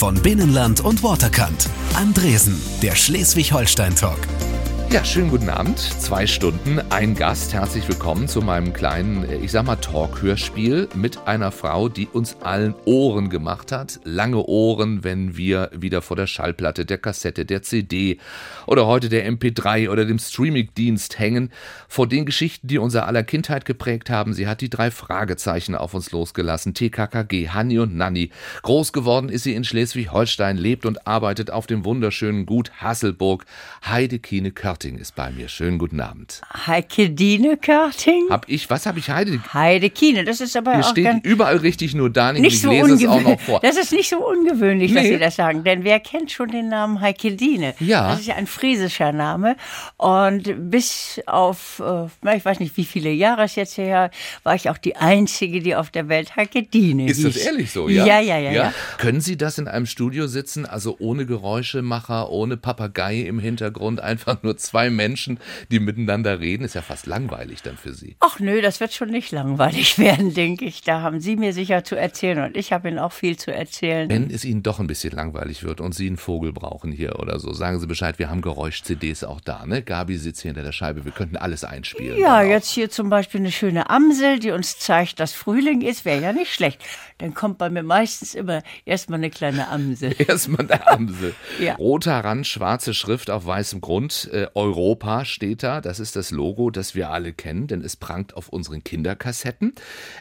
von 0.00 0.14
Binnenland 0.14 0.80
und 0.80 1.02
Waterkant. 1.02 1.68
Andresen, 1.94 2.58
der 2.80 2.94
Schleswig-Holstein-Talk. 2.94 4.49
Ja, 4.92 5.04
schönen 5.04 5.30
guten 5.30 5.48
Abend. 5.48 5.78
Zwei 5.78 6.26
Stunden, 6.26 6.80
ein 6.90 7.14
Gast. 7.14 7.54
Herzlich 7.54 7.86
willkommen 7.86 8.26
zu 8.26 8.42
meinem 8.42 8.72
kleinen, 8.72 9.22
äh, 9.22 9.36
ich 9.36 9.52
sag 9.52 9.64
mal, 9.64 9.76
Talk-Hörspiel 9.76 10.88
mit 10.96 11.28
einer 11.28 11.52
Frau, 11.52 11.88
die 11.88 12.08
uns 12.08 12.38
allen 12.42 12.74
Ohren 12.86 13.30
gemacht 13.30 13.70
hat. 13.70 14.00
Lange 14.02 14.44
Ohren, 14.44 15.04
wenn 15.04 15.36
wir 15.36 15.70
wieder 15.72 16.02
vor 16.02 16.16
der 16.16 16.26
Schallplatte, 16.26 16.84
der 16.86 16.98
Kassette, 16.98 17.46
der 17.46 17.62
CD 17.62 18.18
oder 18.66 18.88
heute 18.88 19.08
der 19.08 19.30
MP3 19.30 19.90
oder 19.90 20.04
dem 20.04 20.18
Streaming-Dienst 20.18 21.20
hängen. 21.20 21.52
Vor 21.86 22.08
den 22.08 22.26
Geschichten, 22.26 22.66
die 22.66 22.78
unser 22.78 23.06
aller 23.06 23.22
Kindheit 23.22 23.66
geprägt 23.66 24.10
haben. 24.10 24.32
Sie 24.32 24.48
hat 24.48 24.60
die 24.60 24.70
drei 24.70 24.90
Fragezeichen 24.90 25.76
auf 25.76 25.94
uns 25.94 26.10
losgelassen. 26.10 26.74
TKKG, 26.74 27.50
Hanni 27.50 27.78
und 27.78 27.94
Nanni. 27.94 28.30
Groß 28.62 28.92
geworden 28.92 29.28
ist 29.28 29.44
sie 29.44 29.54
in 29.54 29.62
Schleswig-Holstein, 29.62 30.56
lebt 30.56 30.84
und 30.84 31.06
arbeitet 31.06 31.52
auf 31.52 31.68
dem 31.68 31.84
wunderschönen 31.84 32.44
Gut 32.44 32.72
Hasselburg. 32.78 33.44
Heide 33.86 34.18
Kine 34.18 34.50
Körting 34.80 34.96
ist 34.96 35.14
bei 35.14 35.30
mir. 35.30 35.48
Schönen 35.48 35.76
guten 35.76 36.00
Abend. 36.00 36.40
Heike 36.66 37.10
Dine 37.10 37.58
Körting? 37.58 38.30
Hab 38.30 38.48
ich, 38.48 38.70
was 38.70 38.86
habe 38.86 38.98
ich 38.98 39.10
Heide? 39.10 39.38
Heide 39.52 39.90
Kine, 39.90 40.24
das 40.24 40.40
ist 40.40 40.56
aber 40.56 40.72
Hier 40.72 40.80
auch 40.80 40.90
steht 40.90 41.22
überall 41.22 41.58
richtig 41.58 41.94
nur 41.94 42.08
da 42.08 42.32
nicht, 42.32 42.46
ich 42.46 42.62
so 42.62 42.70
lese 42.70 42.94
es 42.94 43.06
auch 43.06 43.20
noch 43.20 43.38
vor. 43.38 43.60
Das 43.60 43.76
ist 43.76 43.92
nicht 43.92 44.08
so 44.08 44.26
ungewöhnlich, 44.26 44.92
nee. 44.92 44.96
dass 44.96 45.06
Sie 45.08 45.18
das 45.18 45.36
sagen, 45.36 45.64
denn 45.64 45.84
wer 45.84 46.00
kennt 46.00 46.32
schon 46.32 46.48
den 46.48 46.70
Namen 46.70 46.98
Heike 47.02 47.32
Dine? 47.32 47.74
Ja. 47.78 48.08
Das 48.08 48.20
ist 48.20 48.28
ja 48.28 48.36
ein 48.36 48.46
friesischer 48.46 49.12
Name 49.12 49.56
und 49.98 50.70
bis 50.70 51.20
auf, 51.26 51.82
äh, 51.84 52.36
ich 52.36 52.44
weiß 52.46 52.58
nicht 52.60 52.74
wie 52.78 52.86
viele 52.86 53.10
Jahre 53.10 53.42
es 53.42 53.56
jetzt 53.56 53.76
her, 53.76 54.10
war 54.44 54.54
ich 54.54 54.70
auch 54.70 54.78
die 54.78 54.96
Einzige, 54.96 55.60
die 55.60 55.76
auf 55.76 55.90
der 55.90 56.08
Welt 56.08 56.36
Heike 56.36 56.62
Dine 56.62 57.04
Ist 57.06 57.18
hieß. 57.18 57.34
das 57.34 57.36
ehrlich 57.36 57.70
so, 57.70 57.90
ja? 57.90 58.06
Ja, 58.06 58.20
ja, 58.20 58.38
ja, 58.38 58.50
ja? 58.50 58.74
Können 58.96 59.20
Sie 59.20 59.36
das 59.36 59.58
in 59.58 59.68
einem 59.68 59.84
Studio 59.84 60.26
sitzen, 60.26 60.64
also 60.64 60.96
ohne 61.00 61.26
Geräuschemacher, 61.26 62.30
ohne 62.30 62.56
Papagei 62.56 63.20
im 63.20 63.38
Hintergrund, 63.38 64.00
einfach 64.00 64.42
nur 64.42 64.56
zwei 64.56 64.69
Menschen, 64.72 65.38
die 65.70 65.80
miteinander 65.80 66.40
reden, 66.40 66.64
ist 66.64 66.74
ja 66.74 66.82
fast 66.82 67.06
langweilig 67.06 67.62
dann 67.62 67.76
für 67.76 67.92
Sie. 67.92 68.16
Ach 68.20 68.38
nö, 68.40 68.60
das 68.62 68.80
wird 68.80 68.92
schon 68.92 69.10
nicht 69.10 69.32
langweilig 69.32 69.98
werden, 69.98 70.34
denke 70.34 70.64
ich. 70.64 70.82
Da 70.82 71.00
haben 71.02 71.20
Sie 71.20 71.36
mir 71.36 71.52
sicher 71.52 71.84
zu 71.84 71.96
erzählen 71.96 72.44
und 72.44 72.56
ich 72.56 72.72
habe 72.72 72.88
Ihnen 72.88 72.98
auch 72.98 73.12
viel 73.12 73.36
zu 73.36 73.52
erzählen. 73.52 74.08
Wenn 74.08 74.30
es 74.30 74.44
Ihnen 74.44 74.62
doch 74.62 74.80
ein 74.80 74.86
bisschen 74.86 75.12
langweilig 75.12 75.64
wird 75.64 75.80
und 75.80 75.94
Sie 75.94 76.06
einen 76.06 76.16
Vogel 76.16 76.52
brauchen 76.52 76.92
hier 76.92 77.18
oder 77.18 77.38
so, 77.38 77.52
sagen 77.52 77.80
Sie 77.80 77.86
Bescheid, 77.86 78.18
wir 78.18 78.30
haben 78.30 78.42
Geräusch-CDs 78.42 79.24
auch 79.24 79.40
da, 79.40 79.66
ne? 79.66 79.82
Gabi 79.82 80.16
sitzt 80.16 80.42
hier 80.42 80.50
hinter 80.50 80.62
der 80.62 80.72
Scheibe, 80.72 81.04
wir 81.04 81.12
könnten 81.12 81.36
alles 81.36 81.64
einspielen. 81.64 82.18
Ja, 82.18 82.42
jetzt 82.42 82.70
hier 82.70 82.90
zum 82.90 83.10
Beispiel 83.10 83.40
eine 83.40 83.52
schöne 83.52 83.90
Amsel, 83.90 84.38
die 84.38 84.50
uns 84.50 84.78
zeigt, 84.78 85.20
dass 85.20 85.32
Frühling 85.32 85.82
ist, 85.82 86.04
wäre 86.04 86.22
ja 86.22 86.32
nicht 86.32 86.52
schlecht. 86.52 86.80
Dann 87.18 87.34
kommt 87.34 87.58
bei 87.58 87.68
mir 87.68 87.82
meistens 87.82 88.34
immer 88.34 88.62
erstmal 88.84 89.18
eine 89.18 89.30
kleine 89.30 89.68
Amsel. 89.68 90.14
Erstmal 90.26 90.60
eine 90.70 90.86
Amsel. 90.86 91.34
ja. 91.58 91.74
Roter 91.74 92.18
Rand, 92.24 92.46
schwarze 92.46 92.94
Schrift 92.94 93.30
auf 93.30 93.44
weißem 93.44 93.80
Grund, 93.80 94.30
äh, 94.32 94.46
Europa 94.60 95.24
steht 95.24 95.62
da. 95.62 95.80
Das 95.80 96.00
ist 96.00 96.16
das 96.16 96.30
Logo, 96.30 96.70
das 96.70 96.94
wir 96.94 97.08
alle 97.08 97.32
kennen, 97.32 97.66
denn 97.66 97.80
es 97.80 97.96
prangt 97.96 98.34
auf 98.36 98.50
unseren 98.50 98.84
Kinderkassetten. 98.84 99.72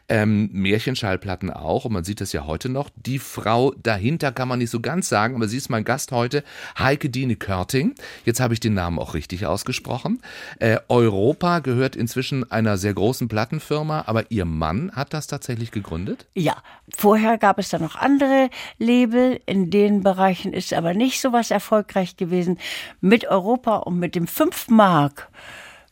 Ähm, 0.07 0.49
Märchenschallplatten 0.53 1.51
auch, 1.51 1.83
und 1.83 1.91
man 1.91 2.05
sieht 2.05 2.21
das 2.21 2.31
ja 2.31 2.45
heute 2.45 2.69
noch. 2.69 2.89
Die 2.95 3.19
Frau 3.19 3.73
dahinter 3.83 4.31
kann 4.31 4.47
man 4.47 4.59
nicht 4.59 4.69
so 4.69 4.79
ganz 4.79 5.09
sagen, 5.09 5.35
aber 5.35 5.49
sie 5.49 5.57
ist 5.57 5.67
mein 5.67 5.83
Gast 5.83 6.13
heute, 6.13 6.45
Heike 6.77 7.09
Dine 7.09 7.35
Körting. 7.35 7.95
Jetzt 8.23 8.39
habe 8.39 8.53
ich 8.53 8.61
den 8.61 8.73
Namen 8.73 8.97
auch 8.97 9.13
richtig 9.13 9.45
ausgesprochen. 9.45 10.21
Äh, 10.59 10.77
Europa 10.87 11.59
gehört 11.59 11.97
inzwischen 11.97 12.49
einer 12.49 12.77
sehr 12.77 12.93
großen 12.93 13.27
Plattenfirma, 13.27 14.05
aber 14.07 14.31
ihr 14.31 14.45
Mann 14.45 14.93
hat 14.93 15.13
das 15.13 15.27
tatsächlich 15.27 15.71
gegründet? 15.71 16.27
Ja, 16.33 16.63
vorher 16.95 17.37
gab 17.37 17.59
es 17.59 17.67
da 17.67 17.77
noch 17.77 17.97
andere 17.97 18.49
Label. 18.77 19.41
In 19.45 19.69
den 19.69 20.01
Bereichen 20.01 20.53
ist 20.53 20.73
aber 20.73 20.93
nicht 20.93 21.19
so 21.19 21.33
was 21.33 21.51
erfolgreich 21.51 22.15
gewesen. 22.15 22.57
Mit 23.01 23.27
Europa 23.27 23.77
und 23.77 23.99
mit 23.99 24.15
dem 24.15 24.28
5 24.29 24.69
Mark 24.69 25.29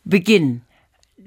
Beginn 0.03 0.61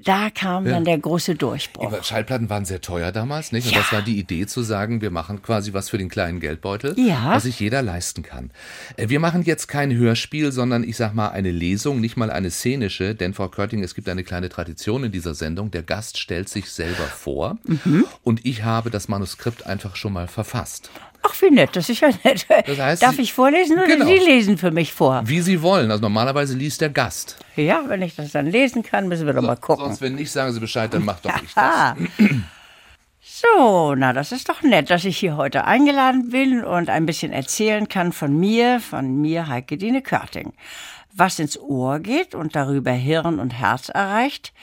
da 0.03 0.31
kam 0.31 0.65
ja. 0.65 0.71
dann 0.71 0.83
der 0.83 0.97
große 0.97 1.35
Durchbruch. 1.35 1.85
Aber 1.85 2.01
Schallplatten 2.01 2.49
waren 2.49 2.65
sehr 2.65 2.81
teuer 2.81 3.11
damals, 3.11 3.51
nicht? 3.51 3.67
Und 3.67 3.73
Ja. 3.73 3.81
das 3.81 3.91
war 3.91 4.01
die 4.01 4.17
Idee 4.17 4.47
zu 4.47 4.63
sagen, 4.63 4.99
wir 4.99 5.11
machen 5.11 5.43
quasi 5.43 5.73
was 5.73 5.89
für 5.91 5.99
den 5.99 6.09
kleinen 6.09 6.39
Geldbeutel, 6.39 6.95
Ja. 6.97 7.33
was 7.35 7.43
sich 7.43 7.59
jeder 7.59 7.83
leisten 7.83 8.23
kann. 8.23 8.49
Äh, 8.97 9.09
Wir 9.09 9.19
machen 9.19 9.43
jetzt 9.43 9.67
kein 9.67 9.93
Hörspiel, 9.95 10.51
sondern 10.51 10.83
ich 10.83 10.97
sag 10.97 11.13
mal 11.13 11.27
eine 11.29 11.51
Lesung, 11.51 12.01
nicht 12.01 12.17
mal 12.17 12.31
eine 12.31 12.49
szenische, 12.49 13.13
denn 13.13 13.35
Frau 13.35 13.47
Körting, 13.47 13.83
es 13.83 13.93
gibt 13.93 14.09
eine 14.09 14.23
kleine 14.23 14.49
Tradition 14.49 15.03
in 15.03 15.11
dieser 15.11 15.35
Sendung. 15.35 15.69
Der 15.69 15.83
Gast 15.83 16.17
stellt 16.17 16.49
sich 16.49 16.71
selber 16.71 17.03
vor 17.03 17.59
Mhm. 17.65 18.05
und 18.23 18.43
ich 18.43 18.63
habe 18.63 18.89
das 18.89 19.07
Manuskript 19.07 19.67
einfach 19.67 19.95
schon 19.95 20.13
mal 20.13 20.27
verfasst. 20.27 20.89
Ach, 21.23 21.41
wie 21.41 21.51
nett, 21.51 21.75
das 21.75 21.89
ist 21.89 21.99
ja 22.01 22.09
nett. 22.23 22.45
Das 22.65 22.79
heißt, 22.79 23.03
Darf 23.03 23.19
ich 23.19 23.33
vorlesen 23.33 23.77
oder 23.77 23.87
Genau. 23.87 24.05
Sie 24.05 24.17
lesen 24.17 24.57
für 24.57 24.71
mich 24.71 24.91
vor? 24.93 25.21
Wie 25.25 25.41
Sie 25.41 25.61
wollen. 25.61 25.91
Also 25.91 26.01
normalerweise 26.01 26.55
liest 26.57 26.81
der 26.81 26.89
Gast. 26.89 27.37
Ja, 27.55 27.83
wenn 27.87 28.01
ich 28.01 28.15
das 28.15 28.31
dann 28.31 28.47
lesen 28.47 28.81
kann, 28.83 29.07
müssen 29.07 29.25
wir 29.27 29.33
doch 29.33 29.41
mal 29.41 29.55
gucken. 29.57 29.85
Sonst, 29.85 30.01
wenn 30.01 30.15
nicht, 30.15 30.31
sagen 30.31 30.51
Sie 30.53 30.59
Bescheid, 30.59 30.93
dann 30.93 31.05
macht 31.05 31.25
doch 31.25 31.31
ich 31.43 31.53
das. 31.53 31.95
So, 33.23 33.93
na, 33.95 34.13
das 34.13 34.31
ist 34.31 34.49
doch 34.49 34.63
nett, 34.63 34.89
dass 34.89 35.05
ich 35.05 35.17
hier 35.17 35.37
heute 35.37 35.65
eingeladen 35.65 36.29
bin 36.29 36.63
und 36.63 36.89
ein 36.89 37.05
bisschen 37.05 37.31
erzählen 37.31 37.87
kann 37.87 38.13
von 38.13 38.39
mir, 38.39 38.79
von 38.79 39.21
mir, 39.21 39.47
Heike 39.47 39.77
Dine 39.77 40.01
Körting. 40.01 40.53
Was 41.13 41.39
ins 41.39 41.59
Ohr 41.59 41.99
geht 41.99 42.35
und 42.35 42.55
darüber 42.55 42.91
Hirn 42.91 43.39
und 43.39 43.51
Herz 43.51 43.89
erreicht, 43.89 44.53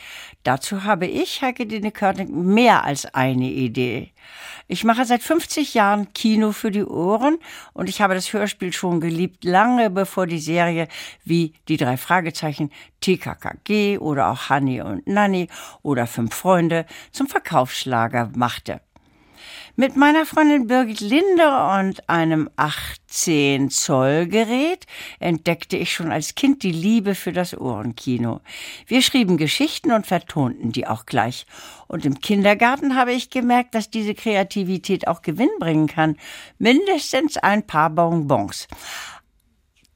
dazu 0.44 0.84
habe 0.84 1.06
ich, 1.06 1.42
Heike 1.42 1.66
Dine 1.66 1.92
Körting, 1.92 2.54
mehr 2.54 2.84
als 2.84 3.06
eine 3.14 3.50
Idee. 3.50 4.12
Ich 4.66 4.84
mache 4.84 5.04
seit 5.04 5.22
50 5.22 5.74
Jahren 5.74 6.12
Kino 6.12 6.52
für 6.52 6.70
die 6.70 6.84
Ohren 6.84 7.38
und 7.72 7.88
ich 7.88 8.00
habe 8.00 8.14
das 8.14 8.32
Hörspiel 8.32 8.72
schon 8.72 9.00
geliebt, 9.00 9.44
lange 9.44 9.90
bevor 9.90 10.26
die 10.26 10.38
Serie 10.38 10.88
wie 11.24 11.54
die 11.68 11.76
drei 11.76 11.96
Fragezeichen 11.96 12.70
TKKG 13.00 13.98
oder 13.98 14.28
auch 14.28 14.48
Hanni 14.48 14.80
und 14.80 15.06
Nanni 15.06 15.48
oder 15.82 16.06
Fünf 16.06 16.34
Freunde 16.34 16.86
zum 17.12 17.28
Verkaufsschlager 17.28 18.30
machte. 18.34 18.80
Mit 19.80 19.94
meiner 19.94 20.26
Freundin 20.26 20.66
Birgit 20.66 20.98
Linde 20.98 21.46
und 21.78 22.08
einem 22.08 22.50
18 22.56 23.70
Zoll 23.70 24.26
Gerät 24.26 24.86
entdeckte 25.20 25.76
ich 25.76 25.92
schon 25.92 26.10
als 26.10 26.34
Kind 26.34 26.64
die 26.64 26.72
Liebe 26.72 27.14
für 27.14 27.30
das 27.30 27.56
Ohrenkino. 27.56 28.40
Wir 28.88 29.02
schrieben 29.02 29.36
Geschichten 29.36 29.92
und 29.92 30.04
vertonten 30.04 30.72
die 30.72 30.88
auch 30.88 31.06
gleich. 31.06 31.46
Und 31.86 32.04
im 32.04 32.18
Kindergarten 32.18 32.96
habe 32.96 33.12
ich 33.12 33.30
gemerkt, 33.30 33.76
dass 33.76 33.88
diese 33.88 34.16
Kreativität 34.16 35.06
auch 35.06 35.22
Gewinn 35.22 35.50
bringen 35.60 35.86
kann. 35.86 36.16
Mindestens 36.58 37.36
ein 37.36 37.64
paar 37.64 37.90
Bonbons. 37.90 38.66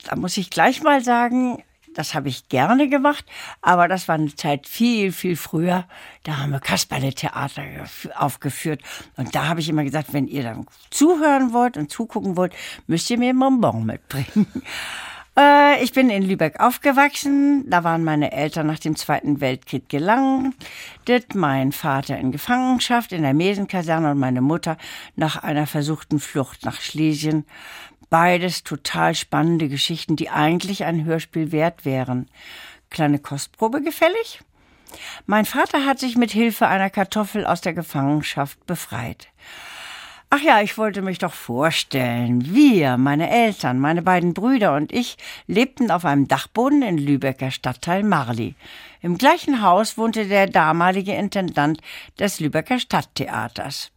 Da 0.04 0.14
muss 0.14 0.36
ich 0.36 0.50
gleich 0.50 0.84
mal 0.84 1.02
sagen, 1.02 1.60
das 1.94 2.14
habe 2.14 2.28
ich 2.28 2.48
gerne 2.48 2.88
gemacht, 2.88 3.24
aber 3.60 3.88
das 3.88 4.08
war 4.08 4.14
eine 4.16 4.34
Zeit 4.34 4.66
viel, 4.66 5.12
viel 5.12 5.36
früher. 5.36 5.84
Da 6.24 6.38
haben 6.38 6.52
wir 6.52 6.60
Kasperle-Theater 6.60 7.62
gef- 7.62 8.10
aufgeführt. 8.12 8.80
Und 9.16 9.34
da 9.34 9.48
habe 9.48 9.60
ich 9.60 9.68
immer 9.68 9.84
gesagt, 9.84 10.12
wenn 10.12 10.26
ihr 10.28 10.42
dann 10.42 10.66
zuhören 10.90 11.52
wollt 11.52 11.76
und 11.76 11.90
zugucken 11.90 12.36
wollt, 12.36 12.54
müsst 12.86 13.10
ihr 13.10 13.18
mir 13.18 13.30
ein 13.30 13.38
Bonbon 13.38 13.84
mitbringen. 13.86 14.46
Äh, 15.34 15.82
ich 15.82 15.92
bin 15.94 16.10
in 16.10 16.22
Lübeck 16.22 16.60
aufgewachsen. 16.60 17.64
Da 17.70 17.84
waren 17.84 18.04
meine 18.04 18.32
Eltern 18.32 18.66
nach 18.66 18.78
dem 18.78 18.96
Zweiten 18.96 19.40
Weltkrieg 19.40 19.88
gelandet. 19.88 20.54
Mein 21.34 21.72
Vater 21.72 22.18
in 22.18 22.32
Gefangenschaft 22.32 23.12
in 23.12 23.22
der 23.22 23.32
Mesenkaserne 23.32 24.10
und 24.10 24.18
meine 24.18 24.42
Mutter 24.42 24.76
nach 25.16 25.42
einer 25.42 25.66
versuchten 25.66 26.20
Flucht 26.20 26.66
nach 26.66 26.82
Schlesien. 26.82 27.46
Beides 28.12 28.62
total 28.62 29.14
spannende 29.14 29.70
Geschichten, 29.70 30.16
die 30.16 30.28
eigentlich 30.28 30.84
ein 30.84 31.06
Hörspiel 31.06 31.50
wert 31.50 31.86
wären. 31.86 32.28
Kleine 32.90 33.18
Kostprobe 33.18 33.80
gefällig? 33.80 34.42
Mein 35.24 35.46
Vater 35.46 35.86
hat 35.86 35.98
sich 35.98 36.14
mit 36.14 36.30
Hilfe 36.30 36.66
einer 36.66 36.90
Kartoffel 36.90 37.46
aus 37.46 37.62
der 37.62 37.72
Gefangenschaft 37.72 38.66
befreit. 38.66 39.28
Ach 40.28 40.42
ja, 40.42 40.60
ich 40.60 40.76
wollte 40.76 41.00
mich 41.00 41.20
doch 41.20 41.32
vorstellen. 41.32 42.54
Wir, 42.54 42.98
meine 42.98 43.30
Eltern, 43.30 43.78
meine 43.78 44.02
beiden 44.02 44.34
Brüder 44.34 44.76
und 44.76 44.92
ich 44.92 45.16
lebten 45.46 45.90
auf 45.90 46.04
einem 46.04 46.28
Dachboden 46.28 46.82
in 46.82 46.98
Lübecker 46.98 47.50
Stadtteil 47.50 48.02
Marli. 48.02 48.56
Im 49.00 49.16
gleichen 49.16 49.62
Haus 49.62 49.96
wohnte 49.96 50.26
der 50.28 50.48
damalige 50.48 51.14
Intendant 51.14 51.80
des 52.18 52.40
Lübecker 52.40 52.78
Stadttheaters. 52.78 53.90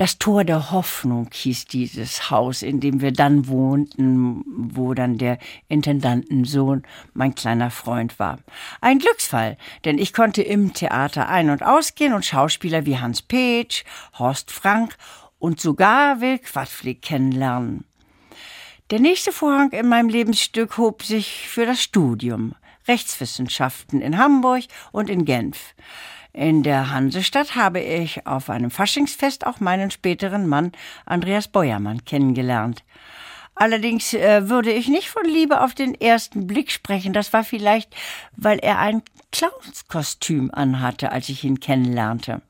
Das 0.00 0.16
Tor 0.16 0.44
der 0.44 0.70
Hoffnung 0.70 1.28
hieß 1.30 1.66
dieses 1.66 2.30
Haus, 2.30 2.62
in 2.62 2.80
dem 2.80 3.02
wir 3.02 3.12
dann 3.12 3.48
wohnten, 3.48 4.42
wo 4.46 4.94
dann 4.94 5.18
der 5.18 5.36
Intendantensohn 5.68 6.84
mein 7.12 7.34
kleiner 7.34 7.70
Freund 7.70 8.18
war. 8.18 8.38
Ein 8.80 8.98
Glücksfall, 8.98 9.58
denn 9.84 9.98
ich 9.98 10.14
konnte 10.14 10.40
im 10.40 10.72
Theater 10.72 11.28
ein- 11.28 11.50
und 11.50 11.62
ausgehen 11.62 12.14
und 12.14 12.24
Schauspieler 12.24 12.86
wie 12.86 12.96
Hans 12.96 13.20
Petsch, 13.20 13.84
Horst 14.18 14.50
Frank 14.50 14.96
und 15.38 15.60
sogar 15.60 16.22
Will 16.22 16.38
Quadflieg 16.38 17.02
kennenlernen. 17.02 17.84
Der 18.90 19.00
nächste 19.00 19.32
Vorhang 19.32 19.70
in 19.72 19.86
meinem 19.86 20.08
Lebensstück 20.08 20.78
hob 20.78 21.02
sich 21.02 21.46
für 21.46 21.66
das 21.66 21.82
Studium. 21.82 22.54
Rechtswissenschaften 22.88 24.00
in 24.00 24.16
Hamburg 24.16 24.64
und 24.92 25.10
in 25.10 25.26
Genf. 25.26 25.74
In 26.32 26.62
der 26.62 26.90
Hansestadt 26.90 27.56
habe 27.56 27.80
ich 27.80 28.26
auf 28.26 28.50
einem 28.50 28.70
Faschingsfest 28.70 29.46
auch 29.46 29.60
meinen 29.60 29.90
späteren 29.90 30.46
Mann 30.46 30.72
Andreas 31.04 31.48
Beuermann 31.48 32.04
kennengelernt. 32.04 32.84
Allerdings 33.54 34.14
äh, 34.14 34.48
würde 34.48 34.72
ich 34.72 34.88
nicht 34.88 35.08
von 35.08 35.24
Liebe 35.24 35.60
auf 35.60 35.74
den 35.74 35.94
ersten 35.94 36.46
Blick 36.46 36.70
sprechen. 36.70 37.12
Das 37.12 37.32
war 37.32 37.44
vielleicht, 37.44 37.94
weil 38.36 38.58
er 38.58 38.78
ein 38.78 39.02
Clownskostüm 39.32 40.50
anhatte, 40.52 41.12
als 41.12 41.28
ich 41.28 41.44
ihn 41.44 41.60
kennenlernte. 41.60 42.40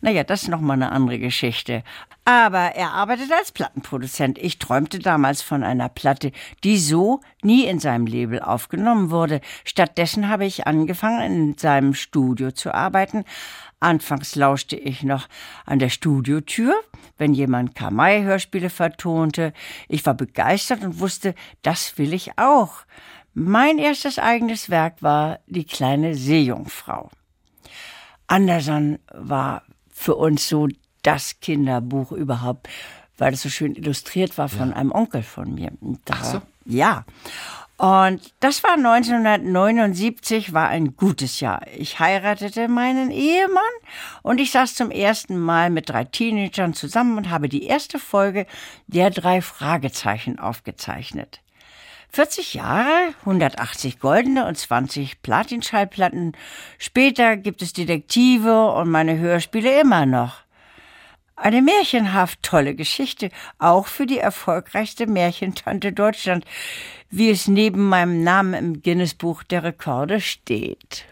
Naja, 0.00 0.24
das 0.24 0.42
ist 0.42 0.48
nochmal 0.48 0.76
eine 0.76 0.92
andere 0.92 1.18
Geschichte. 1.18 1.82
Aber 2.24 2.74
er 2.74 2.90
arbeitete 2.90 3.36
als 3.36 3.52
Plattenproduzent. 3.52 4.38
Ich 4.38 4.58
träumte 4.58 4.98
damals 4.98 5.42
von 5.42 5.62
einer 5.62 5.88
Platte, 5.88 6.32
die 6.64 6.76
so 6.76 7.20
nie 7.42 7.66
in 7.66 7.78
seinem 7.78 8.06
Label 8.06 8.40
aufgenommen 8.40 9.10
wurde. 9.10 9.40
Stattdessen 9.64 10.28
habe 10.28 10.44
ich 10.44 10.66
angefangen, 10.66 11.20
in 11.22 11.58
seinem 11.58 11.94
Studio 11.94 12.50
zu 12.50 12.74
arbeiten. 12.74 13.24
Anfangs 13.78 14.34
lauschte 14.34 14.74
ich 14.74 15.04
noch 15.04 15.28
an 15.66 15.78
der 15.78 15.88
Studiotür, 15.88 16.74
wenn 17.16 17.32
jemand 17.32 17.76
Kamai-Hörspiele 17.76 18.70
vertonte. 18.70 19.52
Ich 19.88 20.04
war 20.04 20.14
begeistert 20.14 20.82
und 20.82 20.98
wusste, 20.98 21.34
das 21.62 21.96
will 21.96 22.12
ich 22.12 22.38
auch. 22.38 22.86
Mein 23.34 23.78
erstes 23.78 24.18
eigenes 24.18 24.70
Werk 24.70 25.02
war 25.02 25.40
Die 25.46 25.64
kleine 25.64 26.14
Seejungfrau. 26.14 27.10
Anderson 28.26 28.98
war 29.12 29.62
für 29.92 30.16
uns 30.16 30.48
so 30.48 30.68
das 31.02 31.40
Kinderbuch 31.40 32.12
überhaupt, 32.12 32.68
weil 33.18 33.32
es 33.32 33.42
so 33.42 33.48
schön 33.48 33.74
illustriert 33.74 34.36
war 34.38 34.48
von 34.48 34.70
ja. 34.70 34.76
einem 34.76 34.92
Onkel 34.92 35.22
von 35.22 35.54
mir. 35.54 35.72
Da, 36.04 36.14
Ach 36.16 36.24
so. 36.24 36.42
Ja. 36.64 37.04
Und 37.78 38.32
das 38.40 38.64
war 38.64 38.72
1979, 38.72 40.54
war 40.54 40.68
ein 40.68 40.96
gutes 40.96 41.40
Jahr. 41.40 41.60
Ich 41.76 42.00
heiratete 42.00 42.68
meinen 42.68 43.10
Ehemann 43.10 43.62
und 44.22 44.40
ich 44.40 44.50
saß 44.50 44.74
zum 44.74 44.90
ersten 44.90 45.38
Mal 45.38 45.68
mit 45.68 45.90
drei 45.90 46.04
Teenagern 46.04 46.72
zusammen 46.72 47.18
und 47.18 47.28
habe 47.28 47.50
die 47.50 47.64
erste 47.64 47.98
Folge 47.98 48.46
der 48.86 49.10
drei 49.10 49.42
Fragezeichen 49.42 50.38
aufgezeichnet. 50.38 51.40
40 52.16 52.54
Jahre, 52.54 53.12
180 53.26 54.00
goldene 54.00 54.46
und 54.46 54.56
20 54.56 55.20
Platinschallplatten. 55.20 56.32
Später 56.78 57.36
gibt 57.36 57.60
es 57.60 57.74
Detektive 57.74 58.70
und 58.72 58.88
meine 58.88 59.18
Hörspiele 59.18 59.78
immer 59.82 60.06
noch. 60.06 60.38
Eine 61.36 61.60
märchenhaft 61.60 62.42
tolle 62.42 62.74
Geschichte, 62.74 63.28
auch 63.58 63.86
für 63.86 64.06
die 64.06 64.16
erfolgreichste 64.16 65.06
Märchentante 65.06 65.92
Deutschland, 65.92 66.46
wie 67.10 67.28
es 67.28 67.48
neben 67.48 67.86
meinem 67.86 68.24
Namen 68.24 68.54
im 68.54 68.80
Guinness-Buch 68.80 69.42
der 69.42 69.64
Rekorde 69.64 70.22
steht. 70.22 71.04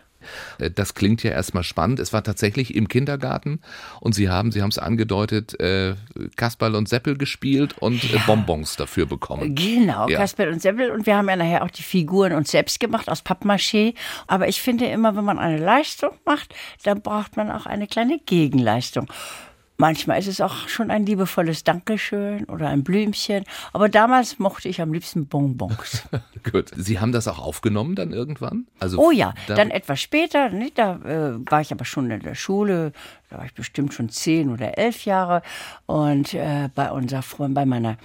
Äh, 0.58 0.70
das 0.70 0.94
klingt 0.94 1.22
ja 1.22 1.30
erstmal 1.30 1.62
spannend. 1.62 1.98
Es 1.98 2.12
war 2.12 2.22
tatsächlich 2.22 2.74
im 2.74 2.88
Kindergarten 2.88 3.60
und 4.00 4.14
Sie 4.14 4.28
haben, 4.28 4.52
Sie 4.52 4.62
haben 4.62 4.70
es 4.70 4.78
angedeutet, 4.78 5.58
äh, 5.60 5.94
Kasperl 6.36 6.74
und 6.74 6.88
Seppel 6.88 7.16
gespielt 7.16 7.76
und 7.80 8.04
äh, 8.04 8.16
ja. 8.16 8.22
Bonbons 8.26 8.76
dafür 8.76 9.06
bekommen. 9.06 9.54
Genau, 9.54 10.08
ja. 10.08 10.18
Kasperl 10.18 10.52
und 10.52 10.62
Seppel 10.62 10.90
und 10.90 11.06
wir 11.06 11.16
haben 11.16 11.28
ja 11.28 11.36
nachher 11.36 11.62
auch 11.62 11.70
die 11.70 11.82
Figuren 11.82 12.32
uns 12.32 12.50
selbst 12.50 12.80
gemacht 12.80 13.08
aus 13.08 13.24
Pappmaché. 13.24 13.94
Aber 14.26 14.48
ich 14.48 14.60
finde 14.60 14.86
immer, 14.86 15.16
wenn 15.16 15.24
man 15.24 15.38
eine 15.38 15.58
Leistung 15.58 16.10
macht, 16.24 16.54
dann 16.82 17.02
braucht 17.02 17.36
man 17.36 17.50
auch 17.50 17.66
eine 17.66 17.86
kleine 17.86 18.18
Gegenleistung. 18.18 19.08
Manchmal 19.76 20.20
ist 20.20 20.28
es 20.28 20.40
auch 20.40 20.68
schon 20.68 20.92
ein 20.92 21.04
liebevolles 21.04 21.64
Dankeschön 21.64 22.44
oder 22.44 22.68
ein 22.68 22.84
Blümchen. 22.84 23.44
Aber 23.72 23.88
damals 23.88 24.38
mochte 24.38 24.68
ich 24.68 24.80
am 24.80 24.92
liebsten 24.92 25.26
Bonbons. 25.26 26.04
Gut. 26.50 26.70
Sie 26.76 27.00
haben 27.00 27.10
das 27.10 27.26
auch 27.26 27.40
aufgenommen 27.40 27.96
dann 27.96 28.12
irgendwann? 28.12 28.68
Also 28.78 28.98
oh 28.98 29.10
ja, 29.10 29.34
da 29.48 29.54
dann 29.54 29.70
etwas 29.70 30.00
später. 30.00 30.50
Ne, 30.50 30.70
da 30.74 30.96
äh, 30.96 31.50
war 31.50 31.60
ich 31.60 31.72
aber 31.72 31.84
schon 31.84 32.08
in 32.10 32.20
der 32.20 32.36
Schule. 32.36 32.92
Da 33.30 33.38
war 33.38 33.46
ich 33.46 33.54
bestimmt 33.54 33.92
schon 33.92 34.10
zehn 34.10 34.50
oder 34.50 34.78
elf 34.78 35.06
Jahre. 35.06 35.42
Und 35.86 36.34
äh, 36.34 36.68
bei 36.72 36.92
unserer 36.92 37.22
Freundin, 37.22 37.54
bei 37.54 37.66
meiner 37.66 37.96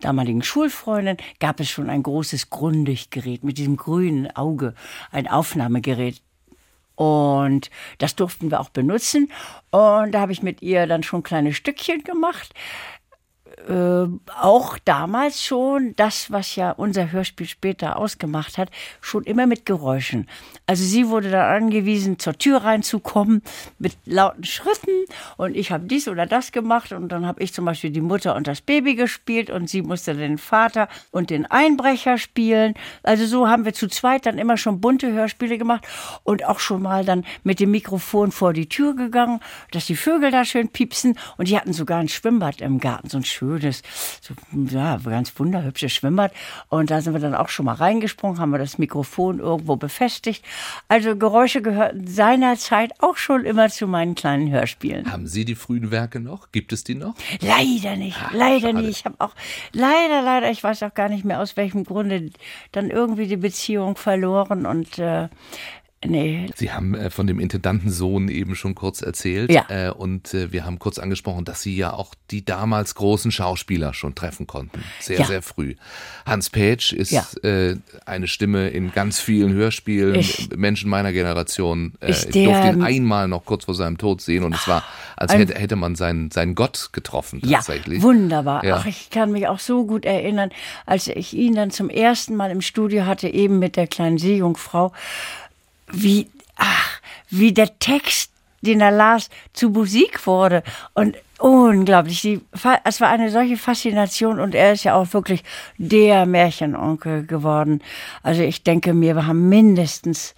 damaligen 0.00 0.42
Schulfreundin 0.42 1.16
gab 1.40 1.58
es 1.58 1.68
schon 1.68 1.90
ein 1.90 2.04
großes 2.04 2.50
Grundiggerät 2.50 3.42
mit 3.42 3.58
diesem 3.58 3.76
grünen 3.76 4.30
Auge, 4.36 4.74
ein 5.10 5.26
Aufnahmegerät. 5.26 6.22
Und 6.96 7.70
das 7.98 8.16
durften 8.16 8.50
wir 8.50 8.60
auch 8.60 8.70
benutzen. 8.70 9.30
Und 9.70 10.12
da 10.12 10.20
habe 10.20 10.32
ich 10.32 10.42
mit 10.42 10.62
ihr 10.62 10.86
dann 10.86 11.02
schon 11.02 11.22
kleine 11.22 11.52
Stückchen 11.52 12.02
gemacht 12.02 12.54
äh, 13.68 14.06
auch 14.38 14.78
damals 14.84 15.42
schon 15.42 15.94
das, 15.96 16.30
was 16.30 16.56
ja 16.56 16.72
unser 16.72 17.10
Hörspiel 17.10 17.46
später 17.46 17.96
ausgemacht 17.96 18.58
hat, 18.58 18.70
schon 19.00 19.24
immer 19.24 19.46
mit 19.46 19.64
Geräuschen. 19.64 20.28
Also 20.66 20.84
sie 20.84 21.08
wurde 21.08 21.30
dann 21.30 21.62
angewiesen, 21.62 22.18
zur 22.18 22.36
Tür 22.36 22.58
reinzukommen 22.58 23.42
mit 23.78 23.96
lauten 24.04 24.44
Schritten 24.44 24.90
und 25.36 25.56
ich 25.56 25.72
habe 25.72 25.86
dies 25.86 26.06
oder 26.06 26.26
das 26.26 26.52
gemacht 26.52 26.92
und 26.92 27.08
dann 27.08 27.26
habe 27.26 27.42
ich 27.42 27.54
zum 27.54 27.64
Beispiel 27.64 27.90
die 27.90 28.02
Mutter 28.02 28.36
und 28.36 28.46
das 28.46 28.60
Baby 28.60 28.94
gespielt 28.94 29.48
und 29.48 29.70
sie 29.70 29.82
musste 29.82 30.14
den 30.14 30.38
Vater 30.38 30.88
und 31.10 31.30
den 31.30 31.46
Einbrecher 31.46 32.18
spielen. 32.18 32.74
Also 33.02 33.26
so 33.26 33.48
haben 33.48 33.64
wir 33.64 33.72
zu 33.72 33.88
zweit 33.88 34.26
dann 34.26 34.38
immer 34.38 34.58
schon 34.58 34.80
bunte 34.80 35.10
Hörspiele 35.12 35.56
gemacht 35.56 35.86
und 36.24 36.44
auch 36.44 36.60
schon 36.60 36.82
mal 36.82 37.04
dann 37.04 37.24
mit 37.42 37.58
dem 37.58 37.70
Mikrofon 37.70 38.32
vor 38.32 38.52
die 38.52 38.68
Tür 38.68 38.94
gegangen, 38.94 39.40
dass 39.70 39.86
die 39.86 39.96
Vögel 39.96 40.30
da 40.30 40.44
schön 40.44 40.68
piepsen 40.68 41.18
und 41.38 41.48
die 41.48 41.56
hatten 41.56 41.72
sogar 41.72 42.00
ein 42.00 42.08
Schwimmbad 42.08 42.60
im 42.60 42.80
Garten, 42.80 43.08
so 43.08 43.16
ein 43.16 43.24
schönes 43.24 43.45
schönes, 43.46 43.82
so, 44.20 44.34
ja, 44.70 44.96
ganz 44.98 45.32
wunderhübsches 45.38 45.92
Schwimmbad. 45.92 46.32
Und 46.68 46.90
da 46.90 47.00
sind 47.00 47.12
wir 47.12 47.20
dann 47.20 47.34
auch 47.34 47.48
schon 47.48 47.66
mal 47.66 47.74
reingesprungen, 47.74 48.38
haben 48.38 48.50
wir 48.50 48.58
das 48.58 48.78
Mikrofon 48.78 49.38
irgendwo 49.38 49.76
befestigt. 49.76 50.44
Also 50.88 51.16
Geräusche 51.16 51.62
gehörten 51.62 52.06
seinerzeit 52.06 52.92
auch 53.00 53.16
schon 53.16 53.44
immer 53.44 53.68
zu 53.68 53.86
meinen 53.86 54.14
kleinen 54.14 54.50
Hörspielen. 54.50 55.10
Haben 55.10 55.26
Sie 55.26 55.44
die 55.44 55.54
frühen 55.54 55.90
Werke 55.90 56.20
noch? 56.20 56.52
Gibt 56.52 56.72
es 56.72 56.84
die 56.84 56.94
noch? 56.94 57.14
Leider 57.40 57.96
nicht, 57.96 58.18
Ach, 58.22 58.32
leider 58.32 58.68
schade. 58.70 58.82
nicht. 58.82 58.98
Ich 59.00 59.04
habe 59.04 59.16
auch, 59.18 59.34
leider, 59.72 60.22
leider, 60.22 60.50
ich 60.50 60.62
weiß 60.62 60.82
auch 60.82 60.94
gar 60.94 61.08
nicht 61.08 61.24
mehr 61.24 61.40
aus 61.40 61.56
welchem 61.56 61.84
Grunde, 61.84 62.30
dann 62.72 62.90
irgendwie 62.90 63.26
die 63.26 63.36
Beziehung 63.36 63.96
verloren 63.96 64.66
und 64.66 64.98
äh, 64.98 65.28
Nee. 66.08 66.50
Sie 66.54 66.72
haben 66.72 66.94
äh, 66.94 67.10
von 67.10 67.26
dem 67.26 67.40
Intendantensohn 67.40 68.28
eben 68.28 68.54
schon 68.54 68.74
kurz 68.74 69.02
erzählt. 69.02 69.50
Ja. 69.50 69.66
Äh, 69.68 69.90
und 69.90 70.34
äh, 70.34 70.52
wir 70.52 70.64
haben 70.64 70.78
kurz 70.78 70.98
angesprochen, 70.98 71.44
dass 71.44 71.62
Sie 71.62 71.76
ja 71.76 71.92
auch 71.92 72.14
die 72.30 72.44
damals 72.44 72.94
großen 72.94 73.30
Schauspieler 73.30 73.94
schon 73.94 74.14
treffen 74.14 74.46
konnten. 74.46 74.82
Sehr, 75.00 75.20
ja. 75.20 75.24
sehr 75.26 75.42
früh. 75.42 75.74
Hans 76.24 76.50
Page 76.50 76.92
ist 76.92 77.12
ja. 77.12 77.26
äh, 77.42 77.76
eine 78.04 78.28
Stimme 78.28 78.68
in 78.68 78.92
ganz 78.92 79.20
vielen 79.20 79.52
Hörspielen. 79.52 80.16
Ich, 80.16 80.48
Menschen 80.56 80.90
meiner 80.90 81.12
Generation. 81.12 81.94
Äh, 82.00 82.10
ich, 82.10 82.26
der, 82.26 82.44
durfte 82.44 82.68
ihn 82.68 82.82
einmal 82.82 83.28
noch 83.28 83.44
kurz 83.44 83.64
vor 83.64 83.74
seinem 83.74 83.98
Tod 83.98 84.20
sehen 84.20 84.44
und 84.44 84.54
es 84.54 84.66
war, 84.68 84.82
als 85.16 85.32
hätte, 85.32 85.54
hätte 85.54 85.76
man 85.76 85.94
seinen, 85.96 86.30
seinen 86.30 86.54
Gott 86.54 86.90
getroffen 86.92 87.40
tatsächlich. 87.40 87.98
Ja, 87.98 88.04
wunderbar. 88.04 88.62
Ach, 88.72 88.86
ich 88.86 89.10
kann 89.10 89.32
mich 89.32 89.46
auch 89.48 89.58
so 89.58 89.86
gut 89.86 90.04
erinnern, 90.04 90.50
als 90.84 91.08
ich 91.08 91.34
ihn 91.34 91.54
dann 91.54 91.70
zum 91.70 91.88
ersten 91.88 92.36
Mal 92.36 92.50
im 92.50 92.60
Studio 92.60 93.06
hatte, 93.06 93.28
eben 93.28 93.58
mit 93.58 93.76
der 93.76 93.86
kleinen 93.86 94.18
Seejungfrau 94.18 94.92
wie, 95.92 96.28
ach, 96.56 97.00
wie 97.30 97.52
der 97.52 97.78
Text, 97.78 98.30
den 98.60 98.80
er 98.80 98.90
las, 98.90 99.28
zu 99.52 99.70
Musik 99.70 100.26
wurde. 100.26 100.62
Und 100.94 101.16
unglaublich. 101.38 102.20
Die, 102.22 102.40
es 102.84 103.00
war 103.00 103.08
eine 103.08 103.30
solche 103.30 103.56
Faszination 103.56 104.40
und 104.40 104.54
er 104.54 104.72
ist 104.72 104.84
ja 104.84 104.94
auch 104.94 105.12
wirklich 105.12 105.44
der 105.78 106.26
Märchenonkel 106.26 107.26
geworden. 107.26 107.82
Also 108.22 108.42
ich 108.42 108.62
denke 108.62 108.94
mir, 108.94 109.14
wir 109.14 109.26
haben 109.26 109.48
mindestens 109.48 110.34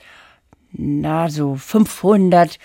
na 0.73 1.31
so 1.31 1.57
500 1.57 2.59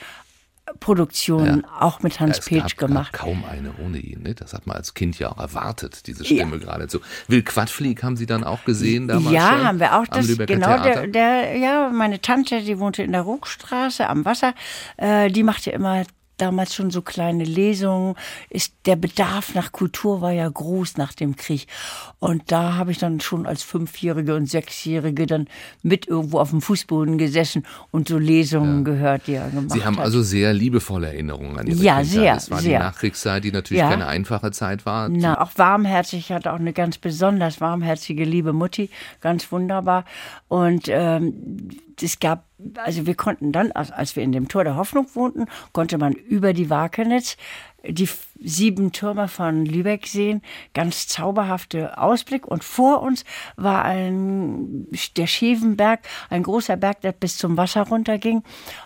Produktionen 0.83 1.63
ja. 1.65 1.81
auch 1.81 2.01
mit 2.01 2.19
Hans 2.19 2.37
ja, 2.49 2.61
Petsch 2.61 2.75
gemacht. 2.75 3.13
kaum 3.13 3.45
eine 3.49 3.71
ohne 3.83 3.99
ihn. 3.99 4.23
Ne? 4.23 4.35
Das 4.35 4.53
hat 4.53 4.67
man 4.67 4.75
als 4.75 4.93
Kind 4.93 5.17
ja 5.17 5.31
auch 5.31 5.39
erwartet, 5.39 6.07
diese 6.07 6.25
Stimme 6.25 6.57
ja. 6.57 6.65
geradezu. 6.65 6.99
Will 7.27 7.41
Quadflieg 7.41 8.03
haben 8.03 8.17
Sie 8.17 8.25
dann 8.25 8.43
auch 8.43 8.65
gesehen 8.65 9.07
damals? 9.07 9.33
Ja, 9.33 9.49
schon, 9.49 9.63
haben 9.65 9.79
wir 9.79 9.97
auch. 9.97 10.05
Das, 10.07 10.27
genau, 10.27 10.83
der, 10.83 11.07
der, 11.07 11.57
ja, 11.57 11.89
meine 11.89 12.19
Tante, 12.19 12.61
die 12.61 12.79
wohnte 12.79 13.01
in 13.01 13.13
der 13.13 13.21
Ruckstraße 13.21 14.09
am 14.09 14.25
Wasser, 14.25 14.53
äh, 14.97 15.29
die 15.31 15.43
machte 15.43 15.71
immer 15.71 16.03
damals 16.37 16.75
schon 16.75 16.91
so 16.91 17.01
kleine 17.01 17.43
Lesungen. 17.43 18.15
Ist 18.49 18.73
der 18.85 18.95
Bedarf 18.95 19.55
nach 19.55 19.71
Kultur 19.71 20.21
war 20.21 20.31
ja 20.31 20.47
groß 20.47 20.97
nach 20.97 21.13
dem 21.13 21.35
Krieg. 21.35 21.67
Und 22.19 22.51
da 22.51 22.75
habe 22.75 22.91
ich 22.91 22.97
dann 22.97 23.19
schon 23.19 23.45
als 23.45 23.63
Fünfjährige 23.63 24.35
und 24.35 24.49
Sechsjährige 24.49 25.25
dann 25.25 25.47
mit 25.81 26.07
irgendwo 26.07 26.39
auf 26.39 26.49
dem 26.49 26.61
Fußboden 26.61 27.17
gesessen 27.17 27.65
und 27.91 28.07
so 28.07 28.17
Lesungen 28.17 28.79
ja. 28.79 28.93
gehört, 28.93 29.27
die 29.27 29.33
er 29.33 29.49
gemacht 29.49 29.71
hat. 29.71 29.77
Sie 29.77 29.85
haben 29.85 29.97
hat. 29.97 30.05
also 30.05 30.21
sehr 30.21 30.53
liebevolle 30.53 31.07
Erinnerungen 31.07 31.57
an 31.57 31.67
Ihre 31.67 31.77
ja, 31.77 32.01
Kindheit. 32.01 32.07
sehr, 32.07 32.35
Es 32.35 32.51
war 32.51 32.59
sehr. 32.59 32.79
die 32.79 32.83
Nachkriegszeit, 32.83 33.43
die 33.43 33.51
natürlich 33.51 33.81
ja. 33.81 33.89
keine 33.89 34.07
einfache 34.07 34.51
Zeit 34.51 34.85
war. 34.85 35.09
Na, 35.09 35.41
auch 35.41 35.51
warmherzig, 35.55 36.31
hatte 36.31 36.51
auch 36.51 36.59
eine 36.59 36.73
ganz 36.73 36.97
besonders 36.97 37.61
warmherzige, 37.61 38.23
liebe 38.23 38.53
Mutti, 38.53 38.89
ganz 39.21 39.51
wunderbar. 39.51 40.05
Und 40.47 40.85
ähm, 40.87 41.69
es 42.01 42.19
gab, 42.19 42.45
also 42.77 43.05
wir 43.05 43.15
konnten 43.15 43.51
dann, 43.51 43.71
als 43.71 44.15
wir 44.15 44.23
in 44.23 44.31
dem 44.31 44.47
Tor 44.47 44.63
der 44.63 44.75
Hoffnung 44.75 45.07
wohnten, 45.13 45.45
konnte 45.73 45.97
man 45.97 46.13
über 46.13 46.53
die 46.53 46.69
Wakenitz 46.69 47.38
die 47.85 48.07
sieben 48.39 48.91
Türme 48.93 49.27
von 49.27 49.65
Lübeck 49.65 50.07
sehen. 50.07 50.41
Ganz 50.73 51.07
zauberhafte 51.07 51.97
Ausblick. 51.97 52.47
Und 52.47 52.63
vor 52.63 53.01
uns 53.01 53.25
war 53.57 53.83
ein, 53.83 54.88
der 55.17 55.27
Schevenberg, 55.27 56.00
ein 56.29 56.43
großer 56.43 56.77
Berg, 56.77 57.01
der 57.01 57.12
bis 57.12 57.38
zum 57.38 57.57
Wasser 57.57 57.81
runterging. 57.81 58.43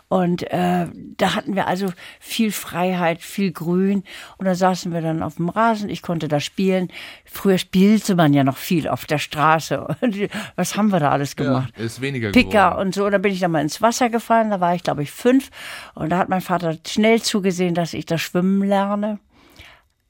Und 0.09 0.43
äh, 0.51 0.87
da 1.17 1.35
hatten 1.35 1.55
wir 1.55 1.67
also 1.67 1.87
viel 2.19 2.51
Freiheit, 2.51 3.21
viel 3.21 3.51
Grün. 3.51 4.03
Und 4.37 4.45
da 4.45 4.55
saßen 4.55 4.93
wir 4.93 5.01
dann 5.01 5.21
auf 5.21 5.35
dem 5.35 5.49
Rasen. 5.49 5.89
Ich 5.89 6.01
konnte 6.01 6.27
da 6.27 6.39
spielen. 6.39 6.89
Früher 7.25 7.57
spielte 7.57 8.15
man 8.15 8.33
ja 8.33 8.43
noch 8.43 8.57
viel 8.57 8.87
auf 8.87 9.05
der 9.05 9.17
Straße. 9.17 9.85
Und 10.01 10.17
was 10.55 10.77
haben 10.77 10.91
wir 10.91 10.99
da 10.99 11.11
alles 11.11 11.35
gemacht? 11.35 11.73
Ja, 11.77 11.83
ist 11.83 11.99
weniger 12.01 12.31
Picker 12.31 12.69
geworden. 12.69 12.87
und 12.87 12.95
so. 12.95 13.09
Da 13.09 13.17
bin 13.17 13.33
ich 13.33 13.39
dann 13.39 13.51
mal 13.51 13.61
ins 13.61 13.81
Wasser 13.81 14.09
gefallen. 14.09 14.49
Da 14.49 14.61
war 14.61 14.75
ich, 14.75 14.83
glaube 14.83 15.03
ich, 15.03 15.11
fünf. 15.11 15.49
Und 15.93 16.09
da 16.09 16.17
hat 16.17 16.29
mein 16.29 16.41
Vater 16.41 16.77
schnell 16.87 17.21
zugesehen, 17.21 17.75
dass 17.75 17.93
ich 17.93 18.05
das 18.05 18.21
Schwimmen 18.21 18.63
lerne 18.67 19.19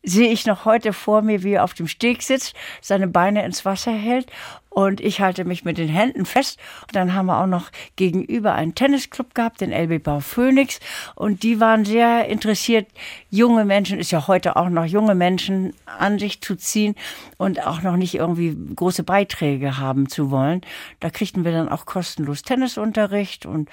sehe 0.08 0.30
ich 0.30 0.46
noch 0.46 0.66
heute 0.66 0.94
vor 0.94 1.22
mir, 1.22 1.44
wie 1.44 1.54
er 1.54 1.64
auf 1.64 1.74
dem 1.74 1.88
Steg 1.88 2.24
sitzt, 2.24 2.56
seine 2.82 3.08
Beine 3.08 3.46
ins 3.46 3.66
Wasser 3.66 3.92
hält 3.92 4.32
und 4.78 5.02
ich 5.02 5.22
halte 5.22 5.44
mich 5.44 5.66
mit 5.66 5.80
den 5.80 5.88
Händen 5.88 6.28
fest. 6.28 6.60
Und 6.84 6.96
dann 6.96 7.16
haben 7.16 7.26
wir 7.26 7.42
auch 7.42 7.48
noch 7.48 7.72
gegenüber 7.96 8.54
einen 8.54 8.76
Tennisclub 8.76 9.34
gehabt, 9.34 9.62
den 9.62 9.72
LB 9.72 10.04
Bau 10.04 10.20
Phoenix. 10.20 10.80
Und 11.16 11.42
die 11.42 11.60
waren 11.60 11.84
sehr 11.84 12.28
interessiert, 12.28 12.86
junge 13.32 13.66
Menschen, 13.66 13.98
ist 13.98 14.12
ja 14.12 14.28
heute 14.28 14.56
auch 14.56 14.70
noch 14.70 14.86
junge 14.86 15.16
Menschen 15.16 15.74
an 15.86 16.20
sich 16.20 16.42
zu 16.42 16.56
ziehen 16.56 16.94
und 17.38 17.66
auch 17.66 17.82
noch 17.82 17.98
nicht 17.98 18.14
irgendwie 18.14 18.56
große 18.76 19.02
Beiträge 19.02 19.80
haben 19.80 20.10
zu 20.10 20.30
wollen. 20.30 20.62
Da 21.00 21.10
kriegten 21.10 21.44
wir 21.44 21.54
dann 21.54 21.70
auch 21.70 21.88
kostenlos 21.88 22.44
Tennisunterricht 22.44 23.48
und 23.48 23.70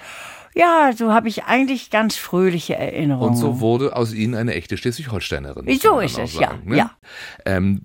ja, 0.55 0.91
so 0.95 1.11
habe 1.11 1.27
ich 1.27 1.43
eigentlich 1.43 1.89
ganz 1.89 2.15
fröhliche 2.15 2.75
Erinnerungen. 2.75 3.31
Und 3.31 3.35
so 3.35 3.59
wurde 3.59 3.93
aus 3.93 4.13
Ihnen 4.13 4.35
eine 4.35 4.53
echte 4.53 4.77
Schleswig-Holsteinerin. 4.77 5.65
So 5.79 5.99
ist 5.99 6.17
es, 6.17 6.33
sagen, 6.33 6.61
ja, 6.63 6.69
ne? 6.69 6.77
ja. 6.77 6.91
Ähm, 7.45 7.81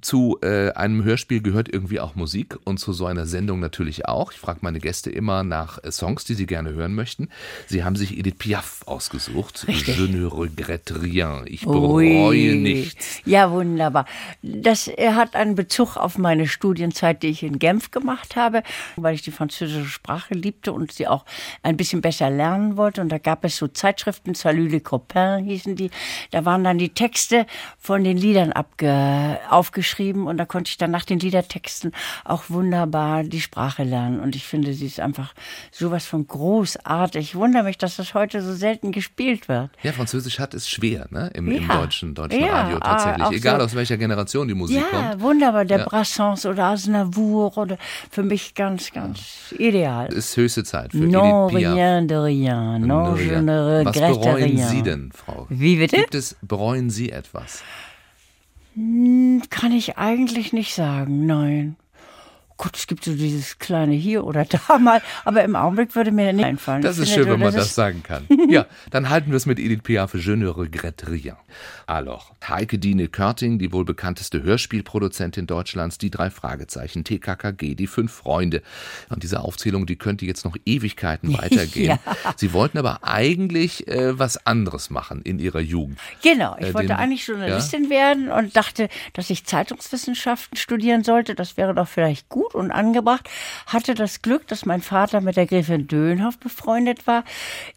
zu 0.00 0.38
äh, 0.40 0.70
einem 0.70 1.02
Hörspiel 1.02 1.42
gehört 1.42 1.68
irgendwie 1.68 1.98
auch 1.98 2.14
Musik 2.14 2.56
und 2.62 2.78
zu 2.78 2.92
so 2.92 3.06
einer 3.06 3.26
Sendung 3.26 3.58
natürlich 3.58 4.06
auch. 4.06 4.30
Ich 4.30 4.38
frage 4.38 4.60
meine 4.62 4.78
Gäste 4.78 5.10
immer 5.10 5.42
nach 5.42 5.82
äh, 5.82 5.90
Songs, 5.90 6.24
die 6.24 6.34
sie 6.34 6.46
gerne 6.46 6.72
hören 6.72 6.94
möchten. 6.94 7.30
Sie 7.66 7.82
haben 7.82 7.96
sich 7.96 8.16
Edith 8.16 8.38
Piaf 8.38 8.82
ausgesucht. 8.86 9.66
Richtig. 9.66 9.98
Je 9.98 10.06
ne 10.06 10.26
regrette 10.32 11.02
rien. 11.02 11.42
Ich 11.46 11.64
bereue 11.64 12.28
Ui. 12.28 12.54
nichts. 12.54 13.22
Ja, 13.24 13.50
wunderbar. 13.50 14.06
Das 14.42 14.86
er 14.86 15.16
hat 15.16 15.34
einen 15.34 15.56
Bezug 15.56 15.96
auf 15.96 16.16
meine 16.16 16.46
Studienzeit, 16.46 17.24
die 17.24 17.28
ich 17.28 17.42
in 17.42 17.58
Genf 17.58 17.90
gemacht 17.90 18.36
habe, 18.36 18.62
weil 18.94 19.16
ich 19.16 19.22
die 19.22 19.32
französische 19.32 19.86
Sprache 19.88 20.34
liebte 20.34 20.72
und 20.72 20.92
sie 20.92 21.08
auch 21.08 21.24
ein 21.64 21.76
bisschen 21.76 22.03
besser 22.04 22.28
lernen 22.28 22.76
wollte. 22.76 23.00
Und 23.00 23.08
da 23.08 23.16
gab 23.18 23.44
es 23.46 23.56
so 23.56 23.66
Zeitschriften, 23.66 24.34
Salut 24.34 24.70
les 24.70 24.84
copains 24.84 25.46
hießen 25.48 25.74
die. 25.74 25.90
Da 26.32 26.44
waren 26.44 26.62
dann 26.62 26.76
die 26.76 26.90
Texte 26.90 27.46
von 27.78 28.04
den 28.04 28.18
Liedern 28.18 28.52
abge 28.52 29.38
aufgeschrieben 29.48 30.26
und 30.26 30.36
da 30.36 30.44
konnte 30.44 30.68
ich 30.68 30.76
dann 30.76 30.90
nach 30.90 31.04
den 31.06 31.18
Liedertexten 31.18 31.92
auch 32.24 32.44
wunderbar 32.50 33.24
die 33.24 33.40
Sprache 33.40 33.84
lernen. 33.84 34.20
Und 34.20 34.36
ich 34.36 34.44
finde, 34.44 34.74
sie 34.74 34.84
ist 34.86 35.00
einfach 35.00 35.32
sowas 35.72 36.04
von 36.04 36.26
großartig. 36.26 37.22
Ich 37.30 37.34
wundere 37.34 37.62
mich, 37.64 37.78
dass 37.78 37.96
das 37.96 38.12
heute 38.12 38.42
so 38.42 38.52
selten 38.52 38.92
gespielt 38.92 39.48
wird. 39.48 39.70
Ja, 39.82 39.92
Französisch 39.92 40.38
hat 40.38 40.52
es 40.52 40.68
schwer, 40.68 41.06
ne? 41.10 41.30
Im, 41.34 41.50
im 41.50 41.66
Ja. 41.68 41.76
deutschen, 41.78 42.14
deutschen 42.14 42.40
Ja, 42.44 42.60
Radio 42.62 42.76
ah, 42.82 42.96
tatsächlich. 42.98 43.38
Egal 43.40 43.58
so- 43.60 43.64
aus 43.64 43.74
welcher 43.74 43.96
Generation 43.96 44.46
die 44.46 44.54
Musik 44.54 44.76
Ja, 44.92 45.08
kommt. 45.10 45.22
wunderbar. 45.22 45.64
Der 45.64 45.78
Ja. 45.78 45.84
Brassens 45.86 46.44
oder 46.44 46.64
Aznavour 46.66 47.56
oder 47.56 47.78
für 48.10 48.22
mich 48.22 48.54
ganz, 48.54 48.92
ganz 48.92 49.54
ideal. 49.58 50.12
Ist 50.12 50.36
höchste 50.36 50.64
Zeit 50.64 50.92
für 50.92 50.98
Non, 50.98 51.48
Edith 51.50 51.60
Piaf. 51.62 51.74
rien 51.74 51.93
de 52.02 52.14
rien. 52.14 52.78
Non, 52.78 53.16
je 53.16 53.40
ne 53.40 53.84
Was 53.84 53.94
regrette 53.94 54.20
bereuen 54.20 54.44
rien. 54.44 54.68
Sie 54.68 54.82
denn, 54.82 55.10
Frau? 55.12 55.46
Wie 55.48 55.76
bitte? 55.76 55.96
Gibt 55.96 56.14
es, 56.14 56.36
bereuen 56.42 56.90
Sie 56.90 57.10
etwas? 57.10 57.62
Kann 59.50 59.72
ich 59.72 59.96
eigentlich 59.98 60.52
nicht 60.52 60.74
sagen, 60.74 61.26
nein. 61.26 61.76
Gott, 62.64 62.76
es 62.76 62.86
gibt 62.86 63.04
so 63.04 63.14
dieses 63.14 63.58
kleine 63.58 63.92
hier 63.94 64.24
oder 64.24 64.44
da 64.68 64.78
mal, 64.78 65.02
aber 65.26 65.44
im 65.44 65.54
Augenblick 65.54 65.94
würde 65.94 66.10
mir 66.12 66.32
nicht 66.32 66.44
einfallen. 66.46 66.80
Das 66.82 66.96
Ich 66.96 67.04
ist 67.04 67.14
schön, 67.14 67.26
wenn 67.28 67.38
man 67.40 67.54
das 67.54 67.74
sagen 67.74 68.02
kann. 68.02 68.26
Ja, 68.48 68.66
dann 68.90 69.08
halten 69.10 69.30
wir 69.30 69.36
es 69.36 69.46
mit 69.46 69.58
Edith 69.58 69.82
Piaf. 69.82 70.14
Je 70.14 70.36
ne 70.36 70.48
regrette 70.56 71.08
rien. 71.10 71.36
Alors, 71.86 72.32
Heike 72.48 72.78
Dine 72.78 73.08
Körting, 73.08 73.58
die 73.58 73.72
wohl 73.72 73.84
bekannteste 73.84 74.42
Hörspielproduzentin 74.42 75.46
Deutschlands, 75.46 75.98
die 75.98 76.10
drei 76.10 76.30
Fragezeichen, 76.30 77.04
TKKG, 77.04 77.74
die 77.74 77.86
fünf 77.86 78.12
Freunde. 78.12 78.62
Und 79.10 79.22
diese 79.22 79.40
Aufzählung, 79.40 79.86
die 79.86 79.96
könnte 79.96 80.24
jetzt 80.26 80.44
noch 80.44 80.56
Ewigkeiten 80.64 81.32
weitergehen. 81.38 81.98
Sie 82.36 82.52
wollten 82.52 82.78
aber 82.78 83.04
eigentlich 83.04 83.86
äh, 83.88 84.18
was 84.18 84.46
anderes 84.46 84.90
machen 84.90 85.20
in 85.22 85.38
ihrer 85.38 85.60
Jugend. 85.60 85.98
Genau, 86.22 86.56
ich 86.58 86.66
Äh, 86.68 86.74
wollte 86.74 86.88
den- 86.88 86.96
eigentlich 86.96 87.26
Journalistin 87.26 87.90
werden 87.90 88.30
und 88.30 88.56
dachte, 88.56 88.88
dass 89.12 89.28
ich 89.30 89.44
Zeitungswissenschaften 89.44 90.56
studieren 90.56 91.04
sollte. 91.04 91.34
Das 91.34 91.56
wäre 91.56 91.74
doch 91.74 91.88
vielleicht 91.88 92.28
gut 92.28 92.53
und 92.54 92.70
angebracht. 92.70 93.28
Hatte 93.66 93.94
das 93.94 94.22
Glück, 94.22 94.46
dass 94.48 94.66
mein 94.66 94.80
Vater 94.80 95.20
mit 95.20 95.36
der 95.36 95.46
Gräfin 95.46 95.88
Dönhoff 95.88 96.38
befreundet 96.38 97.06
war. 97.06 97.24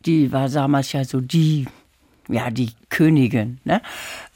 Die 0.06 0.32
war 0.32 0.50
damals 0.50 0.92
ja 0.94 1.04
so 1.04 1.22
die, 1.22 1.68
ja, 2.28 2.50
die 2.52 2.72
Königin, 2.90 3.60
ne? 3.64 3.82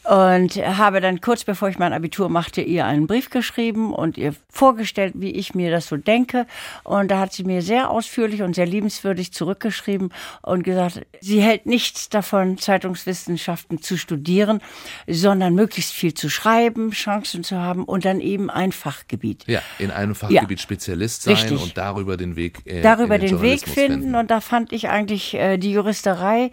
Und 0.03 0.55
habe 0.55 1.00
dann 1.00 1.22
kurz 1.22 1.43
bevor 1.43 1.70
ich 1.70 1.77
mein 1.77 1.93
Abitur 1.93 2.27
machte, 2.27 2.62
ihr 2.62 2.86
einen 2.86 3.05
Brief 3.05 3.29
geschrieben 3.29 3.93
und 3.93 4.17
ihr 4.17 4.34
vorgestellt, 4.50 5.13
wie 5.17 5.31
ich 5.31 5.53
mir 5.53 5.70
das 5.70 5.88
so 5.88 5.98
denke. 5.98 6.48
Und 6.84 7.12
da 7.12 7.20
hat 7.20 7.34
sie 7.34 7.43
mir 7.43 7.62
sehr 7.62 7.91
ausführlich 7.91 8.41
und 8.41 8.55
sehr 8.55 8.65
liebenswürdig 8.65 9.31
zurückgeschrieben 9.31 10.12
und 10.41 10.63
gesagt, 10.63 11.01
sie 11.20 11.41
hält 11.41 11.67
nichts 11.67 12.10
davon, 12.10 12.58
Zeitungswissenschaften 12.58 13.81
zu 13.81 13.98
studieren, 13.98 14.62
sondern 15.08 15.53
möglichst 15.53 15.93
viel 15.93 16.13
zu 16.13 16.29
schreiben, 16.29 16.91
Chancen 16.91 17.43
zu 17.43 17.58
haben 17.58 17.84
und 17.84 18.03
dann 18.03 18.20
eben 18.22 18.50
ein 18.50 18.72
Fachgebiet. 18.72 19.46
Ja, 19.48 19.62
in 19.77 19.91
einem 19.91 20.15
Fachgebiet 20.15 20.60
Spezialist 20.60 21.24
sein 21.24 21.36
Richtig. 21.36 21.62
und 21.62 21.77
darüber 21.77 22.17
den 22.17 22.36
Weg 22.36 22.65
äh, 22.65 22.81
darüber 22.81 23.20
den, 23.20 23.29
den, 23.29 23.41
Weg 23.41 23.62
Journalismus 23.67 23.74
finden. 23.74 24.15
Und 24.15 24.31
da 24.31 24.41
fand 24.41 24.72
ich 24.72 24.89
eigentlich 24.89 25.36
äh, 25.36 25.58
die 25.58 25.72
Juristerei 25.72 26.51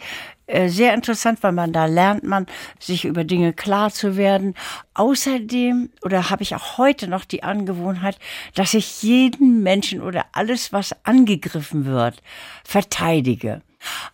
sehr 0.66 0.94
interessant, 0.94 1.42
weil 1.42 1.52
man 1.52 1.72
da 1.72 1.86
lernt 1.86 2.24
man, 2.24 2.46
sich 2.78 3.04
über 3.04 3.24
Dinge 3.24 3.52
klar 3.52 3.90
zu 3.90 4.16
werden. 4.16 4.54
Außerdem, 4.94 5.90
oder 6.02 6.30
habe 6.30 6.42
ich 6.42 6.54
auch 6.54 6.78
heute 6.78 7.08
noch 7.08 7.24
die 7.24 7.42
Angewohnheit, 7.42 8.18
dass 8.54 8.74
ich 8.74 9.02
jeden 9.02 9.62
Menschen 9.62 10.00
oder 10.00 10.24
alles, 10.32 10.72
was 10.72 10.94
angegriffen 11.04 11.84
wird, 11.84 12.22
verteidige. 12.64 13.62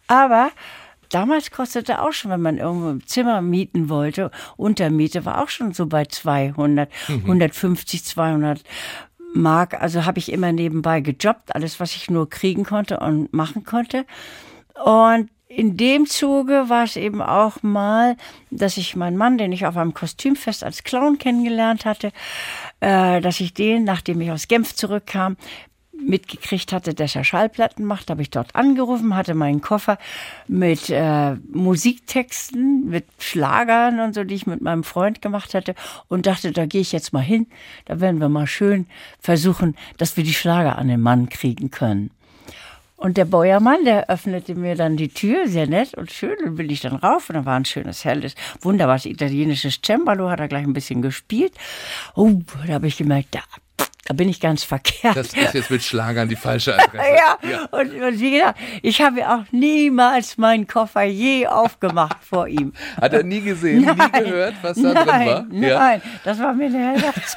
Aber 0.06 0.50
Damals 1.10 1.52
kostete 1.52 2.02
auch 2.02 2.12
schon, 2.12 2.32
wenn 2.32 2.40
man 2.40 2.58
irgendwo 2.58 2.88
ein 2.88 3.06
Zimmer 3.06 3.40
mieten 3.40 3.88
wollte, 3.88 4.32
Untermiete 4.56 5.24
war 5.24 5.42
auch 5.42 5.48
schon 5.48 5.72
so 5.72 5.86
bei 5.86 6.06
200, 6.06 6.90
150, 7.08 8.04
200 8.04 8.64
Mark. 9.32 9.80
Also 9.80 10.06
habe 10.06 10.18
ich 10.18 10.32
immer 10.32 10.50
nebenbei 10.50 11.02
gejobbt, 11.02 11.54
alles, 11.54 11.78
was 11.78 11.94
ich 11.94 12.10
nur 12.10 12.28
kriegen 12.28 12.64
konnte 12.64 12.98
und 12.98 13.32
machen 13.32 13.62
konnte. 13.62 14.06
Und 14.82 15.30
in 15.56 15.76
dem 15.76 16.06
Zuge 16.06 16.68
war 16.68 16.84
es 16.84 16.96
eben 16.96 17.22
auch 17.22 17.62
mal, 17.62 18.16
dass 18.50 18.76
ich 18.76 18.96
meinen 18.96 19.16
Mann, 19.16 19.38
den 19.38 19.52
ich 19.52 19.66
auf 19.66 19.76
einem 19.76 19.94
Kostümfest 19.94 20.64
als 20.64 20.84
Clown 20.84 21.18
kennengelernt 21.18 21.84
hatte, 21.84 22.12
äh, 22.80 23.20
dass 23.20 23.40
ich 23.40 23.54
den, 23.54 23.84
nachdem 23.84 24.20
ich 24.20 24.30
aus 24.30 24.48
Genf 24.48 24.74
zurückkam, 24.74 25.36
mitgekriegt 25.92 26.72
hatte, 26.72 26.92
dass 26.92 27.14
er 27.14 27.24
Schallplatten 27.24 27.84
macht, 27.84 28.10
habe 28.10 28.22
ich 28.22 28.30
dort 28.30 28.54
angerufen, 28.54 29.14
hatte 29.14 29.34
meinen 29.34 29.60
Koffer 29.60 29.98
mit 30.48 30.90
äh, 30.90 31.36
Musiktexten, 31.52 32.88
mit 32.88 33.06
Schlagern 33.18 34.00
und 34.00 34.14
so, 34.14 34.24
die 34.24 34.34
ich 34.34 34.46
mit 34.46 34.60
meinem 34.60 34.84
Freund 34.84 35.22
gemacht 35.22 35.54
hatte 35.54 35.74
und 36.08 36.26
dachte, 36.26 36.52
da 36.52 36.66
gehe 36.66 36.80
ich 36.80 36.92
jetzt 36.92 37.12
mal 37.12 37.22
hin, 37.22 37.46
da 37.84 38.00
werden 38.00 38.20
wir 38.20 38.28
mal 38.28 38.46
schön 38.46 38.86
versuchen, 39.20 39.76
dass 39.96 40.16
wir 40.16 40.24
die 40.24 40.34
Schlager 40.34 40.78
an 40.78 40.88
den 40.88 41.00
Mann 41.00 41.28
kriegen 41.28 41.70
können. 41.70 42.10
Und 43.04 43.18
der 43.18 43.26
Bäuermann, 43.26 43.84
der 43.84 44.08
öffnete 44.08 44.54
mir 44.54 44.76
dann 44.76 44.96
die 44.96 45.10
Tür, 45.10 45.46
sehr 45.46 45.66
nett 45.66 45.92
und 45.92 46.10
schön. 46.10 46.38
Und 46.42 46.54
bin 46.54 46.70
ich 46.70 46.80
dann 46.80 46.96
rauf 46.96 47.28
und 47.28 47.34
da 47.34 47.44
war 47.44 47.54
ein 47.54 47.66
schönes, 47.66 48.02
helles, 48.06 48.34
wunderbares 48.62 49.04
italienisches 49.04 49.78
Cembalo, 49.84 50.30
hat 50.30 50.40
er 50.40 50.48
gleich 50.48 50.64
ein 50.64 50.72
bisschen 50.72 51.02
gespielt. 51.02 51.52
Oh, 52.14 52.30
da 52.66 52.72
habe 52.72 52.86
ich 52.86 52.96
gemerkt, 52.96 53.34
da, 53.34 53.40
da 54.06 54.14
bin 54.14 54.30
ich 54.30 54.40
ganz 54.40 54.64
verkehrt. 54.64 55.16
Das 55.16 55.34
ist 55.34 55.52
jetzt 55.52 55.70
mit 55.70 55.82
Schlagern 55.82 56.30
die 56.30 56.36
falsche 56.36 56.74
Adresse. 56.82 57.04
ja, 57.42 57.64
Und, 57.72 57.92
und 57.92 58.20
wie 58.20 58.38
gesagt, 58.38 58.58
ich 58.80 59.02
habe 59.02 59.20
ja 59.20 59.36
auch 59.36 59.52
niemals 59.52 60.38
meinen 60.38 60.66
Koffer 60.66 61.02
je 61.02 61.46
aufgemacht 61.46 62.24
vor 62.24 62.48
ihm. 62.48 62.72
Hat 62.98 63.12
er 63.12 63.22
nie 63.22 63.42
gesehen, 63.42 63.80
nie 63.80 64.22
gehört, 64.24 64.54
was 64.62 64.80
da 64.80 64.94
nein, 64.94 65.04
drin 65.50 65.62
war? 65.70 65.78
Nein, 65.78 66.02
das 66.24 66.38
war 66.38 66.54
mir 66.54 66.70
zu, 66.70 67.36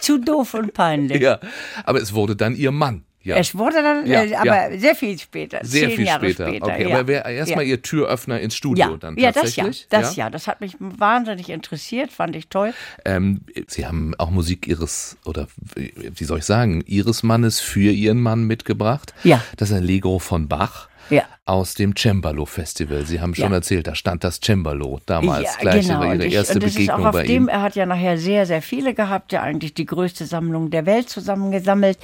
zu 0.00 0.18
doof 0.18 0.54
und 0.54 0.72
peinlich. 0.72 1.20
Ja. 1.20 1.38
ja, 1.42 1.48
aber 1.84 2.00
es 2.00 2.14
wurde 2.14 2.34
dann 2.34 2.56
ihr 2.56 2.72
Mann. 2.72 3.04
Ja. 3.24 3.36
Es 3.36 3.56
wurde 3.56 3.82
dann, 3.82 4.06
Ja, 4.06 4.22
äh, 4.22 4.34
aber 4.34 4.78
sehr 4.78 4.94
viel 4.94 5.18
später. 5.18 5.60
Sehr 5.62 5.88
zehn 5.88 5.96
viel 5.96 6.06
Jahre 6.06 6.26
später. 6.26 6.48
später. 6.48 6.66
Okay, 6.66 6.88
ja. 6.88 6.96
aber 6.96 7.06
wer 7.06 7.24
erstmal 7.24 7.64
ja. 7.64 7.70
ihr 7.70 7.82
Türöffner 7.82 8.40
ins 8.40 8.56
Studio 8.56 8.90
ja. 8.90 8.96
dann 8.96 9.16
ja, 9.16 9.32
das 9.32 9.56
ja, 9.56 9.64
tatsächlich? 9.64 9.86
das 9.90 10.16
ja. 10.16 10.30
das 10.30 10.46
hat 10.48 10.60
mich 10.60 10.76
wahnsinnig 10.78 11.48
interessiert, 11.50 12.10
fand 12.10 12.36
ich 12.36 12.48
toll. 12.48 12.74
Ähm, 13.04 13.42
Sie 13.68 13.86
haben 13.86 14.14
auch 14.18 14.30
Musik 14.30 14.66
Ihres, 14.66 15.16
oder 15.24 15.46
wie 15.74 16.24
soll 16.24 16.38
ich 16.38 16.44
sagen, 16.44 16.82
Ihres 16.86 17.22
Mannes 17.22 17.60
für 17.60 17.92
Ihren 17.92 18.20
Mann 18.20 18.44
mitgebracht. 18.44 19.14
Ja. 19.24 19.42
Das 19.56 19.70
ist 19.70 19.76
Allegro 19.76 20.18
von 20.18 20.48
Bach. 20.48 20.88
Ja. 21.10 21.24
aus 21.44 21.74
dem 21.74 21.94
Cembalo 21.96 22.46
Festival. 22.46 23.04
Sie 23.04 23.20
haben 23.20 23.34
schon 23.34 23.50
Ja. 23.50 23.56
erzählt, 23.56 23.86
da 23.86 23.94
stand 23.94 24.24
das 24.24 24.40
Cembalo 24.40 25.00
damals 25.06 25.42
Ja, 25.42 25.60
gleich 25.60 25.86
genau. 25.88 26.04
Ihre 26.04 26.24
ich, 26.26 26.34
erste 26.34 26.58
Begegnung 26.60 26.82
ist 26.82 26.90
auch 26.90 27.04
auf 27.06 27.12
bei 27.12 27.24
dem, 27.24 27.44
ihm. 27.44 27.48
er 27.48 27.62
hat 27.62 27.74
ja 27.76 27.84
nachher 27.86 28.16
sehr, 28.16 28.46
sehr 28.46 28.62
viele 28.62 28.94
gehabt, 28.94 29.32
ja 29.32 29.42
eigentlich 29.42 29.74
die 29.74 29.84
größte 29.84 30.24
Sammlung 30.24 30.70
der 30.70 30.86
Welt 30.86 31.10
zusammengesammelt. 31.10 31.98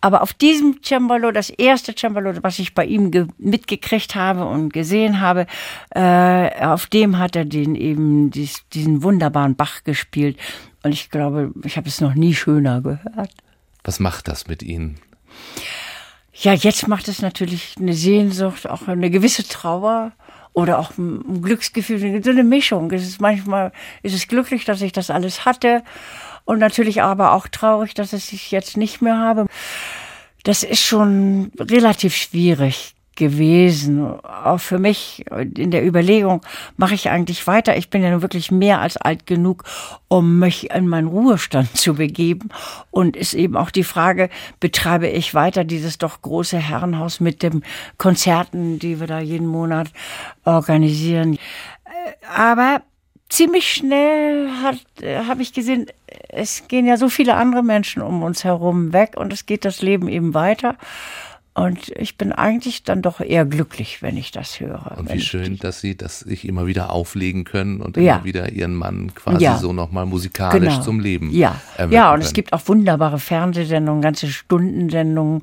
Aber 0.00 0.22
auf 0.22 0.32
diesem 0.34 0.80
Cembalo, 0.82 1.30
das 1.30 1.50
erste 1.50 1.94
Cembalo, 1.94 2.32
was 2.42 2.58
ich 2.58 2.74
bei 2.74 2.84
ihm 2.84 3.10
ge 3.10 3.26
mitgekriegt 3.38 4.14
habe 4.14 4.44
und 4.44 4.72
gesehen 4.72 5.20
habe, 5.20 5.46
äh, 5.94 6.64
auf 6.66 6.86
dem 6.86 7.18
hat 7.18 7.36
er 7.36 7.44
den 7.44 7.74
eben 7.76 8.30
dies, 8.30 8.64
diesen 8.72 9.02
wunderbaren 9.02 9.54
Bach 9.56 9.84
gespielt. 9.84 10.36
Und 10.82 10.92
ich 10.92 11.10
glaube, 11.10 11.52
ich 11.64 11.76
habe 11.76 11.88
es 11.88 12.00
noch 12.00 12.14
nie 12.14 12.34
schöner 12.34 12.80
gehört. 12.80 13.30
Was 13.84 14.00
macht 14.00 14.28
das 14.28 14.46
mit 14.48 14.62
Ihnen? 14.62 14.98
Ja, 16.42 16.54
jetzt 16.54 16.88
macht 16.88 17.06
es 17.08 17.20
natürlich 17.20 17.74
eine 17.78 17.92
Sehnsucht, 17.92 18.66
auch 18.66 18.88
eine 18.88 19.10
gewisse 19.10 19.46
Trauer 19.46 20.12
oder 20.54 20.78
auch 20.78 20.96
ein 20.96 21.42
Glücksgefühl, 21.42 22.24
so 22.24 22.30
eine 22.30 22.44
Mischung. 22.44 22.90
Es 22.92 23.06
ist 23.06 23.20
manchmal 23.20 23.72
ist 24.02 24.14
es 24.14 24.26
glücklich, 24.26 24.64
dass 24.64 24.80
ich 24.80 24.92
das 24.92 25.10
alles 25.10 25.44
hatte 25.44 25.82
und 26.46 26.58
natürlich 26.58 27.02
aber 27.02 27.32
auch 27.32 27.46
traurig, 27.46 27.92
dass 27.92 28.14
es 28.14 28.32
ich 28.32 28.50
jetzt 28.52 28.78
nicht 28.78 29.02
mehr 29.02 29.18
habe. 29.18 29.48
Das 30.42 30.62
ist 30.62 30.80
schon 30.80 31.52
relativ 31.58 32.16
schwierig 32.16 32.94
gewesen, 33.16 34.18
auch 34.20 34.60
für 34.60 34.78
mich 34.78 35.24
in 35.56 35.70
der 35.70 35.84
Überlegung, 35.84 36.40
mache 36.76 36.94
ich 36.94 37.10
eigentlich 37.10 37.46
weiter? 37.46 37.76
Ich 37.76 37.90
bin 37.90 38.02
ja 38.02 38.10
nun 38.10 38.22
wirklich 38.22 38.50
mehr 38.50 38.80
als 38.80 38.96
alt 38.96 39.26
genug, 39.26 39.64
um 40.08 40.38
mich 40.38 40.70
in 40.70 40.88
meinen 40.88 41.08
Ruhestand 41.08 41.76
zu 41.76 41.94
begeben. 41.94 42.48
Und 42.90 43.16
ist 43.16 43.34
eben 43.34 43.56
auch 43.56 43.70
die 43.70 43.84
Frage, 43.84 44.30
betreibe 44.58 45.08
ich 45.08 45.34
weiter 45.34 45.64
dieses 45.64 45.98
doch 45.98 46.22
große 46.22 46.58
Herrenhaus 46.58 47.20
mit 47.20 47.42
den 47.42 47.62
Konzerten, 47.98 48.78
die 48.78 49.00
wir 49.00 49.06
da 49.06 49.20
jeden 49.20 49.46
Monat 49.46 49.88
organisieren? 50.44 51.38
Aber 52.34 52.82
ziemlich 53.28 53.72
schnell 53.72 54.48
habe 55.28 55.42
ich 55.42 55.52
gesehen, 55.52 55.86
es 56.28 56.68
gehen 56.68 56.86
ja 56.86 56.96
so 56.96 57.08
viele 57.08 57.34
andere 57.34 57.62
Menschen 57.62 58.02
um 58.02 58.22
uns 58.22 58.44
herum 58.44 58.92
weg 58.92 59.14
und 59.16 59.32
es 59.32 59.46
geht 59.46 59.64
das 59.64 59.82
Leben 59.82 60.08
eben 60.08 60.34
weiter. 60.34 60.76
Und 61.52 61.88
ich 61.96 62.16
bin 62.16 62.32
eigentlich 62.32 62.84
dann 62.84 63.02
doch 63.02 63.20
eher 63.20 63.44
glücklich, 63.44 64.02
wenn 64.02 64.16
ich 64.16 64.30
das 64.30 64.60
höre. 64.60 64.96
Und 64.96 65.12
wie 65.12 65.20
schön, 65.20 65.58
dass 65.58 65.80
Sie 65.80 65.96
das 65.96 66.20
sich 66.20 66.46
immer 66.46 66.66
wieder 66.66 66.90
auflegen 66.92 67.42
können 67.44 67.80
und 67.80 67.96
Ja. 67.96 68.16
immer 68.16 68.24
wieder 68.24 68.52
Ihren 68.52 68.74
Mann 68.76 69.12
quasi 69.14 69.44
Ja. 69.44 69.56
so 69.56 69.72
nochmal 69.72 70.06
musikalisch 70.06 70.74
Genau. 70.74 70.82
zum 70.84 71.00
Leben 71.00 71.30
Ja, 71.32 71.60
ja, 71.90 72.12
und 72.14 72.20
es 72.20 72.26
können. 72.26 72.34
gibt 72.34 72.52
auch 72.52 72.62
wunderbare 72.68 73.18
Fernsehsendungen, 73.18 74.00
ganze 74.00 74.28
Stundensendungen. 74.28 75.42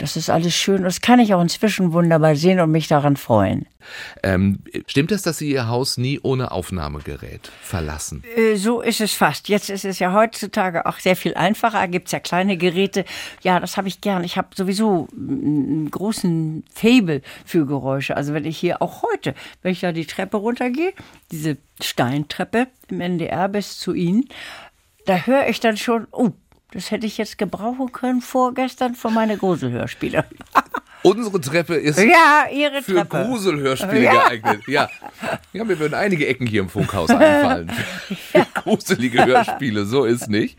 Das 0.00 0.16
ist 0.16 0.30
alles 0.30 0.54
schön. 0.54 0.82
Das 0.82 1.02
kann 1.02 1.20
ich 1.20 1.34
auch 1.34 1.42
inzwischen 1.42 1.92
wunderbar 1.92 2.34
sehen 2.34 2.58
und 2.58 2.70
mich 2.70 2.88
daran 2.88 3.18
freuen. 3.18 3.66
Ähm, 4.22 4.60
stimmt 4.86 5.12
es, 5.12 5.20
dass 5.20 5.36
Sie 5.36 5.50
Ihr 5.50 5.68
Haus 5.68 5.98
nie 5.98 6.18
ohne 6.22 6.52
Aufnahmegerät 6.52 7.52
verlassen? 7.60 8.24
Äh, 8.34 8.56
So 8.56 8.80
ist 8.80 9.02
es 9.02 9.12
fast. 9.12 9.50
Jetzt 9.50 9.68
ist 9.68 9.84
es 9.84 9.98
ja 9.98 10.14
heutzutage 10.14 10.86
auch 10.86 10.98
sehr 10.98 11.16
viel 11.16 11.34
einfacher. 11.34 11.86
Gibt's 11.86 12.12
ja 12.12 12.18
kleine 12.18 12.56
Geräte. 12.56 13.04
Ja, 13.42 13.60
das 13.60 13.76
habe 13.76 13.88
ich 13.88 14.00
gern. 14.00 14.24
Ich 14.24 14.38
habe 14.38 14.48
sowieso 14.56 15.06
einen 15.14 15.90
großen 15.90 16.64
Fable 16.72 17.20
für 17.44 17.66
Geräusche. 17.66 18.16
Also 18.16 18.32
wenn 18.32 18.46
ich 18.46 18.56
hier 18.56 18.80
auch 18.80 19.02
heute, 19.02 19.34
wenn 19.60 19.72
ich 19.72 19.80
da 19.80 19.92
die 19.92 20.06
Treppe 20.06 20.38
runtergehe, 20.38 20.94
diese 21.30 21.58
Steintreppe 21.82 22.68
im 22.88 23.02
NDR 23.02 23.50
bis 23.50 23.78
zu 23.78 23.92
Ihnen, 23.92 24.24
da 25.04 25.26
höre 25.26 25.46
ich 25.48 25.60
dann 25.60 25.76
schon, 25.76 26.06
oh, 26.10 26.30
das 26.72 26.90
hätte 26.90 27.06
ich 27.06 27.18
jetzt 27.18 27.38
gebrauchen 27.38 27.92
können 27.92 28.20
vorgestern 28.20 28.94
für 28.94 29.10
meine 29.10 29.36
Gruselhörspiele. 29.36 30.24
Unsere 31.02 31.40
Treppe 31.40 31.76
ist 31.76 31.98
ja, 31.98 32.44
Ihre 32.52 32.82
für 32.82 32.96
Treppe. 32.96 33.24
Gruselhörspiele 33.24 34.02
Ja. 34.04 34.12
geeignet. 34.28 34.60
Ja. 34.66 34.90
ja, 35.54 35.64
mir 35.64 35.78
würden 35.78 35.94
einige 35.94 36.26
Ecken 36.26 36.46
hier 36.46 36.60
im 36.60 36.68
Funkhaus 36.68 37.08
einfallen. 37.08 37.70
Für 38.32 38.46
gruselige 38.52 39.24
Hörspiele, 39.24 39.86
so 39.86 40.04
ist 40.04 40.28
nicht. 40.28 40.58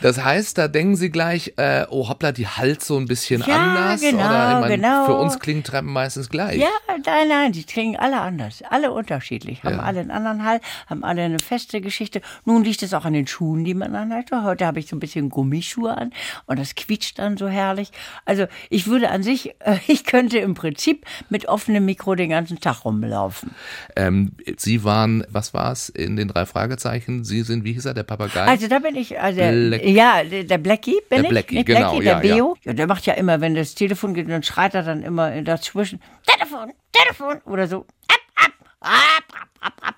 Das 0.00 0.22
heißt, 0.22 0.58
da 0.58 0.68
denken 0.68 0.96
Sie 0.96 1.10
gleich, 1.10 1.54
äh, 1.56 1.86
oh 1.90 2.08
hoppla, 2.08 2.32
die 2.32 2.46
halt 2.46 2.82
so 2.84 2.96
ein 2.98 3.06
bisschen 3.06 3.42
Ja, 3.46 3.56
anders. 3.56 4.00
genau, 4.00 4.18
oder 4.26 4.54
ich 4.54 4.60
mein, 4.68 4.80
genau. 4.80 5.06
für 5.06 5.14
uns 5.14 5.38
klingen 5.38 5.62
Treppen 5.64 5.92
meistens 5.92 6.28
gleich. 6.28 6.58
Ja, 6.60 6.68
nein, 7.04 7.28
nein, 7.28 7.52
die 7.52 7.64
klingen 7.64 7.96
alle 7.96 8.20
anders, 8.20 8.62
alle 8.68 8.92
unterschiedlich, 8.92 9.62
haben 9.64 9.76
Ja. 9.76 9.82
alle 9.82 10.00
einen 10.00 10.10
anderen 10.10 10.44
Hall, 10.44 10.60
haben 10.86 11.04
alle 11.04 11.22
eine 11.22 11.38
feste 11.38 11.80
Geschichte. 11.80 12.20
Nun 12.44 12.64
liegt 12.64 12.82
es 12.82 12.92
auch 12.94 13.04
an 13.04 13.12
den 13.14 13.26
Schuhen, 13.26 13.64
die 13.64 13.74
man 13.74 13.94
anhat. 13.94 14.30
Heute 14.32 14.66
habe 14.66 14.78
ich 14.80 14.88
so 14.88 14.96
ein 14.96 15.00
bisschen 15.00 15.30
Gummischuhe 15.30 15.96
an 15.96 16.12
und 16.46 16.58
das 16.58 16.74
quietscht 16.74 17.18
dann 17.18 17.36
so 17.36 17.48
herrlich. 17.48 17.90
Also 18.24 18.46
ich 18.70 18.86
würde 18.86 19.10
an 19.10 19.22
sich, 19.22 19.54
äh, 19.60 19.78
ich 19.86 20.04
könnte 20.04 20.38
im 20.38 20.54
Prinzip 20.54 21.06
mit 21.30 21.46
offenem 21.48 21.84
Mikro 21.84 22.14
den 22.14 22.30
ganzen 22.30 22.60
Tag 22.60 22.84
rumlaufen. 22.84 23.50
Ähm, 23.96 24.32
Sie 24.58 24.84
waren, 24.84 25.24
was 25.28 25.54
war's 25.54 25.88
in 25.88 26.16
den 26.16 26.28
drei 26.28 26.46
Fragezeichen? 26.46 27.24
Sie 27.24 27.42
sind, 27.42 27.64
wie 27.64 27.72
hieß 27.72 27.86
er, 27.86 27.94
der 27.94 28.02
Papagei? 28.02 28.42
Also 28.46 28.68
da 28.68 28.78
bin 28.78 28.96
ich, 28.96 29.18
also 29.20 29.40
Black- 29.40 29.82
ja, 29.90 30.24
der 30.24 30.58
Blackie 30.58 31.00
bin 31.08 31.22
Der 31.22 31.24
ich. 31.24 31.28
Blackie, 31.28 31.64
genau, 31.64 31.90
Blackie, 31.90 32.04
der 32.04 32.12
ja. 32.12 32.18
Beo. 32.18 32.56
Ja. 32.64 32.72
der 32.72 32.86
macht 32.86 33.06
ja 33.06 33.14
immer, 33.14 33.40
wenn 33.40 33.54
das 33.54 33.74
Telefon 33.74 34.14
geht, 34.14 34.28
dann 34.28 34.42
schreit 34.42 34.74
er 34.74 34.82
dann 34.82 35.02
immer 35.02 35.42
dazwischen, 35.42 36.00
Telefon, 36.26 36.72
Telefon 36.92 37.40
oder 37.44 37.66
so. 37.66 37.86
Ab, 38.08 38.20
ab, 38.36 38.52
ab, 38.80 38.90
ab, 39.30 39.48
ab, 39.60 39.72
ab. 39.82 39.94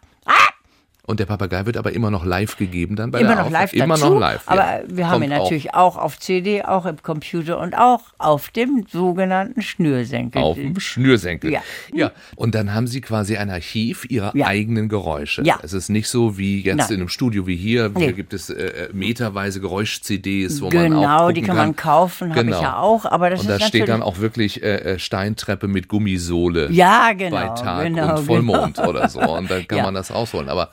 Und 1.08 1.20
der 1.20 1.24
Papagei 1.24 1.64
wird 1.64 1.78
aber 1.78 1.92
immer 1.92 2.10
noch 2.10 2.26
live 2.26 2.58
gegeben 2.58 2.94
dann 2.94 3.10
bei 3.10 3.20
immer 3.20 3.34
der 3.34 3.44
noch 3.44 3.50
live 3.50 3.72
Immer 3.72 3.94
dazu, 3.94 4.10
noch 4.10 4.20
live. 4.20 4.42
Aber 4.44 4.60
ja. 4.60 4.80
wir 4.88 5.08
haben 5.08 5.22
ihn 5.22 5.30
Kommt 5.30 5.40
auch 5.40 5.44
natürlich 5.44 5.72
auch. 5.74 5.96
auf 5.96 6.18
CD, 6.18 6.62
auch 6.62 6.84
im 6.84 7.02
Computer 7.02 7.58
und 7.58 7.74
auch 7.74 8.02
auf 8.18 8.50
dem 8.50 8.84
sogenannten 8.92 9.62
Schnürsenkel. 9.62 10.42
Auf 10.42 10.56
dem 10.56 10.78
Schnürsenkel. 10.78 11.50
Ja. 11.50 11.62
ja. 11.94 12.10
Und 12.36 12.54
dann 12.54 12.74
haben 12.74 12.86
Sie 12.86 13.00
quasi 13.00 13.38
ein 13.38 13.48
Archiv 13.48 14.04
Ihrer 14.10 14.36
Ja. 14.36 14.48
eigenen 14.48 14.90
Geräusche. 14.90 15.40
Ja. 15.44 15.58
Es 15.62 15.72
ist 15.72 15.88
nicht 15.88 16.08
so 16.10 16.36
wie 16.36 16.60
jetzt 16.60 16.76
Nein. 16.76 16.88
in 16.90 16.96
einem 16.96 17.08
Studio 17.08 17.46
wie 17.46 17.56
hier. 17.56 17.90
Hier 17.96 18.08
Nee. 18.08 18.12
gibt 18.12 18.34
es 18.34 18.50
äh, 18.50 18.62
äh, 18.66 18.88
meterweise 18.92 19.60
Geräusch-CDs, 19.60 20.60
wo 20.60 20.66
man 20.66 20.76
auch 20.76 21.00
Genau, 21.00 21.30
die 21.32 21.40
kann 21.40 21.56
man 21.56 21.74
kaufen, 21.74 22.32
habe 22.34 22.44
Genau. 22.44 22.56
ich 22.58 22.62
ja 22.62 22.76
auch. 22.78 23.06
Aber 23.06 23.30
das 23.30 23.40
Und 23.40 23.48
da 23.48 23.58
steht 23.60 23.88
dann 23.88 24.02
auch 24.02 24.18
wirklich 24.18 24.62
äh, 24.62 24.76
äh, 24.94 24.98
Steintreppe 24.98 25.68
mit 25.68 25.88
Gummisohle 25.88 26.70
Ja, 26.70 27.14
genau, 27.14 27.30
bei 27.34 27.48
Tag 27.60 27.84
genau, 27.84 28.18
und 28.18 28.26
Vollmond 28.26 28.76
genau. 28.76 28.90
oder 28.90 29.08
so. 29.08 29.20
Und 29.20 29.50
dann 29.50 29.66
kann 29.68 29.80
man 29.82 29.94
das 29.94 30.10
ausholen. 30.10 30.50
Aber 30.50 30.68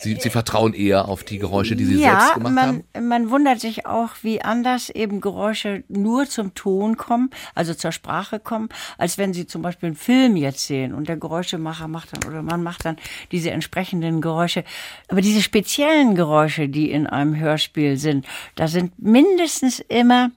Sie, 0.00 0.16
Sie 0.18 0.30
vertrauen 0.30 0.72
eher 0.72 1.08
auf 1.08 1.24
die 1.24 1.38
Geräusche, 1.38 1.76
die 1.76 1.84
Sie 1.84 2.00
ja, 2.00 2.20
selbst 2.20 2.34
gemacht 2.34 2.54
man, 2.54 2.84
haben? 2.94 3.08
man 3.08 3.30
wundert 3.30 3.60
sich 3.60 3.84
auch, 3.84 4.10
wie 4.22 4.40
anders 4.40 4.88
eben 4.88 5.20
Geräusche 5.20 5.84
nur 5.88 6.26
zum 6.26 6.54
Ton 6.54 6.96
kommen, 6.96 7.28
also 7.54 7.74
zur 7.74 7.92
Sprache 7.92 8.40
kommen, 8.40 8.70
als 8.96 9.18
wenn 9.18 9.34
Sie 9.34 9.46
zum 9.46 9.60
Beispiel 9.60 9.88
einen 9.88 9.96
Film 9.96 10.36
jetzt 10.36 10.66
sehen 10.66 10.94
und 10.94 11.08
der 11.08 11.18
Geräuschemacher 11.18 11.86
macht 11.86 12.16
dann 12.16 12.30
oder 12.30 12.42
man 12.42 12.62
macht 12.62 12.86
dann 12.86 12.96
diese 13.30 13.50
entsprechenden 13.50 14.22
Geräusche. 14.22 14.64
Aber 15.08 15.20
diese 15.20 15.42
speziellen 15.42 16.14
Geräusche, 16.14 16.70
die 16.70 16.90
in 16.90 17.06
einem 17.06 17.36
Hörspiel 17.36 17.98
sind, 17.98 18.26
da 18.54 18.68
sind 18.68 18.98
mindestens 18.98 19.80
immer 19.80 20.30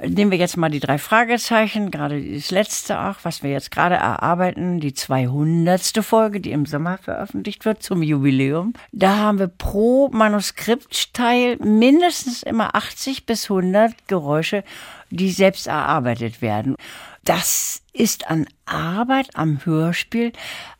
Nehmen 0.00 0.30
wir 0.30 0.38
jetzt 0.38 0.56
mal 0.56 0.68
die 0.68 0.78
drei 0.78 0.96
Fragezeichen, 0.96 1.90
gerade 1.90 2.22
das 2.22 2.52
letzte 2.52 3.00
auch, 3.00 3.16
was 3.24 3.42
wir 3.42 3.50
jetzt 3.50 3.72
gerade 3.72 3.96
erarbeiten, 3.96 4.78
die 4.78 4.94
200. 4.94 6.04
Folge, 6.04 6.40
die 6.40 6.52
im 6.52 6.66
Sommer 6.66 6.98
veröffentlicht 6.98 7.64
wird 7.64 7.82
zum 7.82 8.02
Jubiläum. 8.02 8.74
Da 8.92 9.16
haben 9.16 9.40
wir 9.40 9.48
pro 9.48 10.08
Manuskriptteil 10.10 11.56
mindestens 11.56 12.44
immer 12.44 12.76
80 12.76 13.26
bis 13.26 13.50
100 13.50 14.06
Geräusche, 14.06 14.62
die 15.10 15.30
selbst 15.30 15.66
erarbeitet 15.66 16.42
werden. 16.42 16.76
Das 17.24 17.82
ist 17.92 18.30
an 18.30 18.46
Arbeit 18.66 19.30
am 19.34 19.64
Hörspiel 19.64 20.32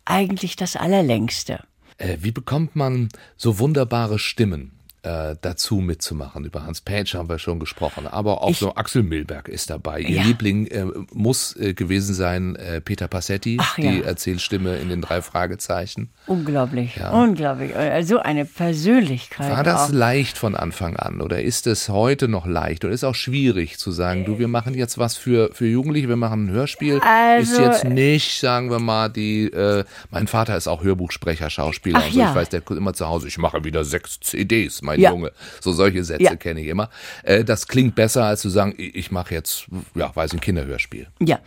eigentlich 0.04 0.54
das 0.54 0.76
Allerlängste. 0.76 1.64
Äh, 1.96 2.18
wie 2.20 2.30
bekommt 2.30 2.76
man 2.76 3.08
so 3.36 3.58
wunderbare 3.58 4.20
Stimmen? 4.20 4.77
Äh, 5.02 5.36
dazu 5.40 5.76
mitzumachen. 5.76 6.44
Über 6.44 6.64
Hans 6.64 6.80
Page 6.80 7.14
haben 7.14 7.28
wir 7.28 7.38
schon 7.38 7.58
gesprochen, 7.60 8.06
aber 8.06 8.42
auch 8.42 8.50
Ich- 8.50 8.58
so 8.58 8.74
Axel 8.74 9.02
Milberg 9.02 9.48
ist 9.48 9.70
dabei. 9.70 10.00
Ihr 10.00 10.16
Ja. 10.18 10.22
Liebling 10.22 10.66
äh, 10.68 10.84
muss 11.12 11.56
äh, 11.56 11.74
gewesen 11.74 12.14
sein 12.14 12.56
äh, 12.56 12.80
Peter 12.80 13.08
Passetti, 13.08 13.58
Ach, 13.60 13.76
die 13.76 13.82
ja. 14.00 14.04
Erzählstimme 14.04 14.76
in 14.78 14.88
den 14.88 15.00
drei 15.02 15.22
Fragezeichen. 15.22 16.10
Unglaublich, 16.26 16.98
unglaublich. 17.12 17.74
Also 17.76 18.18
eine 18.18 18.44
Persönlichkeit. 18.44 19.50
War 19.50 19.64
das 19.64 19.90
auch. 19.90 19.92
leicht 19.92 20.38
von 20.38 20.54
Anfang 20.54 20.96
an 20.96 21.20
oder 21.20 21.42
ist 21.42 21.66
es 21.66 21.88
heute 21.88 22.28
noch 22.28 22.46
leicht 22.46 22.84
oder 22.84 22.92
ist 22.94 23.04
auch 23.04 23.14
schwierig 23.14 23.78
zu 23.78 23.90
sagen, 23.92 24.24
du, 24.24 24.38
wir 24.38 24.48
machen 24.48 24.74
jetzt 24.74 24.98
was 24.98 25.16
für, 25.16 25.50
für 25.52 25.66
Jugendliche, 25.66 26.08
wir 26.08 26.16
machen 26.16 26.46
ein 26.46 26.50
Hörspiel, 26.50 26.94
ist 26.96 27.02
Also- 27.04 27.62
jetzt 27.62 27.84
nicht, 27.84 28.40
sagen 28.40 28.70
wir 28.70 28.78
mal, 28.78 29.08
die, 29.08 29.44
äh, 29.52 29.84
mein 30.10 30.26
Vater 30.26 30.56
ist 30.56 30.68
auch 30.68 30.82
Hörbuchsprecher, 30.84 31.50
Schauspieler 31.50 31.98
Ach 32.02 32.06
und 32.06 32.12
so, 32.14 32.20
ja. 32.20 32.30
ich 32.30 32.34
weiß, 32.36 32.48
der 32.50 32.60
kommt 32.60 32.78
immer 32.78 32.94
zu 32.94 33.06
Hause, 33.08 33.28
ich 33.28 33.38
mache 33.38 33.64
wieder 33.64 33.84
sechs 33.84 34.20
CDs, 34.20 34.82
mein 34.88 35.00
Ja. 35.00 35.10
Junge. 35.10 35.30
So 35.60 35.72
solche 35.72 36.02
Sätze 36.04 36.22
Ja. 36.24 36.36
kenne 36.36 36.60
ich 36.60 36.66
immer. 36.68 36.88
Äh, 37.22 37.44
das 37.44 37.66
klingt 37.68 37.94
besser, 37.94 38.24
als 38.24 38.40
zu 38.40 38.48
sagen, 38.48 38.74
ich 38.76 38.94
ich 38.96 39.10
mache 39.12 39.34
jetzt, 39.34 39.66
ja, 39.94 40.10
weiß 40.14 40.32
ein 40.34 40.40
Kinderhörspiel. 40.40 41.06
Ja. 41.20 41.38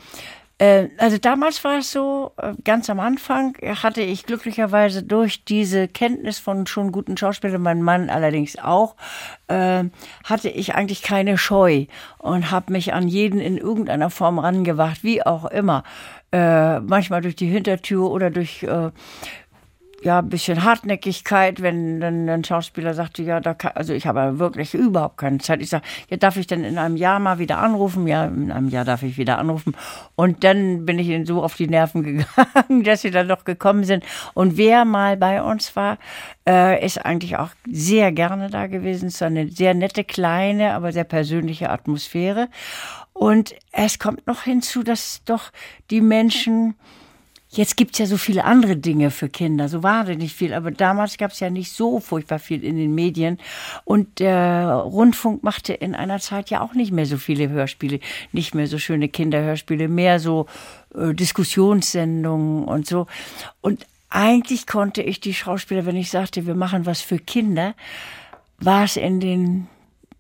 Äh, 0.58 0.90
Also 1.00 1.18
damals 1.18 1.64
war 1.64 1.80
es 1.80 1.92
so, 1.92 2.34
äh, 2.38 2.54
ganz 2.64 2.88
am 2.90 3.00
Anfang 3.00 3.58
hatte 3.84 4.02
ich 4.02 4.26
glücklicherweise 4.28 5.02
durch 5.04 5.44
diese 5.44 5.88
Kenntnis 5.88 6.38
von 6.38 6.68
schon 6.68 6.92
guten 6.92 7.18
Schauspielern, 7.18 7.62
mein 7.62 7.82
Mann 7.82 8.10
allerdings 8.12 8.58
auch, 8.60 8.96
äh, 9.48 9.84
hatte 10.24 10.50
ich 10.50 10.76
eigentlich 10.76 11.02
keine 11.02 11.38
Scheu 11.40 11.86
und 12.20 12.52
habe 12.52 12.72
mich 12.74 12.94
an 12.94 13.08
jeden 13.08 13.40
in 13.40 13.58
irgendeiner 13.58 14.10
Form 14.12 14.38
rangewagt, 14.40 15.04
wie 15.04 15.24
auch 15.26 15.46
immer. 15.46 15.84
äh, 16.34 16.80
manchmal 16.80 17.20
durch 17.22 17.36
die 17.36 17.48
Hintertür 17.50 18.10
oder 18.10 18.30
durch 18.30 18.64
äh, 18.64 18.92
ja, 20.04 20.20
ein 20.20 20.30
bisschen 20.30 20.64
Hartnäckigkeit, 20.64 21.62
wenn 21.62 22.00
dann 22.00 22.28
ein 22.28 22.44
Schauspieler 22.44 22.96
sagte, 22.96 23.22
ja, 23.22 23.40
da 23.40 23.54
kann, 23.54 23.74
also 23.76 23.94
ich 23.94 24.08
habe 24.08 24.40
wirklich 24.40 24.74
überhaupt 24.74 25.18
keine 25.18 25.38
Zeit. 25.38 25.62
Ich 25.62 25.70
sage, 25.70 25.84
ja, 26.10 26.18
darf 26.18 26.38
ich 26.38 26.48
denn 26.48 26.64
in 26.64 26.80
einem 26.80 26.96
Jahr 26.96 27.20
mal 27.20 27.38
wieder 27.38 27.60
anrufen? 27.60 28.08
Ja, 28.08 28.26
in 28.26 28.52
einem 28.52 28.70
Jahr 28.70 28.84
darf 28.84 29.04
ich 29.04 29.18
wieder 29.18 29.38
anrufen. 29.38 29.76
Und 30.16 30.44
dann 30.44 30.86
bin 30.86 30.98
ich 30.98 31.08
ihnen 31.08 31.28
so 31.28 31.44
auf 31.44 31.56
die 31.56 31.68
Nerven 31.68 32.04
gegangen, 32.04 32.84
dass 32.84 33.02
sie 33.02 33.12
dann 33.12 33.28
noch 33.28 33.44
gekommen 33.44 33.84
sind. 33.84 34.04
Und 34.34 34.58
wer 34.58 34.86
mal 34.86 35.18
bei 35.18 35.44
uns 35.44 35.76
war, 35.76 36.00
äh, 36.48 36.84
ist 36.84 37.06
eigentlich 37.06 37.38
auch 37.38 37.50
sehr 37.70 38.12
gerne 38.12 38.50
da 38.50 38.66
gewesen. 38.66 39.08
Es 39.08 39.16
ist 39.16 39.24
eine 39.24 39.50
sehr 39.50 39.76
nette, 39.76 40.04
kleine, 40.04 40.74
aber 40.74 40.92
sehr 40.92 41.04
persönliche 41.04 41.70
Atmosphäre. 41.70 42.50
Und 43.14 43.54
es 43.72 44.00
kommt 44.00 44.26
noch 44.26 44.44
hinzu, 44.44 44.82
dass 44.82 45.22
doch 45.26 45.52
die 45.92 46.02
Menschen, 46.02 46.76
Jetzt 47.54 47.76
gibt's 47.76 47.98
ja 48.00 48.06
so 48.06 48.16
viele 48.16 48.46
andere 48.46 48.78
Dinge 48.78 49.12
für 49.12 49.28
Kinder, 49.28 49.68
so 49.68 49.84
wahnsinnig 49.84 50.34
viel. 50.34 50.54
Aber 50.54 50.72
damals 50.72 51.18
gab's 51.18 51.42
ja 51.42 51.50
nicht 51.50 51.74
so 51.74 52.00
furchtbar 52.00 52.40
viel 52.40 52.64
in 52.64 52.78
den 52.78 52.96
Medien. 52.96 53.40
Und 53.84 54.20
der 54.20 54.76
Rundfunk 54.86 55.44
machte 55.44 55.74
in 55.74 55.94
einer 55.94 56.20
Zeit 56.20 56.50
ja 56.50 56.62
auch 56.62 56.74
nicht 56.74 56.94
mehr 56.94 57.06
so 57.06 57.18
viele 57.18 57.50
Hörspiele, 57.50 58.00
nicht 58.32 58.56
mehr 58.56 58.68
so 58.68 58.80
schöne 58.80 59.10
Kinderhörspiele, 59.10 59.90
mehr 59.90 60.22
so 60.22 60.46
äh, 60.96 61.14
Diskussionssendungen 61.14 62.64
und 62.64 62.88
so. 62.88 63.08
Und 63.60 63.86
eigentlich 64.10 64.66
konnte 64.66 65.02
ich 65.02 65.20
die 65.20 65.34
Schauspieler, 65.34 65.86
wenn 65.86 65.98
ich 65.98 66.10
sagte, 66.10 66.48
wir 66.48 66.56
machen 66.56 66.86
was 66.86 67.02
für 67.02 67.20
Kinder, 67.20 67.76
war 68.60 68.86
es 68.86 68.96
in 68.96 69.20
den 69.20 69.68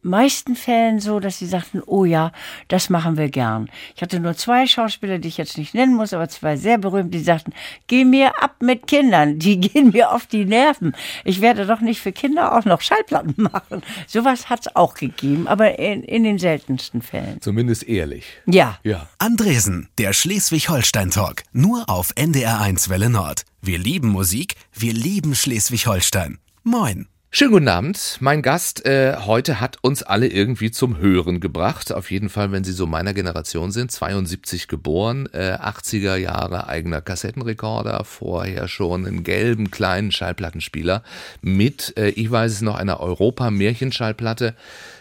meisten 0.01 0.55
Fällen 0.55 0.99
so, 0.99 1.19
dass 1.19 1.39
sie 1.39 1.45
sagten, 1.45 1.81
oh 1.85 2.05
ja, 2.05 2.31
das 2.67 2.89
machen 2.89 3.17
wir 3.17 3.29
gern. 3.29 3.69
Ich 3.95 4.01
hatte 4.01 4.19
nur 4.19 4.35
zwei 4.35 4.67
Schauspieler, 4.67 5.19
die 5.19 5.27
ich 5.27 5.37
jetzt 5.37 5.57
nicht 5.57 5.73
nennen 5.73 5.95
muss, 5.95 6.13
aber 6.13 6.29
zwei 6.29 6.57
sehr 6.57 6.77
berühmt, 6.77 7.13
die 7.13 7.19
sagten, 7.19 7.53
geh 7.87 8.05
mir 8.05 8.41
ab 8.41 8.55
mit 8.61 8.87
Kindern, 8.87 9.39
die 9.39 9.59
gehen 9.59 9.91
mir 9.91 10.11
auf 10.11 10.25
die 10.25 10.45
Nerven. 10.45 10.95
Ich 11.23 11.41
werde 11.41 11.65
doch 11.65 11.81
nicht 11.81 12.01
für 12.01 12.11
Kinder 12.11 12.57
auch 12.57 12.65
noch 12.65 12.81
Schallplatten 12.81 13.35
machen. 13.37 13.81
Sowas 14.07 14.49
hat's 14.49 14.75
auch 14.75 14.95
gegeben, 14.95 15.47
aber 15.47 15.77
in, 15.79 16.03
in 16.03 16.23
den 16.23 16.39
seltensten 16.39 17.01
Fällen. 17.01 17.41
Zumindest 17.41 17.87
ehrlich. 17.87 18.25
Ja. 18.45 18.79
Ja. 18.83 19.07
Andresen, 19.19 19.89
der 19.97 20.13
Schleswig-Holstein-Talk. 20.13 21.43
Nur 21.53 21.89
auf 21.89 22.11
NDR1 22.15 22.89
Welle 22.89 23.09
Nord. 23.09 23.43
Wir 23.61 23.77
lieben 23.77 24.09
Musik, 24.09 24.55
wir 24.73 24.93
lieben 24.93 25.35
Schleswig-Holstein. 25.35 26.39
Moin. 26.63 27.10
Schönen 27.33 27.51
guten 27.53 27.69
Abend. 27.69 28.17
Mein 28.19 28.41
Gast 28.41 28.85
äh, 28.85 29.15
heute 29.15 29.61
hat 29.61 29.77
uns 29.81 30.03
alle 30.03 30.27
irgendwie 30.27 30.69
zum 30.69 30.97
Hören 30.97 31.39
gebracht. 31.39 31.93
Auf 31.93 32.11
jeden 32.11 32.27
Fall, 32.27 32.51
wenn 32.51 32.65
Sie 32.65 32.73
so 32.73 32.87
meiner 32.87 33.13
Generation 33.13 33.71
sind. 33.71 33.89
72 33.89 34.67
geboren, 34.67 35.29
äh, 35.31 35.53
80er 35.53 36.17
Jahre 36.17 36.67
eigener 36.67 36.99
Kassettenrekorder, 36.99 38.03
vorher 38.03 38.67
schon 38.67 39.07
einen 39.07 39.23
gelben 39.23 39.71
kleinen 39.71 40.11
Schallplattenspieler 40.11 41.03
mit, 41.41 41.93
äh, 41.95 42.09
ich 42.09 42.29
weiß 42.29 42.51
es 42.51 42.61
noch, 42.61 42.75
einer 42.75 42.99
Europa-Märchenschallplatte. 42.99 44.53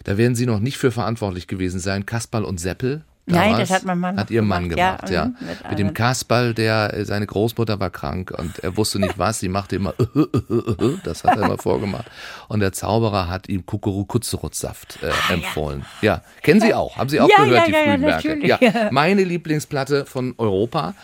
Da 0.04 0.16
werden 0.16 0.36
Sie 0.36 0.46
noch 0.46 0.60
nicht 0.60 0.78
für 0.78 0.92
verantwortlich 0.92 1.48
gewesen 1.48 1.80
sein. 1.80 2.06
Kasperl 2.06 2.44
und 2.44 2.60
Seppel 2.60 3.02
Nein, 3.26 3.58
das 3.58 3.70
hat 3.70 3.84
mein 3.84 3.98
Mann 3.98 4.16
Hat 4.16 4.30
ihr 4.30 4.42
Mann 4.42 4.68
gemacht, 4.68 5.06
gemacht, 5.06 5.10
ja. 5.10 5.24
ja. 5.24 5.32
ja. 5.40 5.46
Mit 5.46 5.70
Mit, 5.70 5.78
dem 5.78 5.94
Kasperl, 5.94 6.54
der, 6.54 6.94
äh, 6.94 7.04
seine 7.04 7.26
Großmutter 7.26 7.78
war 7.78 7.90
krank 7.90 8.32
und 8.36 8.58
er 8.60 8.76
wusste 8.76 8.98
nicht 8.98 9.18
was, 9.18 9.40
sie 9.40 9.48
machte 9.48 9.76
immer, 9.76 9.94
das 11.04 11.24
hat 11.24 11.36
er 11.36 11.44
immer 11.44 11.58
vorgemacht. 11.58 12.06
Und 12.48 12.60
der 12.60 12.72
Zauberer 12.72 13.28
hat 13.28 13.48
ihm 13.48 13.64
Kuckurukutzerutsaft 13.66 14.98
äh, 15.02 15.32
empfohlen. 15.32 15.84
Ja. 16.02 16.22
kennen 16.42 16.60
Sie 16.60 16.74
auch, 16.74 16.96
haben 16.96 17.08
Sie 17.08 17.20
auch 17.20 17.28
Ja, 17.28 17.44
gehört, 17.44 17.52
ja, 17.58 17.66
die 17.66 17.72
ja, 17.72 17.78
ja, 17.78 17.84
frühen 17.84 18.02
Werke. 18.02 18.46
Ja, 18.46 18.88
meine 18.90 19.24
Lieblingsplatte 19.24 20.06
von 20.06 20.34
Europa. 20.38 20.94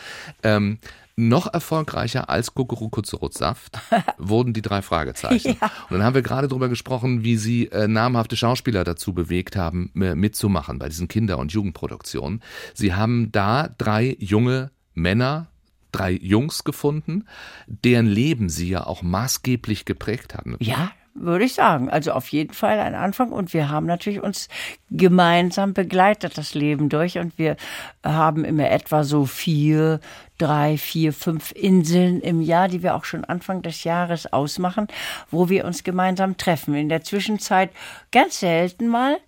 Ähm, 0.42 0.78
noch 1.16 1.52
erfolgreicher 1.52 2.28
als 2.28 2.54
Kuckurukutzerutsaft 2.54 3.78
wurden 4.18 4.52
die 4.52 4.62
drei 4.62 4.82
Fragezeichen. 4.82 5.52
Und 5.52 5.90
dann 5.90 6.04
haben 6.04 6.14
wir 6.14 6.22
gerade 6.22 6.46
drüber 6.46 6.68
gesprochen, 6.68 7.24
wie 7.24 7.36
sie 7.36 7.66
äh, 7.68 7.88
namhafte 7.88 8.36
Schauspieler 8.36 8.84
dazu 8.84 9.14
bewegt 9.14 9.56
haben, 9.56 9.90
mitzumachen 9.94 10.78
bei 10.78 10.88
diesen 10.88 11.08
Kinder- 11.08 11.38
und 11.38 11.52
Jugendproduktionen. 11.52 12.42
Sie 12.74 12.94
haben 12.94 13.32
da 13.32 13.68
drei 13.78 14.16
junge 14.20 14.70
Männer, 14.92 15.48
drei 15.90 16.12
Jungs 16.12 16.64
gefunden, 16.64 17.24
deren 17.66 18.06
Leben 18.06 18.50
sie 18.50 18.68
ja 18.68 18.86
auch 18.86 19.02
maßgeblich 19.02 19.86
geprägt 19.86 20.34
haben. 20.34 20.56
Ja, 20.60 20.90
würde 21.18 21.44
ich 21.44 21.54
sagen. 21.54 21.90
Also 21.90 22.12
auf 22.12 22.28
jeden 22.28 22.52
Fall 22.52 22.78
ein 22.78 22.94
Anfang. 22.94 23.32
Und 23.32 23.52
wir 23.54 23.68
haben 23.68 23.86
natürlich 23.86 24.22
uns 24.22 24.48
gemeinsam 24.90 25.74
begleitet 25.74 26.38
das 26.38 26.54
Leben 26.54 26.88
durch. 26.88 27.18
Und 27.18 27.38
wir 27.38 27.56
haben 28.04 28.44
immer 28.44 28.70
etwa 28.70 29.04
so 29.04 29.26
vier, 29.26 30.00
drei, 30.38 30.78
vier, 30.78 31.12
fünf 31.12 31.52
Inseln 31.52 32.20
im 32.20 32.40
Jahr, 32.40 32.68
die 32.68 32.82
wir 32.82 32.94
auch 32.94 33.04
schon 33.04 33.24
Anfang 33.24 33.62
des 33.62 33.84
Jahres 33.84 34.32
ausmachen, 34.32 34.88
wo 35.30 35.48
wir 35.48 35.64
uns 35.64 35.84
gemeinsam 35.84 36.36
treffen. 36.36 36.74
In 36.74 36.88
der 36.88 37.02
Zwischenzeit 37.02 37.70
ganz 38.12 38.40
selten 38.40 38.88
mal. 38.88 39.18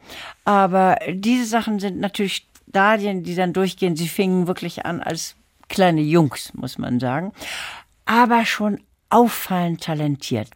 Aber 0.44 0.98
diese 1.08 1.46
Sachen 1.46 1.78
sind 1.78 1.98
natürlich 2.00 2.46
Stadien, 2.68 3.22
die 3.22 3.34
dann 3.34 3.52
durchgehen. 3.52 3.96
Sie 3.96 4.08
fingen 4.08 4.46
wirklich 4.46 4.84
an 4.84 5.00
als 5.00 5.34
kleine 5.68 6.00
Jungs, 6.00 6.52
muss 6.54 6.78
man 6.78 7.00
sagen. 7.00 7.32
Aber 8.04 8.44
schon 8.44 8.80
auffallend 9.10 9.82
talentiert. 9.82 10.48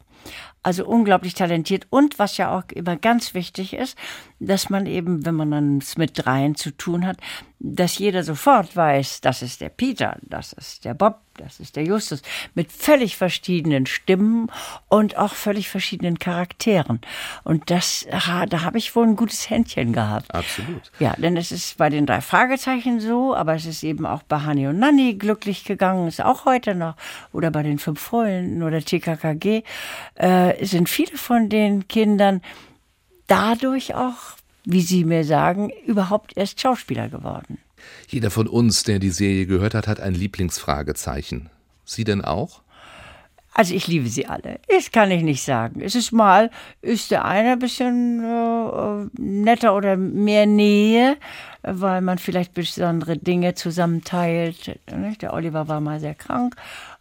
Also 0.63 0.87
unglaublich 0.87 1.35
talentiert. 1.35 1.87
Und 1.91 2.19
was 2.19 2.37
ja 2.37 2.57
auch 2.57 2.65
immer 2.73 2.97
ganz 2.97 3.35
wichtig 3.35 3.75
ist, 3.75 3.99
dass 4.47 4.71
man 4.71 4.87
eben, 4.87 5.25
wenn 5.25 5.35
man 5.35 5.51
dann 5.51 5.79
es 5.79 5.97
mit 5.97 6.13
dreien 6.15 6.55
zu 6.55 6.71
tun 6.71 7.07
hat, 7.07 7.17
dass 7.65 7.99
jeder 7.99 8.25
sofort 8.25 8.75
weiß, 8.75 9.21
das 9.21 9.41
ist 9.41 9.61
der 9.61 9.69
Peter, 9.69 10.17
das 10.23 10.53
ist 10.53 10.85
der 10.85 10.95
Bob, 10.95 11.21
das 11.37 11.61
ist 11.61 11.77
der 11.77 11.85
Justus, 11.85 12.21
mit 12.55 12.73
völlig 12.73 13.17
verschiedenen 13.17 13.87
Stimmen 13.87 14.51
und 14.89 15.17
auch 15.17 15.33
völlig 15.35 15.69
verschiedenen 15.69 16.19
Charakteren. 16.19 17.01
Und 17.45 17.71
das, 17.71 18.05
da 18.11 18.63
habe 18.63 18.79
ich 18.79 18.97
wohl 18.97 19.07
ein 19.07 19.17
gutes 19.17 19.49
Händchen 19.49 19.93
gehabt. 19.93 20.35
Absolut. 20.35 20.91
Ja, 20.99 21.15
denn 21.17 21.37
es 21.37 21.53
ist 21.53 21.79
bei 21.79 21.89
den 21.89 22.05
drei 22.05 22.21
Fragezeichen 22.21 22.99
so, 22.99 23.35
aber 23.35 23.55
es 23.55 23.65
ist 23.65 23.85
eben 23.85 24.07
auch 24.07 24.25
bei 24.25 24.41
Hani 24.41 24.67
und 24.67 24.81
Nanni 24.81 25.15
glücklich 25.15 25.65
gegangen, 25.65 26.09
ist 26.09 26.21
auch 26.21 26.45
heute 26.45 26.75
noch. 26.75 26.97
Oder 27.33 27.53
bei 27.53 27.63
den 27.63 27.79
fünf 27.79 28.01
Freunden 28.01 28.65
oder 28.65 28.81
TKKG 28.81 29.63
äh, 30.17 30.67
sind 30.67 30.89
viele 30.89 31.17
von 31.17 31.49
den 31.49 31.87
Kindern 31.87 32.43
dadurch 33.33 33.95
auch, 33.95 34.37
wie 34.65 34.83
sie 34.83 35.05
mir 35.05 35.25
sagen, 35.25 35.71
überhaupt 35.87 36.37
erst 36.37 36.61
Schauspieler 36.61 37.09
geworden. 37.09 37.59
Jeder 38.09 38.31
von 38.31 38.47
uns, 38.47 38.83
der 38.85 38.99
die 38.99 39.11
Serie 39.11 39.47
gehört 39.47 39.75
hat, 39.75 39.89
hat 39.89 40.01
ein 40.01 40.15
Lieblingsfragezeichen. 40.15 41.49
Sie 41.85 42.05
denn 42.05 42.23
auch? 42.23 42.61
Also 43.55 43.75
ich 43.75 43.87
liebe 43.87 44.09
sie 44.09 44.27
alle. 44.27 44.61
Das 44.69 44.93
kann 44.93 45.11
ich 45.11 45.23
nicht 45.23 45.43
sagen. 45.43 45.81
Es 45.81 45.95
ist 45.95 46.13
mal, 46.13 46.51
ist 46.83 47.11
der 47.11 47.25
eine 47.25 47.53
ein 47.53 47.59
bisschen 47.59 48.23
äh, 48.23 49.21
netter 49.21 49.75
oder 49.75 49.97
mehr 49.97 50.47
Nähe, 50.47 51.17
weil 51.63 52.03
man 52.03 52.19
vielleicht 52.19 52.55
besondere 52.55 53.17
Dinge 53.17 53.55
zusammenteilt. 53.55 54.79
Nicht? 54.95 55.23
Der 55.23 55.33
Oliver 55.33 55.69
war 55.69 55.81
mal 55.81 56.01
sehr 56.01 56.15
krank. 56.15 56.55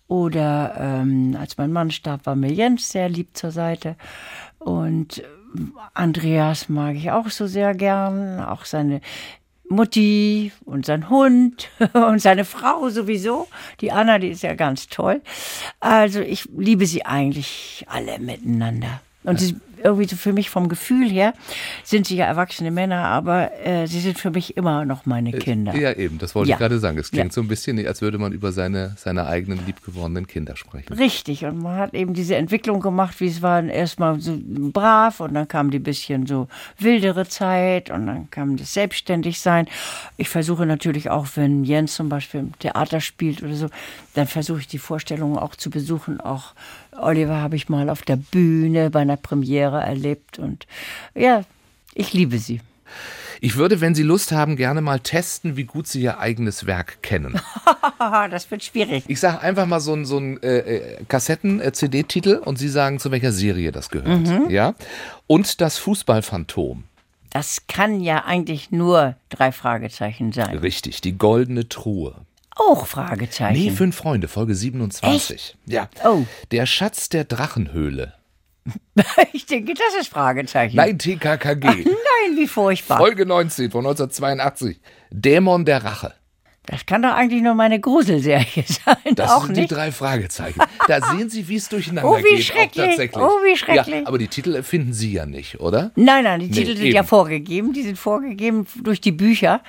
Oder 0.07 0.75
ähm, 0.77 1.37
als 1.39 1.57
mein 1.57 1.71
Mann 1.71 1.91
starb, 1.91 2.25
war 2.25 2.35
mir 2.35 2.51
Jens 2.51 2.89
sehr 2.89 3.07
lieb 3.07 3.29
zur 3.37 3.51
Seite. 3.51 3.95
Und 4.59 5.19
äh, 5.19 5.23
Andreas 5.93 6.69
mag 6.69 6.95
ich 6.95 7.11
auch 7.11 7.29
so 7.29 7.47
sehr 7.47 7.73
gern. 7.73 8.39
Auch 8.39 8.65
seine 8.65 9.01
Mutti 9.69 10.51
und 10.65 10.85
sein 10.85 11.09
Hund 11.09 11.69
und 11.93 12.21
seine 12.21 12.45
Frau 12.45 12.89
sowieso. 12.89 13.47
Die 13.79 13.91
Anna, 13.91 14.19
die 14.19 14.29
ist 14.29 14.43
ja 14.43 14.53
ganz 14.53 14.87
toll. 14.87 15.21
Also 15.79 16.19
ich 16.19 16.47
liebe 16.57 16.85
sie 16.85 17.05
eigentlich 17.05 17.85
alle 17.87 18.19
miteinander. 18.19 19.01
Und 19.23 19.39
sie, 19.39 19.55
irgendwie 19.83 20.07
so 20.07 20.15
für 20.15 20.31
mich 20.33 20.49
vom 20.49 20.69
Gefühl 20.69 21.09
her 21.09 21.33
sind 21.83 22.05
sie 22.07 22.15
ja 22.15 22.25
erwachsene 22.25 22.69
Männer, 22.71 23.05
aber 23.05 23.51
äh, 23.65 23.87
sie 23.87 23.99
sind 23.99 24.17
für 24.19 24.29
mich 24.31 24.55
immer 24.57 24.85
noch 24.85 25.05
meine 25.07 25.31
Kinder. 25.31 25.75
Ja, 25.75 25.93
eben, 25.93 26.17
das 26.19 26.35
wollte 26.35 26.49
Ja. 26.49 26.55
ich 26.55 26.59
gerade 26.59 26.79
sagen. 26.79 26.97
Es 26.99 27.09
klingt 27.11 27.27
Ja. 27.27 27.31
so 27.33 27.41
ein 27.41 27.47
bisschen, 27.47 27.83
als 27.87 28.01
würde 28.01 28.17
man 28.19 28.31
über 28.31 28.51
seine, 28.51 28.93
seine 28.97 29.25
eigenen 29.27 29.65
liebgewordenen 29.65 30.27
Kinder 30.27 30.55
sprechen. 30.55 30.93
Richtig, 30.93 31.45
und 31.45 31.61
man 31.61 31.77
hat 31.77 31.93
eben 31.93 32.13
diese 32.13 32.35
Entwicklung 32.35 32.79
gemacht, 32.79 33.19
wie 33.19 33.27
es 33.27 33.41
war 33.41 33.63
erstmal 33.63 34.19
so 34.19 34.37
brav 34.43 35.19
und 35.19 35.33
dann 35.33 35.47
kam 35.47 35.71
die 35.71 35.79
bisschen 35.79 36.25
so 36.27 36.47
wildere 36.77 37.27
Zeit 37.27 37.89
und 37.89 38.07
dann 38.07 38.29
kam 38.29 38.57
das 38.57 38.73
Selbstständigsein. 38.73 39.67
Ich 40.17 40.29
versuche 40.29 40.65
natürlich 40.65 41.09
auch, 41.09 41.25
wenn 41.35 41.63
Jens 41.63 41.95
zum 41.95 42.09
Beispiel 42.09 42.39
im 42.41 42.59
Theater 42.59 43.01
spielt 43.01 43.41
oder 43.43 43.55
so, 43.55 43.67
dann 44.13 44.27
versuche 44.27 44.59
ich 44.59 44.67
die 44.67 44.77
Vorstellungen 44.79 45.37
auch 45.37 45.55
zu 45.55 45.69
besuchen. 45.69 46.19
Auch 46.19 46.53
Oliver 46.97 47.41
habe 47.41 47.55
ich 47.55 47.69
mal 47.69 47.89
auf 47.89 48.01
der 48.01 48.17
Bühne 48.17 48.89
bei 48.89 48.99
einer 48.99 49.17
Premiere 49.17 49.81
erlebt 49.81 50.39
und 50.39 50.67
ja, 51.15 51.43
ich 51.93 52.13
liebe 52.13 52.37
sie. 52.37 52.61
Ich 53.43 53.55
würde, 53.55 53.81
wenn 53.81 53.95
Sie 53.95 54.03
Lust 54.03 54.31
haben, 54.31 54.55
gerne 54.55 54.81
mal 54.81 54.99
testen, 54.99 55.57
wie 55.57 55.63
gut 55.63 55.87
Sie 55.87 56.01
Ihr 56.01 56.19
eigenes 56.19 56.65
Werk 56.67 57.01
kennen. 57.01 57.39
Das 58.31 58.49
wird 58.49 58.63
schwierig. 58.63 59.03
Ich 59.07 59.19
sage 59.19 59.41
einfach 59.41 59.67
mal 59.67 59.79
so 59.79 59.93
einen 59.93 60.05
so 60.05 60.19
äh, 60.19 60.57
äh, 60.57 61.03
Kassetten-CD-Titel 61.07 62.41
und 62.43 62.57
Sie 62.57 62.67
sagen, 62.67 62.97
zu 62.97 63.11
welcher 63.11 63.31
Serie 63.31 63.71
das 63.71 63.89
gehört. 63.89 64.21
Mhm. 64.21 64.49
Ja? 64.49 64.73
Und 65.27 65.61
das 65.61 65.77
Fußballphantom. 65.77 66.83
Das 67.29 67.67
kann 67.67 68.01
ja 68.01 68.25
eigentlich 68.25 68.71
nur 68.71 69.15
drei 69.29 69.51
Fragezeichen 69.51 70.31
sein. 70.31 70.57
Richtig, 70.57 71.01
die 71.01 71.15
goldene 71.15 71.69
Truhe. 71.69 72.15
Auch 72.55 72.85
Fragezeichen. 72.87 73.59
Nee, 73.59 73.71
Fünf 73.71 73.95
Freunde, 73.95 74.27
Folge 74.27 74.55
27. 74.55 75.57
Ja. 75.65 75.89
Oh. 76.03 76.23
Der 76.51 76.65
Schatz 76.65 77.09
der 77.09 77.23
Drachenhöhle. 77.23 78.13
ich 79.33 79.45
denke, 79.47 79.73
das 79.73 79.99
ist 79.99 80.09
Fragezeichen. 80.09 80.75
Nein, 80.75 80.99
TKKG. 80.99 81.65
Nein, 81.65 82.35
wie 82.37 82.47
furchtbar. 82.47 82.97
Folge 82.97 83.25
19 83.25 83.71
von 83.71 83.85
1982. 83.85 84.79
Dämon 85.09 85.65
der 85.65 85.83
Rache. 85.83 86.13
Das 86.67 86.85
kann 86.85 87.01
doch 87.01 87.13
eigentlich 87.15 87.41
nur 87.41 87.55
meine 87.55 87.79
Gruselserie 87.79 88.45
sein. 88.85 89.15
Das 89.15 89.31
auch 89.31 89.45
sind 89.47 89.55
nicht. 89.57 89.71
die 89.71 89.73
drei 89.73 89.91
Fragezeichen. 89.91 90.61
Da 90.87 91.01
sehen 91.09 91.27
Sie, 91.27 91.47
wie 91.47 91.55
es 91.55 91.67
durcheinander 91.69 92.07
Oh, 92.07 92.17
wie 92.19 92.35
geht. 92.35 92.43
schrecklich. 92.45 92.83
Auch 92.83 92.87
tatsächlich. 92.89 93.23
Oh, 93.23 93.29
wie 93.43 93.57
schrecklich. 93.57 93.95
Ja, 94.01 94.07
aber 94.07 94.19
die 94.19 94.27
Titel 94.27 94.61
finden 94.61 94.93
Sie 94.93 95.11
ja 95.11 95.25
nicht, 95.25 95.59
oder? 95.59 95.89
Nein, 95.95 96.23
nein, 96.23 96.39
die 96.39 96.45
Nee, 96.47 96.53
Titel 96.53 96.75
sind 96.77 96.85
eben. 96.85 96.95
ja 96.95 97.03
vorgegeben. 97.03 97.73
Die 97.73 97.81
sind 97.81 97.97
vorgegeben 97.97 98.67
durch 98.83 99.01
die 99.01 99.11
Bücher. 99.11 99.61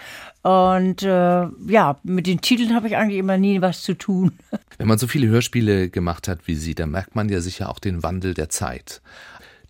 Und 0.42 1.02
äh, 1.04 1.46
ja, 1.68 1.98
mit 2.02 2.26
den 2.26 2.40
Titeln 2.40 2.74
habe 2.74 2.88
ich 2.88 2.96
eigentlich 2.96 3.18
immer 3.18 3.38
nie 3.38 3.60
was 3.60 3.82
zu 3.82 3.94
tun. 3.94 4.32
Wenn 4.78 4.88
man 4.88 4.98
so 4.98 5.06
viele 5.06 5.28
Hörspiele 5.28 5.88
gemacht 5.88 6.26
hat 6.28 6.40
wie 6.46 6.56
Sie, 6.56 6.74
dann 6.74 6.90
merkt 6.90 7.14
man 7.14 7.28
ja 7.28 7.40
sicher 7.40 7.68
auch 7.70 7.78
den 7.78 8.02
Wandel 8.02 8.34
der 8.34 8.48
Zeit. 8.48 9.00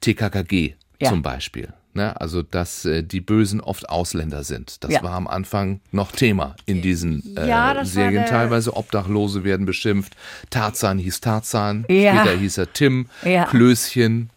TKKG 0.00 0.74
Ja. 1.00 1.10
zum 1.10 1.22
Beispiel. 1.22 1.68
Ne? 1.94 2.18
Also, 2.18 2.40
dass 2.42 2.86
äh, 2.86 3.02
die 3.04 3.20
Bösen 3.20 3.60
oft 3.60 3.90
Ausländer 3.90 4.44
sind. 4.44 4.82
Das 4.82 4.92
Ja. 4.92 5.02
war 5.02 5.12
am 5.12 5.26
Anfang 5.26 5.80
noch 5.90 6.10
Thema 6.12 6.56
in 6.64 6.80
diesen 6.80 7.36
äh, 7.36 7.46
Ja, 7.46 7.84
Serien. 7.84 8.24
Teilweise 8.24 8.74
Obdachlose 8.74 9.44
werden 9.44 9.66
beschimpft. 9.66 10.16
Tarzan 10.48 10.98
hieß 10.98 11.20
Tarzan. 11.20 11.84
Später 11.84 12.32
hieß 12.38 12.56
er 12.56 12.72
Tim. 12.72 13.08
Klößchen 13.50 14.30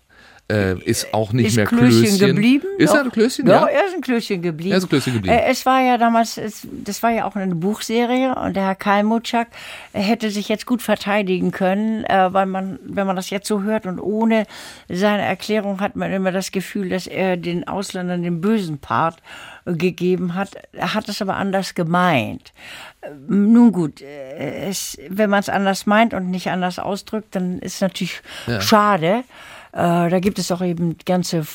äh, 0.52 0.78
ist 0.80 1.12
auch 1.14 1.34
nicht 1.34 1.48
ist 1.48 1.56
mehr 1.56 1.66
Klößchen, 1.66 2.02
Klößchen. 2.04 2.28
geblieben? 2.28 2.68
Ist 2.78 2.92
Doch. 2.92 2.98
er 2.98 3.04
ein 3.06 3.12
Klößchen? 3.12 3.48
Ja, 3.48 3.62
Ja. 3.62 3.66
er 3.68 3.86
ist 3.88 3.96
ein 3.96 4.02
Klößchen 4.02 4.42
geblieben. 4.44 4.72
Er 4.74 4.78
ist 4.78 4.84
ein 4.84 4.90
Klößchen 4.90 5.14
geblieben. 5.14 5.36
Äh, 5.36 5.46
es 5.50 5.66
war 5.66 5.82
ja 5.82 5.98
damals, 5.98 6.38
es, 6.38 6.68
das 6.72 7.02
war 7.02 7.10
ja 7.10 7.26
auch 7.26 7.36
eine 7.36 7.56
Buchserie 7.56 8.36
und 8.36 8.56
der 8.56 8.64
Herr 8.66 8.76
Kalmutschak 8.76 9.48
hätte 9.94 10.30
sich 10.30 10.48
jetzt 10.48 10.68
gut 10.68 10.84
verteidigen 10.84 11.50
können, 11.52 12.04
äh, 12.06 12.32
weil 12.32 12.46
man, 12.46 12.78
wenn 12.84 13.08
man 13.08 13.16
das 13.16 13.32
jetzt 13.32 13.48
so 13.48 13.64
hört 13.64 13.88
und 13.88 14.00
ohne 14.00 14.46
seine 14.88 15.24
Erklärung 15.24 15.80
hat 15.82 15.96
man 15.96 16.12
immer 16.14 16.32
das 16.32 16.52
Gefühl, 16.52 16.90
dass 16.90 17.08
er 17.08 17.38
den 17.38 17.68
Ausländern 17.68 18.22
den 18.22 18.40
bösen 18.40 18.78
Part 18.78 19.18
äh, 19.66 19.74
gegeben 19.74 20.36
hat. 20.36 20.52
Er 20.74 20.94
hat 20.94 21.10
es 21.10 21.24
aber 21.24 21.38
anders 21.38 21.74
gemeint. 21.74 22.54
Äh, 23.02 23.10
Nun 23.28 23.72
gut, 23.72 24.00
es, 24.02 24.96
wenn 25.10 25.32
man 25.32 25.40
es 25.40 25.50
anders 25.50 25.88
meint 25.88 26.14
und 26.14 26.30
nicht 26.30 26.50
anders 26.52 26.78
ausdrückt, 26.78 27.36
dann 27.36 27.58
ist 27.60 27.76
es 27.76 27.82
natürlich 27.82 28.22
schade. 28.60 29.24
Äh, 29.76 30.10
da 30.10 30.20
gibt 30.22 30.40
es 30.40 30.52
auch 30.54 30.62
eben 30.62 30.98
ganze 31.06 31.46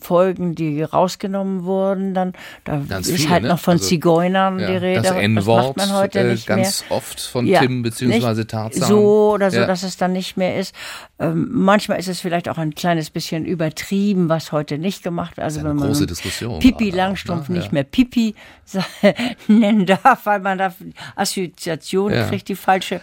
Folgen, 0.00 0.54
die 0.54 0.82
rausgenommen 0.82 1.64
wurden. 1.64 2.14
Dann 2.14 2.32
da 2.64 2.80
Ganz 2.88 3.08
ist 3.08 3.16
viele, 3.20 3.30
halt 3.30 3.42
ne? 3.42 3.50
noch 3.50 3.58
von 3.58 3.74
Also, 3.74 3.86
Zigeunern 3.86 4.58
die 4.58 4.64
Ja, 4.64 4.78
Rede. 4.78 5.02
das 5.02 5.10
N-Wort 5.12 5.76
man 5.76 5.92
heute 5.94 6.20
äh, 6.20 6.36
ganz 6.46 6.84
mehr. 6.88 6.96
oft 6.96 7.20
von 7.20 7.46
Ja, 7.46 7.60
Tim 7.60 7.82
nicht 7.82 8.22
Tarzan. 8.46 8.88
So 8.88 9.32
oder 9.34 9.50
so, 9.50 9.58
Ja. 9.58 9.66
dass 9.66 9.82
es 9.82 9.96
dann 9.98 10.12
nicht 10.12 10.36
mehr 10.38 10.58
ist. 10.58 10.74
Ähm, 11.18 11.48
manchmal 11.52 11.98
ist 11.98 12.08
es 12.08 12.20
vielleicht 12.20 12.48
auch 12.48 12.56
ein 12.58 12.74
kleines 12.74 13.10
bisschen 13.10 13.44
übertrieben, 13.44 14.28
was 14.30 14.52
heute 14.52 14.78
nicht 14.78 15.02
gemacht 15.02 15.36
wird. 15.36 15.44
Also 15.44 15.62
wenn 15.62 15.76
man 15.76 15.88
große 15.88 16.06
Diskussion 16.06 16.60
Pipi 16.60 16.90
auch, 16.92 16.96
Langstrumpf 16.96 17.48
ne? 17.50 17.58
nicht 17.58 17.72
mehr 17.72 17.84
Pipi 17.84 18.34
nennen 19.48 19.84
darf, 19.86 20.24
weil 20.24 20.40
man 20.40 20.58
da 20.58 20.72
Assoziationen 21.16 22.18
Ja. 22.18 22.28
kriegt, 22.28 22.48
die 22.48 22.56
falsche. 22.56 22.96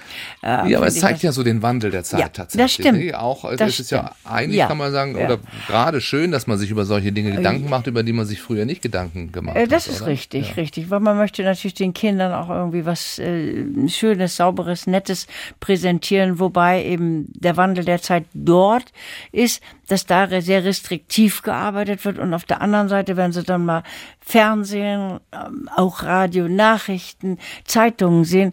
Äh, 0.43 0.69
Ja, 0.69 0.77
aber 0.77 0.87
es 0.87 0.99
zeigt 0.99 1.23
ja 1.23 1.31
so 1.31 1.43
den 1.43 1.61
Wandel 1.61 1.91
der 1.91 2.03
Zeit 2.03 2.33
tatsächlich. 2.33 2.63
das 2.63 2.71
stimmt. 2.87 3.05
ne? 3.05 3.19
Auch, 3.19 3.51
äh, 3.51 3.55
Das 3.55 3.79
ist 3.79 3.91
ja 3.91 4.11
stimmt. 4.19 4.33
eigentlich, 4.35 4.57
Ja. 4.57 4.67
kann 4.67 4.77
man 4.77 4.91
sagen, 4.91 5.15
oder 5.15 5.37
gerade 5.67 6.01
schön, 6.01 6.31
dass 6.31 6.47
man 6.47 6.54
sich 6.57 6.71
über 6.71 6.85
solche 6.85 7.11
Dinge 7.11 7.31
Gedanken 7.33 7.69
macht, 7.69 7.87
über 7.87 8.03
die 8.03 8.13
man 8.13 8.25
sich 8.25 8.41
früher 8.41 8.65
nicht 8.65 8.81
Gedanken 8.81 9.31
gemacht 9.31 9.55
Äh, 9.55 9.63
hat. 9.63 9.71
Das 9.71 9.87
ist 9.87 10.01
oder? 10.01 10.11
richtig, 10.11 10.49
Ja. 10.49 10.53
richtig, 10.55 10.89
weil 10.89 10.99
man 10.99 11.17
möchte 11.17 11.43
natürlich 11.43 11.73
den 11.75 11.93
Kindern 11.93 12.31
auch 12.33 12.49
irgendwie 12.49 12.85
was 12.85 13.19
äh, 13.19 13.65
Schönes, 13.87 14.35
Sauberes, 14.37 14.87
Nettes 14.87 15.27
präsentieren, 15.59 16.39
wobei 16.39 16.83
eben 16.85 17.25
der 17.33 17.57
Wandel 17.57 17.85
der 17.85 18.01
Zeit 18.01 18.25
dort 18.33 18.85
ist, 19.31 19.61
dass 19.87 20.05
da 20.05 20.41
sehr 20.41 20.63
restriktiv 20.63 21.41
gearbeitet 21.43 22.03
wird 22.05 22.17
und 22.19 22.33
auf 22.33 22.45
der 22.45 22.61
anderen 22.61 22.89
Seite, 22.89 23.17
wenn 23.17 23.31
sie 23.31 23.43
dann 23.43 23.65
mal 23.65 23.83
Fernsehen, 24.19 25.19
ähm, 25.31 25.69
auch 25.75 26.03
Radio, 26.03 26.47
Nachrichten, 26.47 27.37
Zeitungen 27.65 28.23
sehen, 28.25 28.51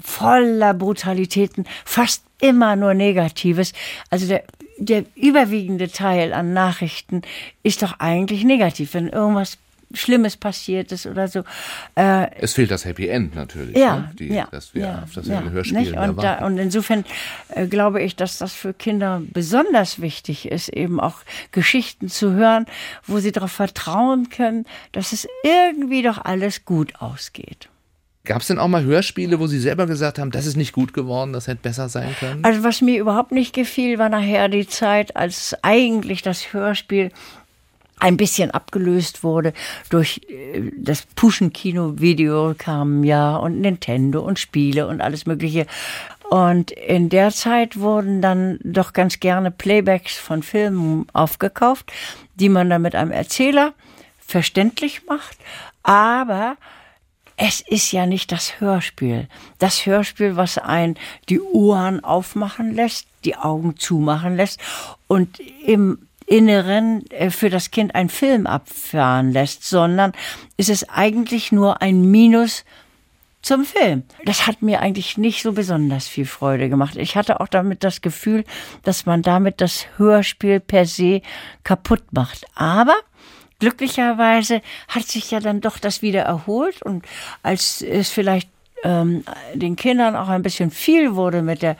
voller 0.00 0.74
Brutalitäten, 0.74 1.64
fast 1.84 2.24
immer 2.40 2.76
nur 2.76 2.94
Negatives. 2.94 3.72
Also 4.10 4.26
der, 4.26 4.44
der 4.78 5.04
überwiegende 5.14 5.90
Teil 5.90 6.32
an 6.32 6.52
Nachrichten 6.52 7.22
ist 7.62 7.82
doch 7.82 7.98
eigentlich 7.98 8.44
negativ, 8.44 8.94
wenn 8.94 9.08
irgendwas 9.08 9.58
Schlimmes 9.92 10.36
passiert 10.36 10.92
ist 10.92 11.06
oder 11.06 11.28
so. 11.28 11.44
Äh, 11.94 12.28
Es 12.40 12.54
fehlt 12.54 12.70
das 12.70 12.84
Happy 12.84 13.06
End 13.08 13.34
natürlich, 13.34 13.76
ja, 13.76 13.96
ne? 13.96 14.10
Die, 14.18 14.28
ja, 14.28 14.48
dass 14.50 14.74
wir 14.74 14.82
ja, 14.82 15.02
auf 15.02 15.12
das 15.12 15.26
ja, 15.26 15.42
Hörspiel 15.42 15.96
und, 15.96 16.22
da, 16.22 16.44
und 16.44 16.58
insofern 16.58 17.04
äh, 17.50 17.66
glaube 17.66 18.02
ich, 18.02 18.16
dass 18.16 18.38
das 18.38 18.52
für 18.52 18.74
Kinder 18.74 19.22
besonders 19.32 20.00
wichtig 20.00 20.50
ist, 20.50 20.68
eben 20.68 21.00
auch 21.00 21.18
Geschichten 21.52 22.08
zu 22.08 22.32
hören, 22.32 22.66
wo 23.06 23.18
sie 23.18 23.32
darauf 23.32 23.52
vertrauen 23.52 24.30
können, 24.30 24.66
dass 24.92 25.12
es 25.12 25.28
irgendwie 25.44 26.02
doch 26.02 26.18
alles 26.18 26.64
gut 26.64 27.00
ausgeht. 27.00 27.68
Gab 28.26 28.40
es 28.40 28.46
denn 28.46 28.58
auch 28.58 28.68
mal 28.68 28.84
Hörspiele, 28.84 29.38
wo 29.38 29.46
Sie 29.46 29.58
selber 29.58 29.86
gesagt 29.86 30.18
haben, 30.18 30.30
das 30.30 30.46
ist 30.46 30.56
nicht 30.56 30.72
gut 30.72 30.94
geworden, 30.94 31.34
das 31.34 31.46
hätte 31.46 31.60
besser 31.60 31.90
sein 31.90 32.14
können? 32.18 32.42
Also 32.42 32.64
was 32.64 32.80
mir 32.80 32.98
überhaupt 32.98 33.32
nicht 33.32 33.54
gefiel, 33.54 33.98
war 33.98 34.08
nachher 34.08 34.48
die 34.48 34.66
Zeit, 34.66 35.14
als 35.14 35.54
eigentlich 35.62 36.22
das 36.22 36.54
Hörspiel 36.54 37.10
ein 37.98 38.16
bisschen 38.16 38.50
abgelöst 38.50 39.22
wurde 39.22 39.52
durch 39.90 40.22
äh, 40.28 40.70
das 40.76 41.06
Puschenkino-Video 41.16 42.54
kam 42.56 43.04
ja 43.04 43.36
und 43.36 43.60
Nintendo 43.60 44.20
und 44.20 44.38
Spiele 44.38 44.86
und 44.86 45.00
alles 45.00 45.26
Mögliche. 45.26 45.66
Und 46.30 46.70
in 46.70 47.10
der 47.10 47.30
Zeit 47.30 47.78
wurden 47.78 48.22
dann 48.22 48.58
doch 48.64 48.94
ganz 48.94 49.20
gerne 49.20 49.50
Playbacks 49.50 50.16
von 50.16 50.42
Filmen 50.42 51.06
aufgekauft, 51.12 51.92
die 52.36 52.48
man 52.48 52.70
dann 52.70 52.82
mit 52.82 52.94
einem 52.94 53.12
Erzähler 53.12 53.74
verständlich 54.26 55.02
macht, 55.06 55.36
aber 55.82 56.56
es 57.36 57.60
ist 57.60 57.92
ja 57.92 58.06
nicht 58.06 58.30
das 58.32 58.60
Hörspiel. 58.60 59.28
Das 59.58 59.86
Hörspiel, 59.86 60.36
was 60.36 60.58
ein 60.58 60.96
die 61.28 61.40
Ohren 61.40 62.02
aufmachen 62.02 62.74
lässt, 62.74 63.06
die 63.24 63.36
Augen 63.36 63.76
zumachen 63.76 64.36
lässt 64.36 64.60
und 65.08 65.40
im 65.64 65.98
Inneren 66.26 67.04
äh, 67.10 67.30
für 67.30 67.50
das 67.50 67.70
Kind 67.70 67.94
einen 67.94 68.08
Film 68.08 68.46
abfahren 68.46 69.32
lässt, 69.32 69.64
sondern 69.64 70.12
es 70.56 70.68
ist 70.68 70.84
eigentlich 70.90 71.52
nur 71.52 71.82
ein 71.82 72.10
Minus 72.10 72.64
zum 73.42 73.64
Film. 73.64 74.04
Das 74.24 74.46
hat 74.46 74.62
mir 74.62 74.80
eigentlich 74.80 75.18
nicht 75.18 75.42
so 75.42 75.52
besonders 75.52 76.08
viel 76.08 76.24
Freude 76.24 76.70
gemacht. 76.70 76.96
Ich 76.96 77.14
hatte 77.14 77.40
auch 77.40 77.48
damit 77.48 77.84
das 77.84 78.00
Gefühl, 78.00 78.44
dass 78.84 79.04
man 79.04 79.20
damit 79.20 79.60
das 79.60 79.86
Hörspiel 79.98 80.60
per 80.60 80.86
se 80.86 81.20
kaputt 81.62 82.04
macht. 82.12 82.46
Aber 82.54 82.96
glücklicherweise 83.64 84.60
hat 84.88 85.04
sich 85.04 85.30
ja 85.30 85.40
dann 85.40 85.62
doch 85.62 85.78
das 85.78 86.02
wieder 86.02 86.20
erholt 86.22 86.82
und 86.82 87.06
als 87.42 87.80
es 87.80 88.10
vielleicht 88.10 88.48
ähm, 88.84 89.24
den 89.54 89.74
Kindern 89.74 90.14
auch 90.14 90.28
ein 90.28 90.42
bisschen 90.42 90.70
viel 90.70 91.14
wurde 91.14 91.40
mit 91.40 91.62
der 91.62 91.76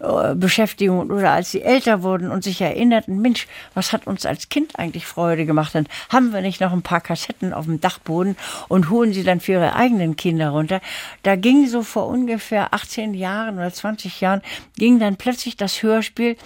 äh, 0.00 0.34
Beschäftigung 0.34 1.10
oder 1.10 1.30
als 1.30 1.52
sie 1.52 1.62
älter 1.62 2.02
wurden 2.02 2.32
und 2.32 2.42
sich 2.42 2.60
erinnerten, 2.60 3.20
Mensch, 3.20 3.46
was 3.74 3.92
hat 3.92 4.08
uns 4.08 4.26
als 4.26 4.48
Kind 4.48 4.76
eigentlich 4.80 5.06
Freude 5.06 5.46
gemacht? 5.46 5.76
Dann 5.76 5.86
haben 6.08 6.32
wir 6.32 6.40
nicht 6.40 6.60
noch 6.60 6.72
ein 6.72 6.82
paar 6.82 7.00
Kassetten 7.00 7.52
auf 7.52 7.66
dem 7.66 7.80
Dachboden 7.80 8.36
und 8.66 8.90
holen 8.90 9.12
sie 9.12 9.22
dann 9.22 9.38
für 9.38 9.52
ihre 9.52 9.76
eigenen 9.76 10.16
Kinder 10.16 10.50
runter. 10.50 10.80
Da 11.22 11.36
ging 11.36 11.68
so 11.68 11.82
vor 11.82 12.08
ungefähr 12.08 12.74
18 12.74 13.14
Jahren 13.14 13.58
oder 13.58 13.72
20 13.72 14.20
Jahren, 14.20 14.42
ging 14.76 14.98
dann 14.98 15.14
plötzlich 15.14 15.56
das 15.56 15.84
Hörspiel 15.84 16.36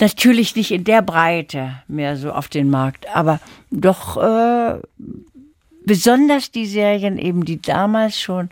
natürlich 0.00 0.54
nicht 0.56 0.70
in 0.70 0.84
der 0.84 1.02
Breite 1.02 1.72
mehr 1.88 2.16
so 2.16 2.32
auf 2.32 2.48
den 2.48 2.70
Markt, 2.70 3.06
aber 3.14 3.40
doch 3.70 4.16
äh, 4.16 4.80
besonders 5.84 6.50
die 6.50 6.66
Serien 6.66 7.18
eben, 7.18 7.44
die 7.44 7.60
damals 7.60 8.20
schon 8.20 8.50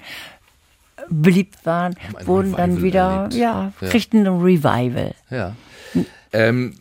beliebt 1.08 1.64
waren, 1.64 1.94
wurden 2.24 2.52
dann 2.52 2.70
Revival 2.72 2.82
wieder, 2.82 3.00
erlebt. 3.02 3.34
ja, 3.34 3.72
Ja. 3.80 3.88
kriegten 3.88 4.26
ein 4.26 4.40
Revival. 4.40 5.14
Ja. 5.30 5.54
Ähm, 6.32 6.74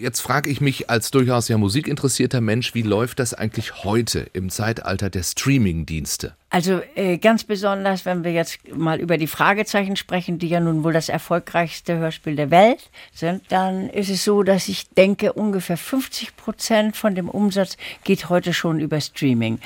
jetzt 0.00 0.20
frage 0.20 0.50
ich 0.50 0.60
mich 0.60 0.90
als 0.90 1.10
durchaus 1.10 1.48
ja 1.48 1.58
musikinteressierter 1.58 2.40
Mensch, 2.40 2.74
wie 2.74 2.82
läuft 2.82 3.18
das 3.18 3.34
eigentlich 3.34 3.84
heute 3.84 4.26
im 4.32 4.50
Zeitalter 4.50 5.10
der 5.10 5.22
Streaming-Dienste? 5.22 6.34
Also 6.48 6.80
äh, 6.94 7.18
ganz 7.18 7.44
besonders, 7.44 8.04
wenn 8.04 8.24
wir 8.24 8.32
jetzt 8.32 8.58
mal 8.74 8.98
über 8.98 9.18
die 9.18 9.26
Fragezeichen 9.26 9.96
sprechen, 9.96 10.38
die 10.38 10.48
ja 10.48 10.60
nun 10.60 10.82
wohl 10.82 10.92
das 10.92 11.08
erfolgreichste 11.08 11.98
Hörspiel 11.98 12.36
der 12.36 12.50
Welt 12.50 12.90
sind, 13.12 13.42
dann 13.50 13.88
ist 13.90 14.10
es 14.10 14.24
so, 14.24 14.42
dass 14.42 14.68
ich 14.68 14.88
denke, 14.90 15.32
ungefähr 15.32 15.76
50 15.76 16.36
Prozent 16.36 16.96
von 16.96 17.14
dem 17.14 17.28
Umsatz 17.28 17.76
geht 18.02 18.28
heute 18.28 18.52
schon 18.52 18.80
über 18.80 19.00
Streaming. 19.00 19.60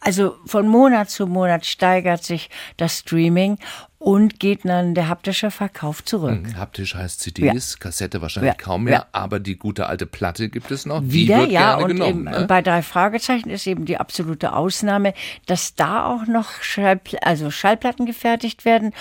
Also 0.00 0.36
von 0.46 0.68
Monat 0.68 1.10
zu 1.10 1.26
Monat 1.26 1.66
steigert 1.66 2.22
sich 2.22 2.48
das 2.76 2.98
Streaming 2.98 3.58
und 4.06 4.38
geht 4.38 4.64
dann 4.64 4.94
der 4.94 5.08
haptische 5.08 5.50
Verkauf 5.50 6.04
zurück. 6.04 6.40
Mhm, 6.40 6.56
haptisch 6.56 6.94
heißt 6.94 7.18
CDs, 7.18 7.72
ja. 7.72 7.78
Kassette 7.80 8.22
wahrscheinlich 8.22 8.52
ja. 8.52 8.56
kaum 8.56 8.84
mehr, 8.84 8.92
ja. 8.92 9.06
aber 9.10 9.40
die 9.40 9.56
gute 9.56 9.88
alte 9.88 10.06
Platte 10.06 10.48
gibt 10.48 10.70
es 10.70 10.86
noch. 10.86 11.02
Wieder, 11.02 11.44
ja, 11.46 11.74
gerne 11.74 11.82
und 11.82 11.88
genommen. 11.88 12.22
Ne? 12.22 12.46
bei 12.48 12.62
drei 12.62 12.82
Fragezeichen 12.82 13.50
ist 13.50 13.66
eben 13.66 13.84
die 13.84 13.96
absolute 13.96 14.52
Ausnahme, 14.52 15.12
dass 15.46 15.74
da 15.74 16.06
auch 16.06 16.24
noch 16.28 16.62
Schallpl 16.62 17.18
also 17.20 17.50
Schallplatten 17.50 18.06
gefertigt 18.06 18.64
werden 18.64 18.94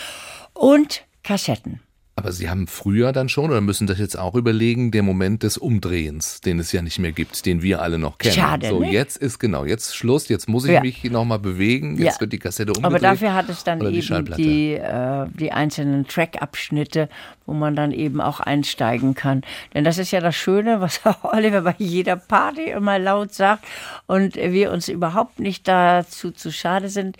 und 0.55 1.03
Kassetten. 1.21 1.81
Aber 2.17 2.31
Sie 2.31 2.49
haben 2.49 2.67
früher 2.67 3.11
dann 3.11 3.27
schon 3.27 3.49
oder 3.49 3.59
müssen 3.59 3.87
das 3.87 3.99
jetzt 3.99 4.17
auch 4.17 4.35
überlegen, 4.35 4.89
der 4.91 5.03
Moment 5.03 5.43
des 5.43 5.57
Umdrehens, 5.57 6.39
den 6.39 6.59
es 6.59 6.71
ja 6.71 6.81
nicht 6.81 6.97
mehr 6.97 7.11
gibt, 7.11 7.45
den 7.45 7.61
wir 7.61 7.81
alle 7.81 7.99
noch 7.99 8.17
kennen. 8.17 8.35
Schade. 8.35 8.69
So, 8.69 8.79
ne? 8.79 8.89
jetzt 8.89 9.17
ist 9.17 9.37
genau, 9.37 9.65
jetzt 9.65 9.97
Schluss, 9.97 10.29
jetzt 10.29 10.47
muss 10.47 10.63
ich 10.63 10.71
ja. 10.71 10.79
mich 10.79 11.03
nochmal 11.03 11.39
bewegen, 11.39 11.97
jetzt 11.97 12.15
ja. 12.15 12.21
wird 12.21 12.31
die 12.31 12.39
Kassette 12.39 12.71
umgedreht. 12.71 12.85
Aber 12.85 12.99
dafür 12.99 13.33
hat 13.33 13.49
es 13.49 13.65
dann 13.65 13.81
die 13.81 13.99
eben 13.99 14.33
die, 14.37 14.75
äh, 14.75 15.25
die 15.33 15.51
einzelnen 15.51 16.07
Track-Abschnitte, 16.07 17.09
wo 17.45 17.53
man 17.53 17.75
dann 17.75 17.91
eben 17.91 18.21
auch 18.21 18.39
einsteigen 18.39 19.13
kann. 19.13 19.41
Denn 19.73 19.83
das 19.83 19.97
ist 19.97 20.11
ja 20.11 20.21
das 20.21 20.37
Schöne, 20.37 20.79
was 20.79 21.01
Oliver 21.23 21.63
bei 21.63 21.75
jeder 21.79 22.15
Party 22.15 22.69
immer 22.69 22.97
laut 22.97 23.33
sagt 23.33 23.65
und 24.07 24.35
wir 24.37 24.71
uns 24.71 24.87
überhaupt 24.87 25.39
nicht 25.39 25.67
dazu 25.67 26.31
zu 26.31 26.53
schade 26.53 26.87
sind. 26.87 27.17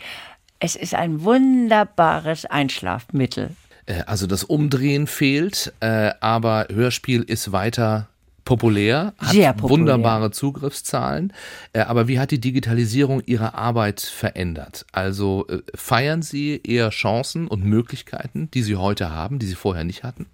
Es 0.58 0.74
ist 0.74 0.94
ein 0.94 1.22
wunderbares 1.22 2.46
Einschlafmittel. 2.46 3.50
Äh, 3.86 4.02
also 4.06 4.26
das 4.26 4.44
Umdrehen 4.44 5.06
fehlt, 5.06 5.72
äh, 5.80 6.12
aber 6.20 6.66
Hörspiel 6.70 7.22
ist 7.22 7.52
weiter 7.52 8.08
populär, 8.46 9.12
hat 9.18 9.32
Sehr 9.32 9.52
populär. 9.52 9.70
wunderbare 9.70 10.30
Zugriffszahlen. 10.30 11.34
Äh, 11.74 11.80
aber 11.80 12.08
wie 12.08 12.18
hat 12.18 12.30
die 12.30 12.40
Digitalisierung 12.40 13.20
Ihre 13.26 13.54
Arbeit 13.54 14.00
verändert? 14.00 14.86
Also 14.92 15.46
äh, 15.48 15.58
feiern 15.74 16.22
Sie 16.22 16.62
eher 16.64 16.88
Chancen 16.88 17.48
und 17.48 17.64
Möglichkeiten, 17.64 18.48
die 18.54 18.62
Sie 18.62 18.76
heute 18.76 19.10
haben, 19.10 19.38
die 19.38 19.46
Sie 19.46 19.56
vorher 19.56 19.84
nicht 19.84 20.04
hatten? 20.04 20.26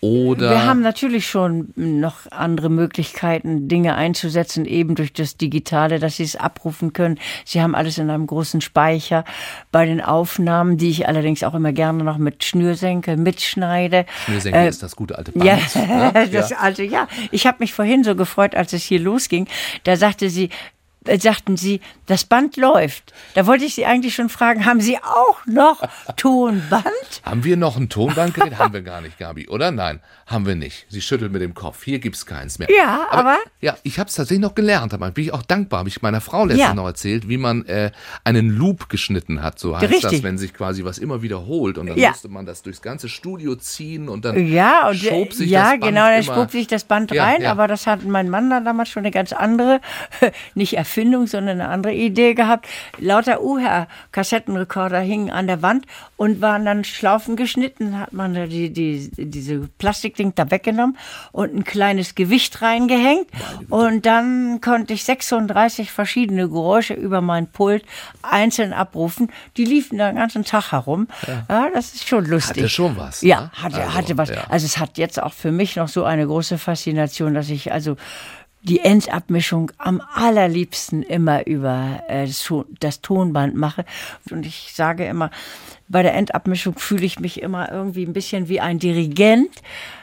Oder 0.00 0.50
Wir 0.50 0.64
haben 0.64 0.80
natürlich 0.80 1.26
schon 1.26 1.72
noch 1.76 2.30
andere 2.30 2.70
Möglichkeiten, 2.70 3.68
Dinge 3.68 3.96
einzusetzen, 3.96 4.64
eben 4.64 4.94
durch 4.94 5.12
das 5.12 5.36
Digitale, 5.36 5.98
dass 5.98 6.16
Sie 6.16 6.22
es 6.22 6.36
abrufen 6.36 6.92
können. 6.92 7.18
Sie 7.44 7.60
haben 7.60 7.74
alles 7.74 7.98
in 7.98 8.08
einem 8.08 8.28
großen 8.28 8.60
Speicher. 8.60 9.24
Bei 9.72 9.84
den 9.84 10.00
Aufnahmen, 10.00 10.78
die 10.78 10.88
ich 10.88 11.08
allerdings 11.08 11.42
auch 11.42 11.54
immer 11.54 11.72
gerne 11.72 12.04
noch 12.04 12.16
mit 12.16 12.44
Schnürsenkel 12.44 13.16
mitschneide. 13.16 14.06
Schnürsenkel 14.24 14.62
äh, 14.62 14.68
ist 14.68 14.84
das 14.84 14.94
gute 14.94 15.18
alte 15.18 15.32
Band. 15.32 15.44
Ja, 15.44 16.12
ne? 16.12 16.28
das 16.32 16.52
alte, 16.52 16.84
ja. 16.84 17.08
Ich 17.32 17.39
habe 17.46 17.58
mich 17.60 17.72
vorhin 17.72 18.04
so 18.04 18.14
gefreut, 18.14 18.54
als 18.54 18.72
es 18.72 18.84
hier 18.84 19.00
losging. 19.00 19.48
Da 19.84 19.96
sagte 19.96 20.30
sie, 20.30 20.50
sagten 21.18 21.56
Sie, 21.56 21.80
das 22.06 22.24
Band 22.24 22.56
läuft. 22.56 23.12
Da 23.34 23.46
wollte 23.46 23.64
ich 23.64 23.74
Sie 23.74 23.86
eigentlich 23.86 24.14
schon 24.14 24.28
fragen, 24.28 24.66
haben 24.66 24.80
Sie 24.80 24.98
auch 24.98 25.44
noch 25.46 25.82
Tonband? 26.16 26.84
Haben 27.24 27.44
wir 27.44 27.56
noch 27.56 27.76
ein 27.76 27.88
Tonbandgerät? 27.88 28.58
haben 28.58 28.72
wir 28.74 28.82
gar 28.82 29.00
nicht, 29.00 29.18
Gabi, 29.18 29.48
oder? 29.48 29.70
Nein, 29.70 30.00
haben 30.26 30.46
wir 30.46 30.54
nicht. 30.54 30.86
Sie 30.88 31.00
schüttelt 31.00 31.32
mit 31.32 31.42
dem 31.42 31.54
Kopf. 31.54 31.82
Hier 31.84 31.98
gibt's 31.98 32.26
keins 32.26 32.58
mehr. 32.58 32.68
Ja, 32.74 33.06
aber. 33.10 33.36
ja, 33.60 33.76
ich 33.82 33.98
habe 33.98 34.08
es 34.08 34.14
tatsächlich 34.14 34.40
noch 34.42 34.54
gelernt. 34.54 34.92
Aber 34.94 35.10
bin 35.10 35.24
ich 35.24 35.32
auch 35.32 35.42
dankbar. 35.42 35.80
Habe 35.80 35.88
ich 35.88 36.02
meiner 36.02 36.20
Frau 36.20 36.44
letztens 36.44 36.60
Ja. 36.68 36.74
noch 36.74 36.86
erzählt, 36.86 37.28
wie 37.28 37.38
man 37.38 37.64
äh, 37.66 37.90
einen 38.24 38.50
Loop 38.50 38.88
geschnitten 38.88 39.42
hat. 39.42 39.58
So 39.58 39.76
heißt 39.78 39.92
das, 39.92 40.04
Richtig. 40.04 40.22
wenn 40.22 40.38
sich 40.38 40.52
quasi 40.54 40.84
was 40.84 40.98
immer 40.98 41.22
wiederholt. 41.22 41.78
Und 41.78 41.86
dann 41.88 41.98
Ja. 41.98 42.10
musste 42.10 42.28
man 42.28 42.46
das 42.46 42.62
durchs 42.62 42.82
ganze 42.82 43.08
Studio 43.08 43.54
ziehen 43.56 44.08
und 44.08 44.24
dann 44.24 44.46
Ja, 44.46 44.88
und 44.88 45.02
äh, 45.02 45.08
schob 45.08 45.32
sich 45.32 45.50
ja, 45.50 45.62
das 45.62 45.70
Band 45.70 45.82
genau, 45.84 46.00
da 46.06 46.14
immer. 46.16 46.34
schob 46.34 46.50
sich 46.50 46.66
das 46.66 46.84
Band 46.84 47.10
Ja, 47.10 47.24
rein, 47.24 47.42
ja. 47.42 47.50
aber 47.50 47.66
das 47.68 47.86
hat 47.86 48.04
mein 48.04 48.28
Mann 48.30 48.50
dann 48.50 48.64
damals 48.64 48.88
schon 48.90 49.00
eine 49.02 49.10
ganz 49.10 49.32
andere, 49.32 49.80
nicht 50.54 50.74
Erfindung, 50.90 51.28
sondern 51.28 51.60
eine 51.60 51.70
andere 51.70 51.94
Idee 51.94 52.34
gehabt. 52.34 52.66
Lauter 52.98 53.42
UHR-Kassettenrekorder 53.42 54.98
hingen 54.98 55.30
an 55.30 55.46
der 55.46 55.62
Wand 55.62 55.86
und 56.16 56.40
waren 56.40 56.64
dann 56.64 56.82
Schlaufen 56.82 57.36
geschnitten, 57.36 57.96
hat 57.98 58.12
man 58.12 58.34
da 58.34 58.46
die, 58.46 58.72
die, 58.72 59.08
diese 59.16 59.68
Plastikding 59.78 60.32
da 60.34 60.50
weggenommen 60.50 60.98
und 61.30 61.54
ein 61.54 61.62
kleines 61.62 62.16
Gewicht 62.16 62.60
reingehängt 62.60 63.28
und 63.68 64.04
dann 64.04 64.60
konnte 64.60 64.92
ich 64.94 65.04
36 65.04 65.92
verschiedene 65.92 66.48
Geräusche 66.48 66.94
über 66.94 67.20
mein 67.20 67.46
Pult 67.46 67.84
einzeln 68.22 68.72
abrufen. 68.72 69.30
Die 69.56 69.64
liefen 69.64 69.96
da 69.96 70.08
den 70.08 70.16
ganzen 70.16 70.44
Tag 70.44 70.72
herum. 70.72 71.06
Ja, 71.48 71.68
das 71.72 71.94
ist 71.94 72.08
schon 72.08 72.24
lustig. 72.24 72.64
Hatte 72.64 72.68
schon 72.68 72.96
was. 72.96 73.22
Ja, 73.22 73.42
ne? 73.42 73.50
hatte, 73.62 73.76
Also, 73.82 73.94
hatte 73.94 74.18
was. 74.18 74.28
ja. 74.30 74.44
Also 74.48 74.66
es 74.66 74.78
hat 74.78 74.98
jetzt 74.98 75.22
auch 75.22 75.32
für 75.32 75.52
mich 75.52 75.76
noch 75.76 75.88
so 75.88 76.02
eine 76.02 76.26
große 76.26 76.58
Faszination, 76.58 77.32
dass 77.34 77.48
ich 77.48 77.72
also 77.72 77.96
die 78.62 78.80
Endabmischung 78.80 79.72
am 79.78 80.02
allerliebsten 80.14 81.02
immer 81.02 81.46
über 81.46 82.02
äh, 82.08 82.26
das 82.26 82.44
Ton- 82.44 82.66
das 82.80 83.00
Tonband 83.00 83.54
mache. 83.54 83.84
Und 84.30 84.44
ich 84.46 84.72
sage 84.74 85.06
immer, 85.06 85.30
bei 85.88 86.02
der 86.02 86.14
Endabmischung 86.14 86.78
fühle 86.78 87.04
ich 87.04 87.18
mich 87.18 87.42
immer 87.42 87.70
irgendwie 87.72 88.04
ein 88.04 88.12
bisschen 88.12 88.48
wie 88.48 88.60
ein 88.60 88.78
Dirigent, 88.78 89.50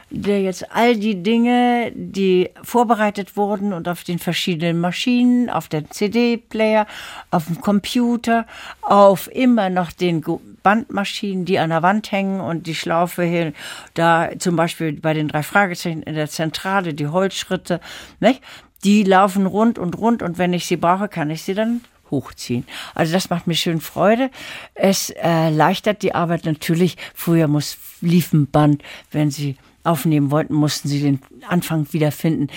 der 0.10 0.42
jetzt 0.42 0.72
all 0.72 0.96
die 0.96 1.22
Dinge, 1.22 1.92
die 1.94 2.50
vorbereitet 2.64 3.36
wurden 3.36 3.74
und 3.74 3.88
auf 3.90 4.04
den 4.04 4.20
verschiedenen 4.20 4.80
Maschinen, 4.80 5.50
auf 5.50 5.68
dem 5.68 5.90
CD-Player, 5.92 6.88
auf 7.30 7.46
dem 7.46 7.62
Computer, 7.62 8.46
auf 8.82 9.30
immer 9.34 9.70
noch 9.70 9.92
den 9.92 10.24
Bandmaschinen, 10.68 11.46
die 11.46 11.60
an 11.60 11.70
der 11.70 11.82
Wand 11.82 12.12
hängen 12.12 12.42
und 12.42 12.68
die 12.68 12.76
Schlaufe 12.76 13.24
hin, 13.24 13.54
da 13.94 14.32
zum 14.38 14.58
Beispiel 14.58 14.92
bei 14.92 15.14
den 15.14 15.30
drei 15.30 15.42
Fragezeichen 15.42 16.04
in 16.04 16.14
der 16.14 16.28
Zentrale, 16.28 16.94
die 16.94 17.08
Holzschritte, 17.08 17.80
nicht? 18.20 18.42
die 18.84 19.04
laufen 19.04 19.46
rund 19.46 19.80
und 19.80 19.98
rund 19.98 20.22
und 20.22 20.38
wenn 20.38 20.52
ich 20.52 20.66
sie 20.66 20.76
brauche, 20.76 21.08
kann 21.08 21.30
ich 21.30 21.44
sie 21.44 21.54
dann 21.54 21.86
hochziehen. 22.12 22.66
Also 22.96 23.14
das 23.14 23.30
macht 23.30 23.48
mir 23.48 23.56
schön 23.56 23.80
Freude. 23.80 24.30
Es 24.74 25.10
erleichtert 25.10 26.04
die 26.04 26.14
Arbeit 26.14 26.44
natürlich. 26.44 26.98
Früher 27.16 27.48
muss 27.48 27.78
lief 28.02 28.34
ein 28.34 28.48
Band, 28.48 28.84
wenn 29.14 29.32
sie 29.32 29.56
aufnehmen 29.88 30.32
wollten, 30.32 30.54
mussten 30.54 30.88
sie 30.88 31.02
den 31.02 31.20
Anfang 31.48 31.88
wiederfinden. 31.92 32.50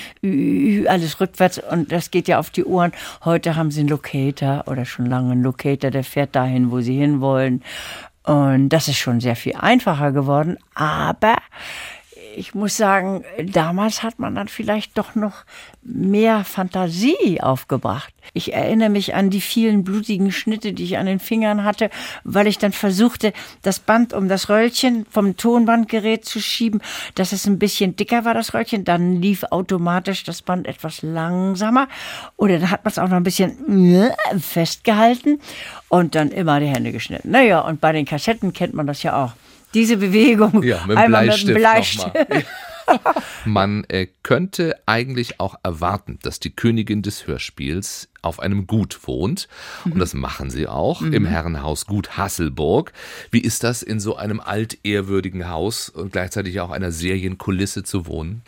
Alles 0.89 1.21
rückwärts 1.21 1.61
und 1.71 1.93
das 1.93 2.11
geht 2.11 2.29
ja 2.29 2.39
auf 2.39 2.51
die 2.51 2.65
Ohren. 2.65 2.93
Heute 3.25 3.57
haben 3.57 3.71
sie 3.71 3.81
einen 3.81 3.89
Locator 3.89 4.65
oder 4.67 4.85
schon 4.85 5.07
lange 5.07 5.33
einen 5.33 5.43
Locator, 5.43 5.91
der 5.91 6.05
fährt 6.05 6.35
dahin, 6.35 6.71
wo 6.71 6.81
sie 6.81 6.97
hinwollen. 6.97 7.63
Und 8.25 8.69
das 8.69 8.89
ist 8.89 8.99
schon 8.99 9.21
sehr 9.21 9.37
viel 9.37 9.55
einfacher 9.57 10.13
geworden. 10.13 10.59
Aber 10.75 11.37
ich 12.37 12.55
muss 12.55 12.77
sagen, 12.77 13.25
damals 13.45 14.03
hat 14.03 14.19
man 14.19 14.35
dann 14.35 14.49
vielleicht 14.49 14.97
doch 14.97 15.15
noch 15.15 15.45
mehr 15.83 16.45
Fantasie 16.45 17.41
aufgebracht. 17.41 18.13
Ich 18.33 18.53
erinnere 18.53 18.91
mich 18.91 19.15
an 19.15 19.31
die 19.31 19.41
vielen 19.41 19.83
blutigen 19.85 20.31
Schnitte, 20.31 20.73
die 20.73 20.85
ich 20.85 20.99
an 20.99 21.07
den 21.07 21.19
Fingern 21.19 21.65
hatte, 21.65 21.91
weil 22.25 22.47
ich 22.47 22.59
dann 22.59 22.73
versuchte, 22.73 23.33
das 23.63 23.81
Band 23.81 24.13
um 24.13 24.29
das 24.29 24.49
Röllchen 24.49 25.07
vom 25.11 25.37
Tonbandgerät 25.37 26.25
zu 26.25 26.41
schieben, 26.41 26.81
dass 27.15 27.33
es 27.33 27.47
ein 27.47 27.59
bisschen 27.59 27.97
dicker 27.97 28.25
war, 28.25 28.35
das 28.35 28.55
Röllchen. 28.55 28.85
Dann 28.85 29.21
lief 29.21 29.45
automatisch 29.51 30.25
das 30.25 30.43
Band 30.43 30.67
etwas 30.67 31.03
langsamer. 31.03 31.89
Oder 32.37 32.59
dann 32.59 32.71
hat 32.71 32.85
man 32.85 32.91
es 32.91 32.99
auch 32.99 33.09
noch 33.09 33.17
ein 33.17 33.25
bisschen 33.25 33.95
äh, 33.95 34.11
festgehalten 34.39 35.41
und 35.89 36.15
dann 36.15 36.31
immer 36.31 36.61
die 36.61 36.67
Hände 36.67 36.93
geschnitten. 36.93 37.31
Naja, 37.31 37.61
und 37.61 37.81
bei 37.81 37.93
den 37.93 38.05
Kassetten 38.05 38.53
kennt 38.53 38.75
man 38.75 38.87
das 38.87 39.03
ja 39.03 39.25
auch. 39.25 39.33
Diese 39.75 39.97
Bewegung. 39.97 40.63
Ja, 40.63 40.81
mit 40.87 40.97
dem 40.97 40.99
einmal 40.99 41.25
Bleistift, 41.25 41.47
mit 41.47 41.57
dem 41.57 41.61
Bleistift. 41.61 42.47
Man 43.45 43.85
äh, 43.85 44.09
könnte 44.23 44.77
eigentlich 44.87 45.41
auch 45.41 45.55
erwarten, 45.63 46.19
dass 46.23 46.41
die 46.41 46.51
Königin 46.51 47.03
des 47.03 47.27
Hörspiels 47.27 48.09
auf 48.23 48.41
einem 48.41 48.67
Gut 48.67 49.07
wohnt. 49.07 49.49
Und 49.85 49.99
das 49.99 50.15
machen 50.15 50.51
sie 50.51 50.67
auch 50.67 51.03
im 51.03 51.25
Herrenhaus 51.25 51.87
Gut 51.87 52.17
Hasselburg. 52.17 52.93
Wie 53.31 53.41
ist 53.41 53.65
das, 53.65 53.83
in 53.83 54.01
so 54.01 54.17
einem 54.17 54.41
altehrwürdigen 54.41 55.49
Haus 55.49 55.89
und 55.89 56.13
gleichzeitig 56.13 56.61
auch 56.61 56.71
einer 56.71 56.93
Serienkulisse 56.93 57.85
zu 57.85 58.07
wohnen? 58.07 58.43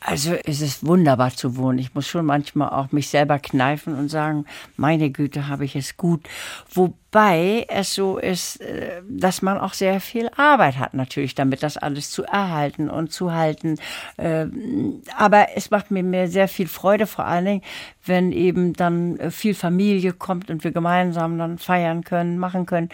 Also 0.00 0.36
es 0.44 0.60
ist 0.60 0.86
wunderbar 0.86 1.34
zu 1.34 1.56
wohnen. 1.56 1.78
Ich 1.78 1.94
muss 1.94 2.08
schon 2.08 2.24
manchmal 2.24 2.70
auch 2.70 2.92
mich 2.92 3.08
selber 3.08 3.38
kneifen 3.38 3.94
und 3.94 4.08
sagen, 4.08 4.46
meine 4.76 5.10
Güte, 5.10 5.48
habe 5.48 5.64
ich 5.64 5.76
es 5.76 5.96
gut. 5.96 6.26
Wobei 6.72 6.94
es 7.10 7.94
so 7.94 8.18
ist, 8.18 8.60
äh, 8.60 9.00
dass 9.08 9.40
man 9.40 9.58
auch 9.58 9.72
sehr 9.72 10.00
viel 10.00 10.28
Arbeit 10.36 10.78
hat 10.78 10.94
natürlich, 10.94 11.34
damit 11.34 11.62
das 11.62 11.76
alles 11.78 12.10
zu 12.10 12.24
erhalten 12.24 12.90
und 12.90 13.12
zu 13.12 13.32
halten. 13.32 13.76
Ähm, 14.18 15.02
Aber 15.16 15.48
es 15.56 15.70
macht 15.70 15.90
mir 15.90 16.02
mir 16.02 16.28
sehr 16.28 16.48
viel 16.48 16.68
Freude, 16.68 17.06
vor 17.06 17.24
allen 17.24 17.44
Dingen, 17.46 17.62
wenn 18.04 18.32
eben 18.32 18.74
dann 18.74 19.18
äh, 19.18 19.30
viel 19.30 19.54
Familie 19.54 20.12
kommt 20.12 20.50
und 20.50 20.64
wir 20.64 20.72
gemeinsam 20.72 21.38
dann 21.38 21.58
feiern 21.58 22.04
können, 22.04 22.38
machen 22.38 22.66
können. 22.66 22.90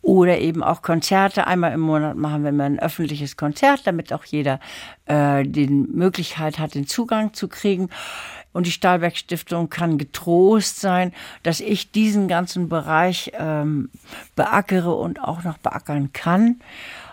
Oder 0.00 0.38
eben 0.38 0.62
auch 0.62 0.80
Konzerte. 0.80 1.46
Einmal 1.46 1.72
im 1.72 1.80
Monat 1.80 2.16
machen 2.16 2.42
wir 2.44 2.52
ein 2.64 2.78
öffentliches 2.78 3.36
Konzert, 3.36 3.86
damit 3.86 4.12
auch 4.12 4.24
jeder 4.24 4.60
äh, 5.06 5.44
die 5.44 5.68
Möglichkeit 5.68 6.58
hat, 6.58 6.74
den 6.74 6.86
Zugang 6.86 7.34
zu 7.34 7.48
kriegen. 7.48 7.90
Und 8.52 8.66
die 8.66 8.72
Stahlberg 8.72 9.16
Stiftung 9.16 9.68
kann 9.68 9.98
getrost 9.98 10.80
sein, 10.80 11.12
dass 11.42 11.60
ich 11.60 11.92
diesen 11.92 12.28
ganzen 12.28 12.68
Bereich 12.68 13.32
ähm, 13.38 13.90
beackere 14.36 14.94
und 14.94 15.22
auch 15.22 15.44
noch 15.44 15.58
beackern 15.58 16.12
kann 16.12 16.60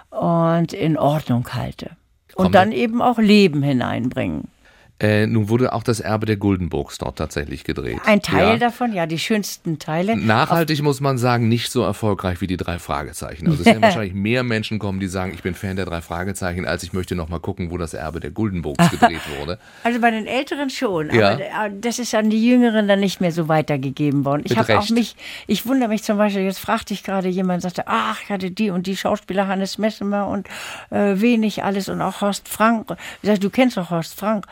und 0.09 0.73
in 0.73 0.97
Ordnung 0.97 1.47
halte. 1.53 1.91
Und 2.35 2.55
dann 2.55 2.71
eben 2.71 3.01
auch 3.01 3.17
Leben 3.17 3.63
hineinbringen. 3.63 4.49
Äh, 4.97 5.27
nun 5.27 5.49
wurde 5.49 5.73
auch 5.73 5.83
das 5.83 5.99
Erbe 5.99 6.25
der 6.25 6.37
Guldenburgs 6.37 6.97
dort 6.99 7.17
tatsächlich 7.17 7.65
gedreht. 7.65 7.99
Ein 8.05 8.21
Teil 8.21 8.53
ja. 8.53 8.57
davon, 8.57 8.93
ja, 8.93 9.05
die 9.05 9.19
schönsten 9.19 9.77
Teile. 9.77 10.15
Nachhaltig 10.15 10.81
muss 10.81 11.01
man 11.01 11.17
sagen, 11.17 11.49
nicht 11.49 11.69
so 11.69 11.83
erfolgreich 11.83 12.39
wie 12.39 12.47
die 12.47 12.55
drei 12.55 12.79
Fragezeichen. 12.79 13.47
Also 13.47 13.59
es 13.59 13.65
werden 13.65 13.81
wahrscheinlich 13.81 14.13
mehr 14.13 14.43
Menschen 14.43 14.79
kommen, 14.79 15.01
die 15.01 15.07
sagen, 15.07 15.33
ich 15.33 15.43
bin 15.43 15.53
Fan 15.53 15.75
der 15.75 15.83
drei 15.83 15.99
Fragezeichen, 15.99 16.65
als 16.65 16.83
ich 16.83 16.93
möchte 16.93 17.13
noch 17.15 17.27
mal 17.27 17.39
gucken, 17.39 17.71
wo 17.71 17.77
das 17.77 17.93
Erbe 17.93 18.21
der 18.21 18.31
Guldenburgs 18.31 18.89
gedreht 18.89 19.21
wurde. 19.37 19.59
Also 19.83 19.99
bei 19.99 20.09
den 20.09 20.25
Älteren 20.25 20.69
schon, 20.69 21.13
Ja. 21.13 21.33
aber 21.33 21.41
äh, 21.41 21.71
das 21.79 21.99
ist 21.99 22.15
an 22.15 22.29
die 22.29 22.43
Jüngeren 22.43 22.87
dann 22.87 22.99
nicht 22.99 23.21
mehr 23.21 23.31
so 23.31 23.47
weitergegeben 23.47 24.25
worden. 24.25 24.43
Ich 24.45 24.57
habe 24.57 24.79
auch 24.79 24.89
mich, 24.89 25.15
ich 25.47 25.65
wundere 25.65 25.89
mich 25.89 26.03
zum 26.03 26.17
Beispiel, 26.17 26.43
jetzt 26.43 26.59
fragte 26.59 26.93
ich 26.93 27.03
gerade 27.03 27.27
jemand, 27.27 27.61
sagte, 27.61 27.83
ach, 27.87 28.21
ich 28.23 28.29
hatte 28.29 28.51
die 28.51 28.69
und 28.69 28.87
die 28.87 28.95
Schauspieler 28.95 29.47
Hannes 29.47 29.77
Messemer 29.77 30.27
und 30.27 30.47
äh, 30.89 31.19
wenig 31.19 31.63
alles 31.63 31.89
und 31.89 32.01
auch 32.01 32.21
Horst 32.21 32.47
Frank. 32.47 32.91
Ich 33.21 33.29
sag, 33.29 33.39
du 33.41 33.49
kennst 33.49 33.77
doch 33.77 33.89
Horst 33.89 34.17
Frank. 34.17 34.45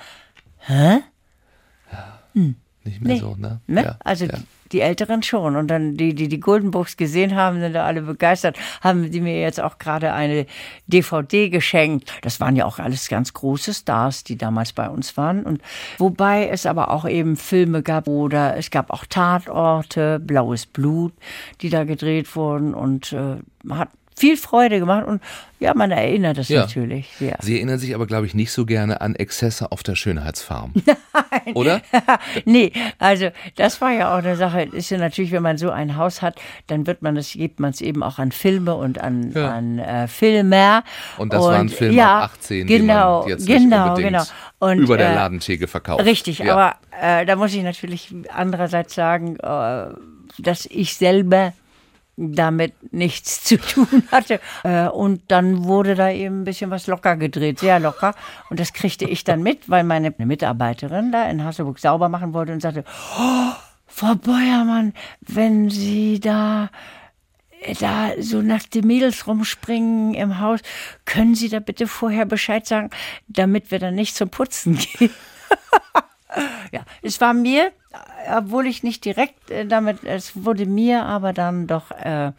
Nicht 2.85 3.01
mehr 3.01 3.13
Nee. 3.13 3.19
so, 3.19 3.35
ne? 3.35 3.61
Ne? 3.67 3.83
Ja, 3.83 3.97
also 4.03 4.25
ja. 4.25 4.33
die, 4.33 4.43
die 4.73 4.81
Älteren 4.81 5.23
schon. 5.23 5.55
Und 5.55 5.67
dann 5.69 5.95
die, 5.95 6.13
die 6.13 6.27
die 6.27 6.39
Golden 6.39 6.71
Books 6.71 6.97
gesehen 6.97 7.33
haben, 7.35 7.59
sind 7.61 7.73
da 7.73 7.85
alle 7.85 8.01
begeistert, 8.01 8.57
haben 8.81 9.09
die 9.09 9.21
mir 9.21 9.39
jetzt 9.39 9.61
auch 9.61 9.77
gerade 9.77 10.11
eine 10.11 10.45
DVD 10.87 11.49
geschenkt. 11.49 12.11
Das 12.23 12.41
waren 12.41 12.55
ja 12.57 12.65
auch 12.65 12.79
alles 12.79 13.07
ganz 13.07 13.33
große 13.33 13.73
Stars, 13.73 14.25
die 14.25 14.37
damals 14.37 14.73
bei 14.73 14.89
uns 14.89 15.15
waren. 15.15 15.43
Und 15.43 15.61
wobei 15.97 16.49
es 16.49 16.65
aber 16.65 16.91
auch 16.91 17.07
eben 17.07 17.37
Filme 17.37 17.83
gab 17.83 18.07
oder 18.07 18.57
es 18.57 18.69
gab 18.69 18.89
auch 18.89 19.05
Tatorte, 19.05 20.19
Blaues 20.19 20.65
Blut, 20.65 21.13
die 21.61 21.69
da 21.69 21.85
gedreht 21.85 22.35
wurden 22.35 22.73
und 22.73 23.13
äh, 23.13 23.37
hat 23.69 23.89
viel 24.15 24.37
Freude 24.37 24.79
gemacht 24.79 25.05
und 25.07 25.21
ja, 25.59 25.73
man 25.73 25.91
erinnert 25.91 26.37
es 26.37 26.49
Ja. 26.49 26.61
natürlich 26.61 27.07
sehr. 27.17 27.37
Sie 27.41 27.55
erinnern 27.55 27.79
sich 27.79 27.95
aber, 27.95 28.05
glaube 28.05 28.25
ich, 28.25 28.33
nicht 28.33 28.51
so 28.51 28.65
gerne 28.65 28.99
an 28.99 29.15
Exzesse 29.15 29.71
auf 29.71 29.81
der 29.81 29.95
Schönheitsfarm. 29.95 30.73
Oder? 31.53 31.81
nee, 32.45 32.73
also 32.99 33.29
das 33.55 33.79
war 33.79 33.91
ja 33.91 34.13
auch 34.13 34.17
eine 34.17 34.35
Sache. 34.35 34.63
Ist 34.63 34.89
ja 34.89 34.97
natürlich, 34.97 35.31
wenn 35.31 35.41
man 35.43 35.57
so 35.57 35.69
ein 35.69 35.95
Haus 35.95 36.21
hat, 36.21 36.35
dann 36.67 36.85
wird 36.85 37.01
man 37.01 37.15
es, 37.15 37.31
gibt 37.31 37.61
man 37.61 37.69
es 37.71 37.79
eben 37.79 38.03
auch 38.03 38.19
an 38.19 38.31
Filme 38.33 38.75
und 38.75 38.99
an, 38.99 39.31
Ja. 39.33 39.51
an 39.51 39.79
äh, 39.79 40.07
Filmer. 40.09 40.83
Und 41.17 41.31
das 41.31 41.41
waren 41.41 41.69
Filme 41.69 41.95
ja, 41.95 42.19
ab 42.19 42.31
18, 42.35 42.67
die 42.67 42.77
genau, 42.79 43.21
man 43.21 43.29
jetzt 43.29 43.47
genau, 43.47 43.95
genau. 43.95 44.23
Und, 44.59 44.79
über 44.79 44.97
der 44.97 45.11
äh, 45.11 45.15
Ladentheke 45.15 45.67
verkauft. 45.67 46.03
Richtig, 46.03 46.39
Ja. 46.39 46.53
aber 46.53 46.75
äh, 47.01 47.25
da 47.25 47.37
muss 47.37 47.53
ich 47.53 47.63
natürlich 47.63 48.13
andererseits 48.33 48.95
sagen, 48.95 49.37
äh, 49.37 49.85
dass 50.39 50.65
ich 50.65 50.95
selber 50.95 51.53
damit 52.15 52.93
nichts 52.93 53.43
zu 53.43 53.57
tun 53.57 54.03
hatte. 54.11 54.39
Äh, 54.63 54.87
und 54.87 55.23
dann 55.29 55.63
wurde 55.65 55.95
da 55.95 56.09
eben 56.09 56.41
ein 56.41 56.43
bisschen 56.43 56.71
was 56.71 56.87
locker 56.87 57.15
gedreht, 57.15 57.59
sehr 57.59 57.79
locker. 57.79 58.13
Und 58.49 58.59
das 58.59 58.73
kriegte 58.73 59.05
ich 59.05 59.23
dann 59.23 59.41
mit, 59.41 59.69
weil 59.69 59.83
meine 59.83 60.13
Mitarbeiterin 60.17 61.11
da 61.11 61.29
in 61.29 61.43
Hasselburg 61.43 61.79
sauber 61.79 62.09
machen 62.09 62.33
wollte 62.33 62.53
und 62.53 62.61
sagte, 62.61 62.83
oh, 63.17 63.51
Frau 63.87 64.15
Beuermann, 64.15 64.93
wenn 65.21 65.69
Sie 65.69 66.19
da 66.19 66.69
da 67.79 68.11
so 68.19 68.41
nackte 68.41 68.81
Mädels 68.81 69.25
rumspringen 69.25 70.13
im 70.15 70.39
Haus, 70.39 70.59
können 71.05 71.35
Sie 71.35 71.49
da 71.49 71.59
bitte 71.59 71.87
vorher 71.87 72.25
Bescheid 72.25 72.65
sagen, 72.65 72.89
damit 73.27 73.71
wir 73.71 73.79
dann 73.79 73.95
nicht 73.95 74.15
zum 74.15 74.29
Putzen 74.29 74.77
gehen? 74.77 75.11
ja, 76.71 76.83
es 77.01 77.21
war 77.21 77.33
mir, 77.33 77.71
obwohl 78.31 78.67
ich 78.67 78.83
nicht 78.83 79.05
direkt 79.05 79.51
äh, 79.51 79.65
damit, 79.65 80.03
es 80.03 80.45
wurde 80.45 80.65
mir 80.65 81.03
aber 81.05 81.33
dann 81.33 81.67
doch 81.67 81.91
äh, 81.91 82.31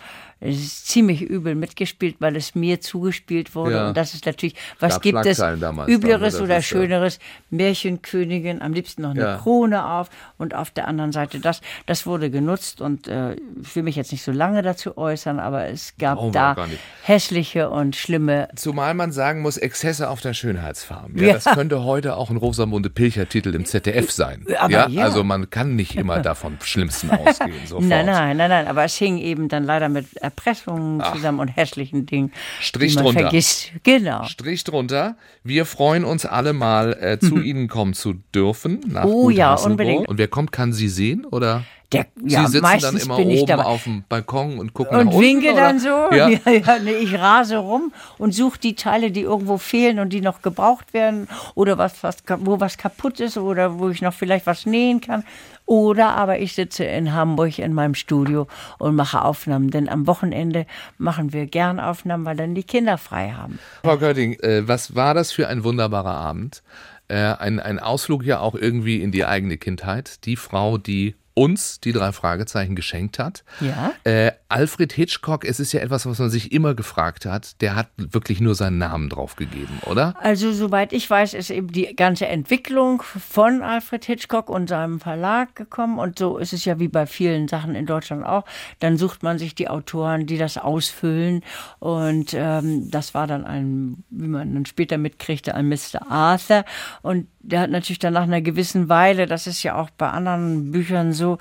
ziemlich 0.52 1.22
übel 1.22 1.54
mitgespielt, 1.54 2.16
weil 2.18 2.36
es 2.36 2.54
mir 2.54 2.80
zugespielt 2.80 3.54
wurde. 3.54 3.74
Ja. 3.74 3.88
Und 3.88 3.96
das 3.96 4.14
ist 4.14 4.26
natürlich, 4.26 4.54
was 4.78 5.00
gibt 5.00 5.24
es 5.24 5.38
Übleres 5.86 6.34
ne? 6.34 6.38
Das 6.38 6.40
oder 6.40 6.54
ja. 6.56 6.62
Schöneres? 6.62 7.18
Märchenkönigin, 7.50 8.60
am 8.60 8.72
liebsten 8.72 9.02
noch 9.02 9.10
eine 9.10 9.20
Ja. 9.20 9.36
Krone 9.36 9.86
auf 9.86 10.10
und 10.36 10.54
auf 10.54 10.70
der 10.70 10.88
anderen 10.88 11.12
Seite 11.12 11.40
das. 11.40 11.60
Das 11.86 12.06
wurde 12.06 12.30
genutzt 12.30 12.80
und 12.80 13.08
äh, 13.08 13.36
ich 13.62 13.74
will 13.74 13.84
mich 13.84 13.96
jetzt 13.96 14.12
nicht 14.12 14.22
so 14.22 14.32
lange 14.32 14.62
dazu 14.62 14.98
äußern, 14.98 15.40
aber 15.40 15.68
es 15.68 15.94
gab 15.98 16.18
auch 16.18 16.32
da 16.32 16.56
hässliche 17.02 17.70
und 17.70 17.96
schlimme 17.96 18.48
Zumal 18.56 18.94
man 18.94 19.12
sagen 19.12 19.40
muss, 19.40 19.56
Exzesse 19.56 20.10
auf 20.10 20.20
der 20.20 20.34
Schönheitsfarm. 20.34 21.16
Ja. 21.16 21.34
Das 21.34 21.44
könnte 21.44 21.84
heute 21.84 22.16
auch 22.16 22.30
ein 22.30 22.36
Rosamunde 22.36 22.90
Pilcher-Titel 22.90 23.54
im 23.54 23.64
ZDF 23.64 24.10
sein. 24.10 24.44
Aber 24.58 24.88
ja. 24.88 25.04
Also 25.04 25.24
man 25.24 25.43
kann 25.46 25.76
nicht 25.76 25.96
immer 25.96 26.18
davon 26.22 26.56
Schlimmsten 26.62 27.10
ausgehen. 27.10 27.54
Sofort. 27.66 27.88
Nein, 27.88 28.06
nein, 28.06 28.36
nein, 28.36 28.50
nein, 28.50 28.66
aber 28.66 28.84
es 28.84 28.96
hing 28.96 29.18
eben 29.18 29.48
dann 29.48 29.64
leider 29.64 29.88
mit 29.88 30.16
Erpressungen 30.16 31.02
zusammen 31.12 31.40
und 31.40 31.48
hässlichen 31.48 32.06
Dingen, 32.06 32.32
Strich 32.60 32.96
drunter. 32.96 33.20
vergisst. 33.22 33.72
Genau. 33.82 34.24
Strich 34.24 34.64
drunter. 34.64 35.16
Wir 35.42 35.64
freuen 35.66 36.04
uns 36.04 36.24
alle 36.26 36.52
mal, 36.52 36.92
äh, 37.00 37.18
zu 37.18 37.38
Ihnen 37.42 37.68
kommen 37.68 37.94
zu 37.94 38.14
dürfen. 38.34 38.80
Nach 38.86 39.04
Oh 39.04 39.24
Gut 39.24 39.34
ja, 39.34 39.50
Hasselburg. 39.50 39.70
unbedingt. 39.72 40.08
Und 40.08 40.18
wer 40.18 40.28
kommt, 40.28 40.52
kann 40.52 40.72
Sie 40.72 40.88
sehen? 40.88 41.24
Oder? 41.24 41.64
Der, 41.94 42.06
Sie 42.16 42.34
ja, 42.34 42.46
sitzen 42.46 42.62
meistens 42.62 42.92
dann 42.92 43.00
immer 43.02 43.16
bin 43.16 43.30
ich 43.30 43.40
oben 43.40 43.48
dabei. 43.48 43.64
auf 43.64 43.84
dem 43.84 44.04
Balkon 44.08 44.58
und 44.58 44.74
gucken 44.74 44.98
und 44.98 45.06
nach 45.06 45.12
unten? 45.12 45.24
winke 45.24 45.52
oder? 45.52 45.60
dann 45.60 45.78
so. 45.78 45.88
Ja. 45.88 46.28
Ja, 46.44 46.50
ja, 46.52 46.78
nee, 46.82 46.92
ich 46.92 47.14
rase 47.18 47.56
rum 47.56 47.92
und 48.18 48.34
suche 48.34 48.58
die 48.58 48.74
Teile, 48.74 49.10
die 49.10 49.20
irgendwo 49.22 49.58
fehlen 49.58 49.98
und 49.98 50.10
die 50.12 50.20
noch 50.20 50.42
gebraucht 50.42 50.92
werden 50.94 51.28
oder 51.54 51.78
was, 51.78 52.02
was, 52.02 52.16
wo 52.38 52.60
was 52.60 52.76
kaputt 52.78 53.20
ist 53.20 53.36
oder 53.36 53.78
wo 53.78 53.88
ich 53.88 54.02
noch 54.02 54.14
vielleicht 54.14 54.46
was 54.46 54.66
nähen 54.66 55.00
kann. 55.00 55.24
Oder 55.66 56.10
aber 56.16 56.40
ich 56.40 56.52
sitze 56.54 56.84
in 56.84 57.14
Hamburg 57.14 57.58
in 57.58 57.72
meinem 57.72 57.94
Studio 57.94 58.46
und 58.78 58.94
mache 58.96 59.22
Aufnahmen, 59.22 59.70
denn 59.70 59.88
am 59.88 60.06
Wochenende 60.06 60.66
machen 60.98 61.32
wir 61.32 61.46
gern 61.46 61.80
Aufnahmen, 61.80 62.24
weil 62.26 62.36
dann 62.36 62.54
die 62.54 62.64
Kinder 62.64 62.98
frei 62.98 63.30
haben. 63.30 63.58
Frau 63.82 63.96
Götting, 63.96 64.34
äh, 64.40 64.68
was 64.68 64.94
war 64.94 65.14
das 65.14 65.32
für 65.32 65.48
ein 65.48 65.64
wunderbarer 65.64 66.14
Abend? 66.14 66.62
Äh, 67.08 67.16
ein, 67.16 67.60
ein 67.60 67.78
Ausflug 67.78 68.24
ja 68.24 68.40
auch 68.40 68.54
irgendwie 68.54 69.00
in 69.00 69.10
die 69.10 69.24
eigene 69.24 69.56
Kindheit. 69.56 70.24
Die 70.26 70.36
Frau, 70.36 70.78
die 70.78 71.14
uns 71.34 71.80
die 71.80 71.92
drei 71.92 72.12
Fragezeichen 72.12 72.76
geschenkt 72.76 73.18
hat. 73.18 73.44
Ja. 73.60 73.92
Äh, 74.04 74.32
Alfred 74.48 74.92
Hitchcock, 74.92 75.44
es 75.44 75.58
ist 75.58 75.72
ja 75.72 75.80
etwas, 75.80 76.06
was 76.06 76.20
man 76.20 76.30
sich 76.30 76.52
immer 76.52 76.74
gefragt 76.74 77.26
hat, 77.26 77.60
der 77.60 77.74
hat 77.74 77.88
wirklich 77.96 78.40
nur 78.40 78.54
seinen 78.54 78.78
Namen 78.78 79.08
drauf 79.08 79.34
gegeben, 79.34 79.80
oder? 79.86 80.14
Also, 80.20 80.52
soweit 80.52 80.92
ich 80.92 81.10
weiß, 81.10 81.34
ist 81.34 81.50
eben 81.50 81.72
die 81.72 81.94
ganze 81.96 82.26
Entwicklung 82.26 83.02
von 83.02 83.62
Alfred 83.62 84.04
Hitchcock 84.04 84.48
und 84.48 84.68
seinem 84.68 85.00
Verlag 85.00 85.56
gekommen. 85.56 85.98
Und 85.98 86.20
so 86.20 86.38
ist 86.38 86.52
es 86.52 86.64
ja 86.64 86.78
wie 86.78 86.88
bei 86.88 87.06
vielen 87.06 87.48
Sachen 87.48 87.74
in 87.74 87.86
Deutschland 87.86 88.24
auch. 88.24 88.44
Dann 88.78 88.96
sucht 88.96 89.24
man 89.24 89.38
sich 89.38 89.56
die 89.56 89.68
Autoren, 89.68 90.26
die 90.26 90.38
das 90.38 90.56
ausfüllen. 90.56 91.42
Und 91.80 92.32
ähm, 92.34 92.90
das 92.90 93.12
war 93.12 93.26
dann 93.26 93.44
ein, 93.44 94.04
wie 94.10 94.28
man 94.28 94.54
dann 94.54 94.66
später 94.66 94.98
mitkriegte, 94.98 95.54
ein 95.54 95.68
Mr. 95.68 96.08
Arthur. 96.08 96.64
Und 97.02 97.26
der 97.46 97.60
hat 97.60 97.70
natürlich 97.70 97.98
dann 97.98 98.14
nach 98.14 98.22
einer 98.22 98.40
gewissen 98.40 98.88
Weile, 98.88 99.26
das 99.26 99.46
ist 99.46 99.62
ja 99.62 99.74
auch 99.76 99.90
bei 99.90 100.08
anderen 100.08 100.72
Büchern 100.72 101.12
so, 101.12 101.38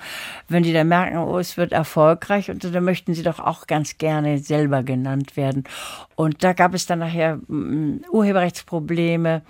wenn 0.48 0.62
die 0.62 0.72
dann 0.72 0.88
merken, 0.88 1.16
oh, 1.16 1.38
es 1.38 1.56
wird 1.56 1.72
erfolgreich 1.72 2.50
und 2.50 2.62
dann 2.62 2.84
möchten 2.84 3.14
sie 3.14 3.22
doch 3.22 3.40
auch 3.40 3.66
ganz 3.66 3.96
gerne 3.96 4.38
selber 4.38 4.82
genannt 4.82 5.36
werden. 5.36 5.64
Und 6.14 6.44
da 6.44 6.52
gab 6.52 6.74
es 6.74 6.86
dann 6.86 6.98
nachher 6.98 7.36
mm, 7.48 8.04
Urheberrechtsprobleme. 8.10 9.42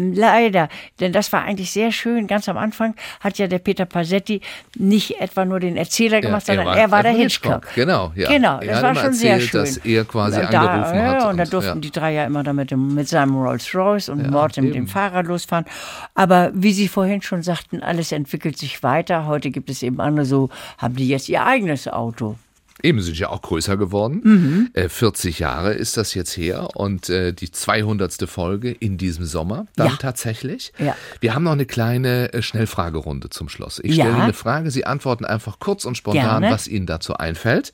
Leider, 0.00 0.68
denn 0.98 1.12
das 1.12 1.32
war 1.32 1.44
eigentlich 1.44 1.70
sehr 1.70 1.92
schön. 1.92 2.26
Ganz 2.26 2.48
am 2.48 2.56
Anfang 2.56 2.94
hat 3.20 3.38
ja 3.38 3.46
der 3.46 3.58
Peter 3.58 3.84
Pasetti 3.84 4.40
nicht 4.76 5.20
etwa 5.20 5.44
nur 5.44 5.60
den 5.60 5.76
Erzähler 5.76 6.20
gemacht, 6.20 6.46
sondern 6.46 6.66
er 6.68 6.90
war, 6.90 7.02
der 7.02 7.12
Alfred 7.12 7.30
Hitchcock. 7.30 7.66
Genau, 7.74 8.12
ja. 8.14 8.28
Genau, 8.28 8.60
Er 8.60 8.66
das 8.66 8.76
hat 8.76 8.82
war 8.82 8.94
schon 8.94 9.12
sehr 9.12 9.32
erzählt, 9.34 9.50
schön. 9.50 9.60
dass 9.60 9.76
er 9.78 10.04
quasi 10.04 10.40
Und 10.40 10.52
da, 10.52 10.60
angerufen 10.60 10.96
ja, 10.96 11.04
hat. 11.04 11.30
Und 11.30 11.36
da 11.36 11.44
durften 11.44 11.74
ja. 11.76 11.80
die 11.80 11.90
drei 11.90 12.12
ja 12.14 12.24
immer 12.24 12.42
damit 12.42 12.70
mit 12.76 13.08
seinem 13.08 13.36
Rolls 13.36 13.74
Royce 13.74 14.08
und 14.08 14.24
Ja, 14.24 14.30
Mord 14.30 14.56
mit 14.56 14.74
dem 14.74 14.86
Fahrrad 14.86 15.26
losfahren. 15.26 15.66
Aber 16.14 16.50
wie 16.54 16.72
Sie 16.72 16.88
vorhin 16.88 17.22
schon 17.22 17.42
sagten, 17.42 17.82
alles 17.82 18.12
entwickelt 18.12 18.56
sich 18.58 18.82
weiter. 18.82 19.26
Heute 19.26 19.50
gibt 19.50 19.70
es 19.70 19.82
eben 19.82 20.00
andere, 20.00 20.24
so 20.24 20.48
haben 20.78 20.96
die 20.96 21.08
jetzt 21.08 21.28
ihr 21.28 21.44
eigenes 21.44 21.88
Auto. 21.88 22.36
Eben 22.82 23.00
sind 23.00 23.18
ja 23.18 23.28
auch 23.30 23.42
größer 23.42 23.76
geworden. 23.76 24.20
Mhm. 24.24 24.70
Äh, 24.74 24.88
40 24.88 25.38
Jahre 25.38 25.72
ist 25.72 25.96
das 25.96 26.14
jetzt 26.14 26.36
her 26.36 26.68
und 26.76 27.08
äh, 27.08 27.32
die 27.32 27.50
200. 27.50 28.28
Folge 28.28 28.70
in 28.70 28.98
diesem 28.98 29.24
Sommer 29.24 29.66
dann 29.76 29.88
Ja. 29.88 29.96
tatsächlich. 29.96 30.72
Ja. 30.78 30.96
Wir 31.20 31.34
haben 31.34 31.44
noch 31.44 31.52
eine 31.52 31.66
kleine 31.66 32.32
äh, 32.32 32.42
Schnellfragerunde 32.42 33.30
zum 33.30 33.48
Schluss. 33.48 33.80
Ich 33.82 33.96
Ja. 33.96 34.06
stelle 34.06 34.22
eine 34.22 34.32
Frage, 34.32 34.70
Sie 34.70 34.86
antworten 34.86 35.24
einfach 35.24 35.58
kurz 35.58 35.84
und 35.84 35.96
spontan, 35.96 36.40
Gerne. 36.42 36.50
was 36.50 36.68
Ihnen 36.68 36.86
dazu 36.86 37.14
einfällt. 37.14 37.72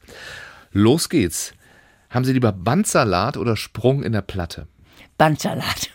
Los 0.73 1.09
geht's. 1.09 1.53
Haben 2.11 2.25
Sie 2.25 2.33
lieber 2.33 2.53
Bandsalat 2.53 3.37
oder 3.37 3.57
Sprung 3.57 4.03
in 4.03 4.13
der 4.13 4.23
Platte? 4.23 4.67
Bandsalat. 5.19 5.86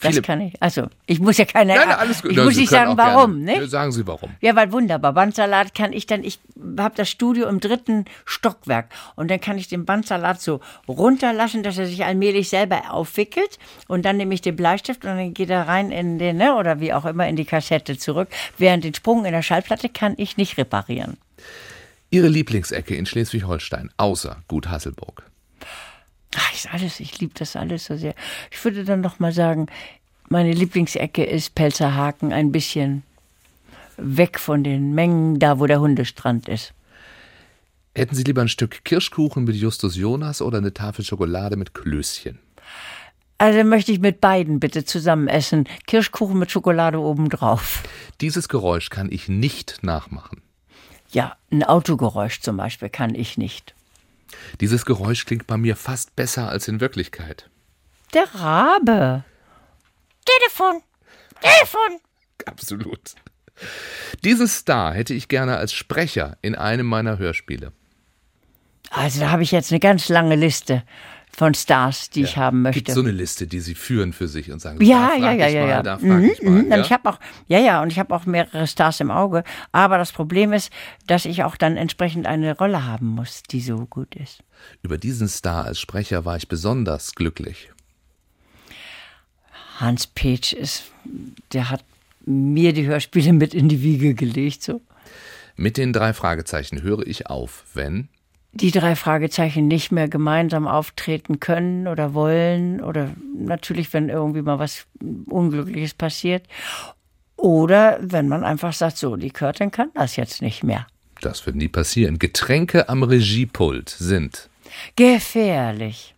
Das 0.00 0.12
Viele- 0.12 0.22
kann 0.22 0.40
ich. 0.40 0.62
Also, 0.62 0.88
ich 1.06 1.20
muss 1.20 1.36
ja 1.36 1.44
keine. 1.44 1.74
Nein, 1.74 1.88
nein, 1.88 1.98
alles 1.98 2.22
gut. 2.22 2.30
Ich 2.32 2.36
muss 2.38 2.54
Sie 2.54 2.60
nicht 2.62 2.70
sagen, 2.70 2.96
warum, 2.96 3.44
gerne. 3.44 3.60
ne? 3.60 3.68
Sagen 3.68 3.92
Sie 3.92 4.06
warum. 4.06 4.30
Ja, 4.40 4.56
weil 4.56 4.72
wunderbar. 4.72 5.12
Bandsalat 5.12 5.74
kann 5.74 5.92
ich 5.92 6.06
dann, 6.06 6.24
ich 6.24 6.38
habe 6.78 6.94
das 6.96 7.10
Studio 7.10 7.48
im 7.48 7.60
dritten 7.60 8.06
Stockwerk 8.24 8.88
und 9.16 9.30
dann 9.30 9.40
kann 9.40 9.58
ich 9.58 9.68
den 9.68 9.84
Bandsalat 9.84 10.40
so 10.40 10.60
runterlassen, 10.88 11.62
dass 11.62 11.76
er 11.76 11.86
sich 11.86 12.04
allmählich 12.04 12.48
selber 12.48 12.90
aufwickelt 12.90 13.58
und 13.88 14.04
dann 14.06 14.16
nehme 14.16 14.32
ich 14.32 14.40
den 14.40 14.56
Bleistift 14.56 15.04
und 15.04 15.10
dann 15.16 15.34
geht 15.34 15.50
er 15.50 15.68
rein 15.68 15.90
in 15.90 16.18
den, 16.18 16.38
ne, 16.38 16.54
oder 16.56 16.80
wie 16.80 16.94
auch 16.94 17.04
immer, 17.04 17.28
in 17.28 17.36
die 17.36 17.44
Kassette 17.44 17.98
zurück. 17.98 18.28
Während 18.56 18.84
den 18.84 18.94
Sprung 18.94 19.26
in 19.26 19.32
der 19.32 19.42
Schallplatte 19.42 19.90
kann 19.90 20.14
ich 20.16 20.38
nicht 20.38 20.56
reparieren. 20.56 21.18
Ihre 22.10 22.28
Lieblingsecke 22.28 22.94
in 22.96 23.06
Schleswig-Holstein, 23.06 23.90
außer 23.96 24.38
Gut 24.48 24.68
Hasselburg. 24.68 25.29
Ach, 26.36 26.54
ist 26.54 26.72
alles, 26.72 27.00
ich 27.00 27.18
liebe 27.20 27.34
das 27.36 27.56
alles 27.56 27.86
so 27.86 27.96
sehr. 27.96 28.14
Ich 28.50 28.64
würde 28.64 28.84
dann 28.84 29.00
noch 29.00 29.18
mal 29.18 29.32
sagen, 29.32 29.66
Meine 30.32 30.52
Lieblingsecke 30.52 31.24
ist 31.24 31.56
Pelzerhaken, 31.56 32.32
ein 32.32 32.52
bisschen 32.52 33.02
weg 33.96 34.38
von 34.38 34.62
den 34.62 34.94
Mengen, 34.94 35.40
da 35.40 35.58
wo 35.58 35.66
der 35.66 35.80
Hundestrand 35.80 36.48
ist. 36.48 36.72
Hätten 37.96 38.14
Sie 38.14 38.22
lieber 38.22 38.40
ein 38.40 38.48
Stück 38.48 38.84
Kirschkuchen 38.84 39.42
mit 39.42 39.56
Justus 39.56 39.96
Jonas 39.96 40.40
oder 40.40 40.58
eine 40.58 40.72
Tafel 40.72 41.04
Schokolade 41.04 41.56
mit 41.56 41.74
Klößchen? 41.74 42.38
Also 43.38 43.64
möchte 43.64 43.90
ich 43.90 43.98
mit 43.98 44.20
beiden 44.20 44.60
bitte 44.60 44.84
zusammen 44.84 45.26
essen. 45.26 45.68
Kirschkuchen 45.88 46.38
mit 46.38 46.52
Schokolade 46.52 47.00
obendrauf. 47.00 47.82
Dieses 48.20 48.48
Geräusch 48.48 48.88
kann 48.88 49.10
ich 49.10 49.28
nicht 49.28 49.82
nachmachen. 49.82 50.42
Ja, 51.10 51.36
ein 51.50 51.64
Autogeräusch 51.64 52.40
zum 52.40 52.56
Beispiel 52.56 52.88
kann 52.88 53.16
ich 53.16 53.36
nicht. 53.36 53.74
Dieses 54.60 54.84
Geräusch 54.84 55.26
klingt 55.26 55.46
bei 55.46 55.56
mir 55.56 55.76
fast 55.76 56.16
besser 56.16 56.48
als 56.48 56.68
in 56.68 56.80
Wirklichkeit. 56.80 57.48
Der 58.14 58.34
Rabe. 58.34 59.24
Telefon. 60.24 60.82
Telefon. 61.40 62.00
Absolut. 62.46 63.14
Diesen 64.24 64.48
Star 64.48 64.94
hätte 64.94 65.14
ich 65.14 65.28
gerne 65.28 65.56
als 65.56 65.72
Sprecher 65.72 66.38
in 66.42 66.54
einem 66.54 66.86
meiner 66.86 67.18
Hörspiele. 67.18 67.72
Also 68.90 69.20
da 69.20 69.30
habe 69.30 69.42
ich 69.42 69.52
jetzt 69.52 69.70
eine 69.70 69.80
ganz 69.80 70.08
lange 70.08 70.34
Liste 70.34 70.82
von 71.40 71.54
Stars, 71.54 72.10
die 72.10 72.20
Ja. 72.20 72.26
ich 72.28 72.36
haben 72.36 72.60
möchte. 72.60 72.82
Gibt 72.82 72.94
so 72.94 73.00
eine 73.00 73.12
Liste, 73.12 73.46
die 73.46 73.60
Sie 73.60 73.74
führen 73.74 74.12
für 74.12 74.28
sich 74.28 74.52
und 74.52 74.60
sagen, 74.60 74.78
Ja, 74.84 75.14
ja, 75.14 75.32
ja, 75.32 75.46
ich 75.48 75.54
ja, 75.54 75.60
mal, 75.62 75.68
ja. 75.70 75.82
da 75.82 75.96
Mhm, 75.96 76.24
ich 76.30 76.42
mal. 76.42 76.50
mhm. 76.50 76.64
Und 76.64 76.70
ja? 76.70 76.80
ich 76.82 76.92
habe 76.92 77.08
auch, 77.08 77.18
ja, 77.48 77.58
ja, 77.58 77.80
und 77.80 77.90
ich 77.90 77.98
habe 77.98 78.14
auch 78.14 78.26
mehrere 78.26 78.66
Stars 78.66 79.00
im 79.00 79.10
Auge. 79.10 79.42
Aber 79.72 79.96
das 79.96 80.12
Problem 80.12 80.52
ist, 80.52 80.70
dass 81.06 81.24
ich 81.24 81.42
auch 81.42 81.56
dann 81.56 81.78
entsprechend 81.78 82.26
eine 82.26 82.58
Rolle 82.58 82.84
haben 82.84 83.06
muss, 83.06 83.42
die 83.42 83.62
so 83.62 83.86
gut 83.86 84.14
ist. 84.16 84.42
Über 84.82 84.98
diesen 84.98 85.28
Star 85.28 85.64
als 85.64 85.80
Sprecher 85.80 86.26
war 86.26 86.36
ich 86.36 86.46
besonders 86.46 87.14
glücklich. 87.14 87.70
Hans 89.78 90.06
Petsch 90.08 90.52
ist, 90.52 90.82
der 91.54 91.70
hat 91.70 91.82
mir 92.26 92.74
die 92.74 92.84
Hörspiele 92.86 93.32
mit 93.32 93.54
in 93.54 93.70
die 93.70 93.80
Wiege 93.82 94.12
gelegt, 94.14 94.62
so. 94.62 94.82
Mit 95.56 95.78
den 95.78 95.94
drei 95.94 96.12
Fragezeichen 96.12 96.82
höre 96.82 97.06
ich 97.06 97.28
auf, 97.28 97.64
wenn 97.72 98.08
Die 98.52 98.72
drei 98.72 98.96
Fragezeichen 98.96 99.68
nicht 99.68 99.92
mehr 99.92 100.08
gemeinsam 100.08 100.66
auftreten 100.66 101.38
können 101.38 101.86
oder 101.86 102.14
wollen 102.14 102.80
oder 102.82 103.10
natürlich, 103.36 103.92
wenn 103.92 104.08
irgendwie 104.08 104.42
mal 104.42 104.58
was 104.58 104.86
Unglückliches 105.26 105.94
passiert. 105.94 106.46
Oder 107.36 107.98
wenn 108.02 108.28
man 108.28 108.44
einfach 108.44 108.72
sagt, 108.72 108.96
so, 108.98 109.16
die 109.16 109.30
Curtin 109.30 109.70
kann 109.70 109.90
das 109.94 110.16
jetzt 110.16 110.42
nicht 110.42 110.62
mehr. 110.64 110.86
das 111.20 111.46
wird 111.46 111.56
nie 111.56 111.68
passieren. 111.68 112.18
Getränke 112.18 112.88
am 112.88 113.02
Regiepult 113.02 113.88
sind. 113.88 114.50
Gefährlich. 114.96 116.14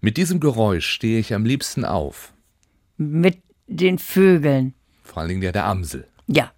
Mit 0.00 0.16
diesem 0.16 0.40
Geräusch 0.40 0.86
stehe 0.88 1.18
ich 1.18 1.34
am 1.34 1.44
liebsten 1.44 1.84
auf. 1.84 2.32
Mit 2.96 3.38
den 3.66 3.98
Vögeln. 3.98 4.74
Vor 5.02 5.18
allen 5.18 5.28
Dingen 5.28 5.40
der, 5.40 5.52
der 5.52 5.66
Amsel. 5.66 6.06
Ja, 6.26 6.52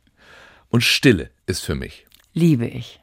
Und 0.71 0.83
Stille 0.85 1.31
ist 1.47 1.65
für 1.65 1.75
mich. 1.75 2.07
liebe 2.35 2.67
ich. 2.67 3.01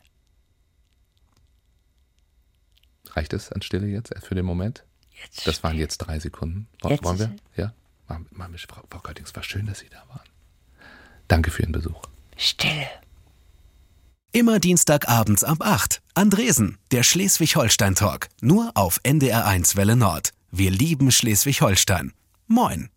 Reicht 3.16 3.34
es 3.34 3.52
an 3.52 3.62
Stille 3.62 3.88
jetzt 3.88 4.12
erst 4.12 4.28
für 4.28 4.36
den 4.36 4.46
Moment? 4.46 4.84
Jetzt 5.24 5.48
Das 5.48 5.64
waren 5.64 5.78
jetzt 5.78 5.98
drei 6.00 6.20
Sekunden. 6.20 6.68
Wollen 6.82 6.96
ist 6.96 7.20
wir? 7.20 7.36
Ja? 7.56 7.74
Wir, 8.08 8.60
Frau, 8.68 8.84
Frau 8.90 9.00
Göttings, 9.00 9.36
war 9.36 9.44
schön, 9.44 9.66
dass 9.66 9.80
Sie 9.80 9.90
da 9.90 10.04
waren. 10.10 10.28
Danke 11.28 11.50
für 11.50 11.64
Ihren 11.64 11.72
Besuch. 11.72 12.02
Stille. 12.38 12.88
Immer 14.32 14.60
Dienstagabends 14.60 15.46
ab 15.46 15.60
8. 15.62 16.02
Andresen, 16.14 16.78
der 16.92 17.04
Schleswig-Holstein-Talk. 17.04 18.28
Nur 18.42 18.72
auf 18.76 19.00
NDR1 19.04 19.78
Welle 19.78 19.96
Nord. 19.96 20.32
Wir 20.52 20.72
lieben 20.72 21.10
Schleswig-Holstein. 21.10 22.12
Moin. 22.48 22.90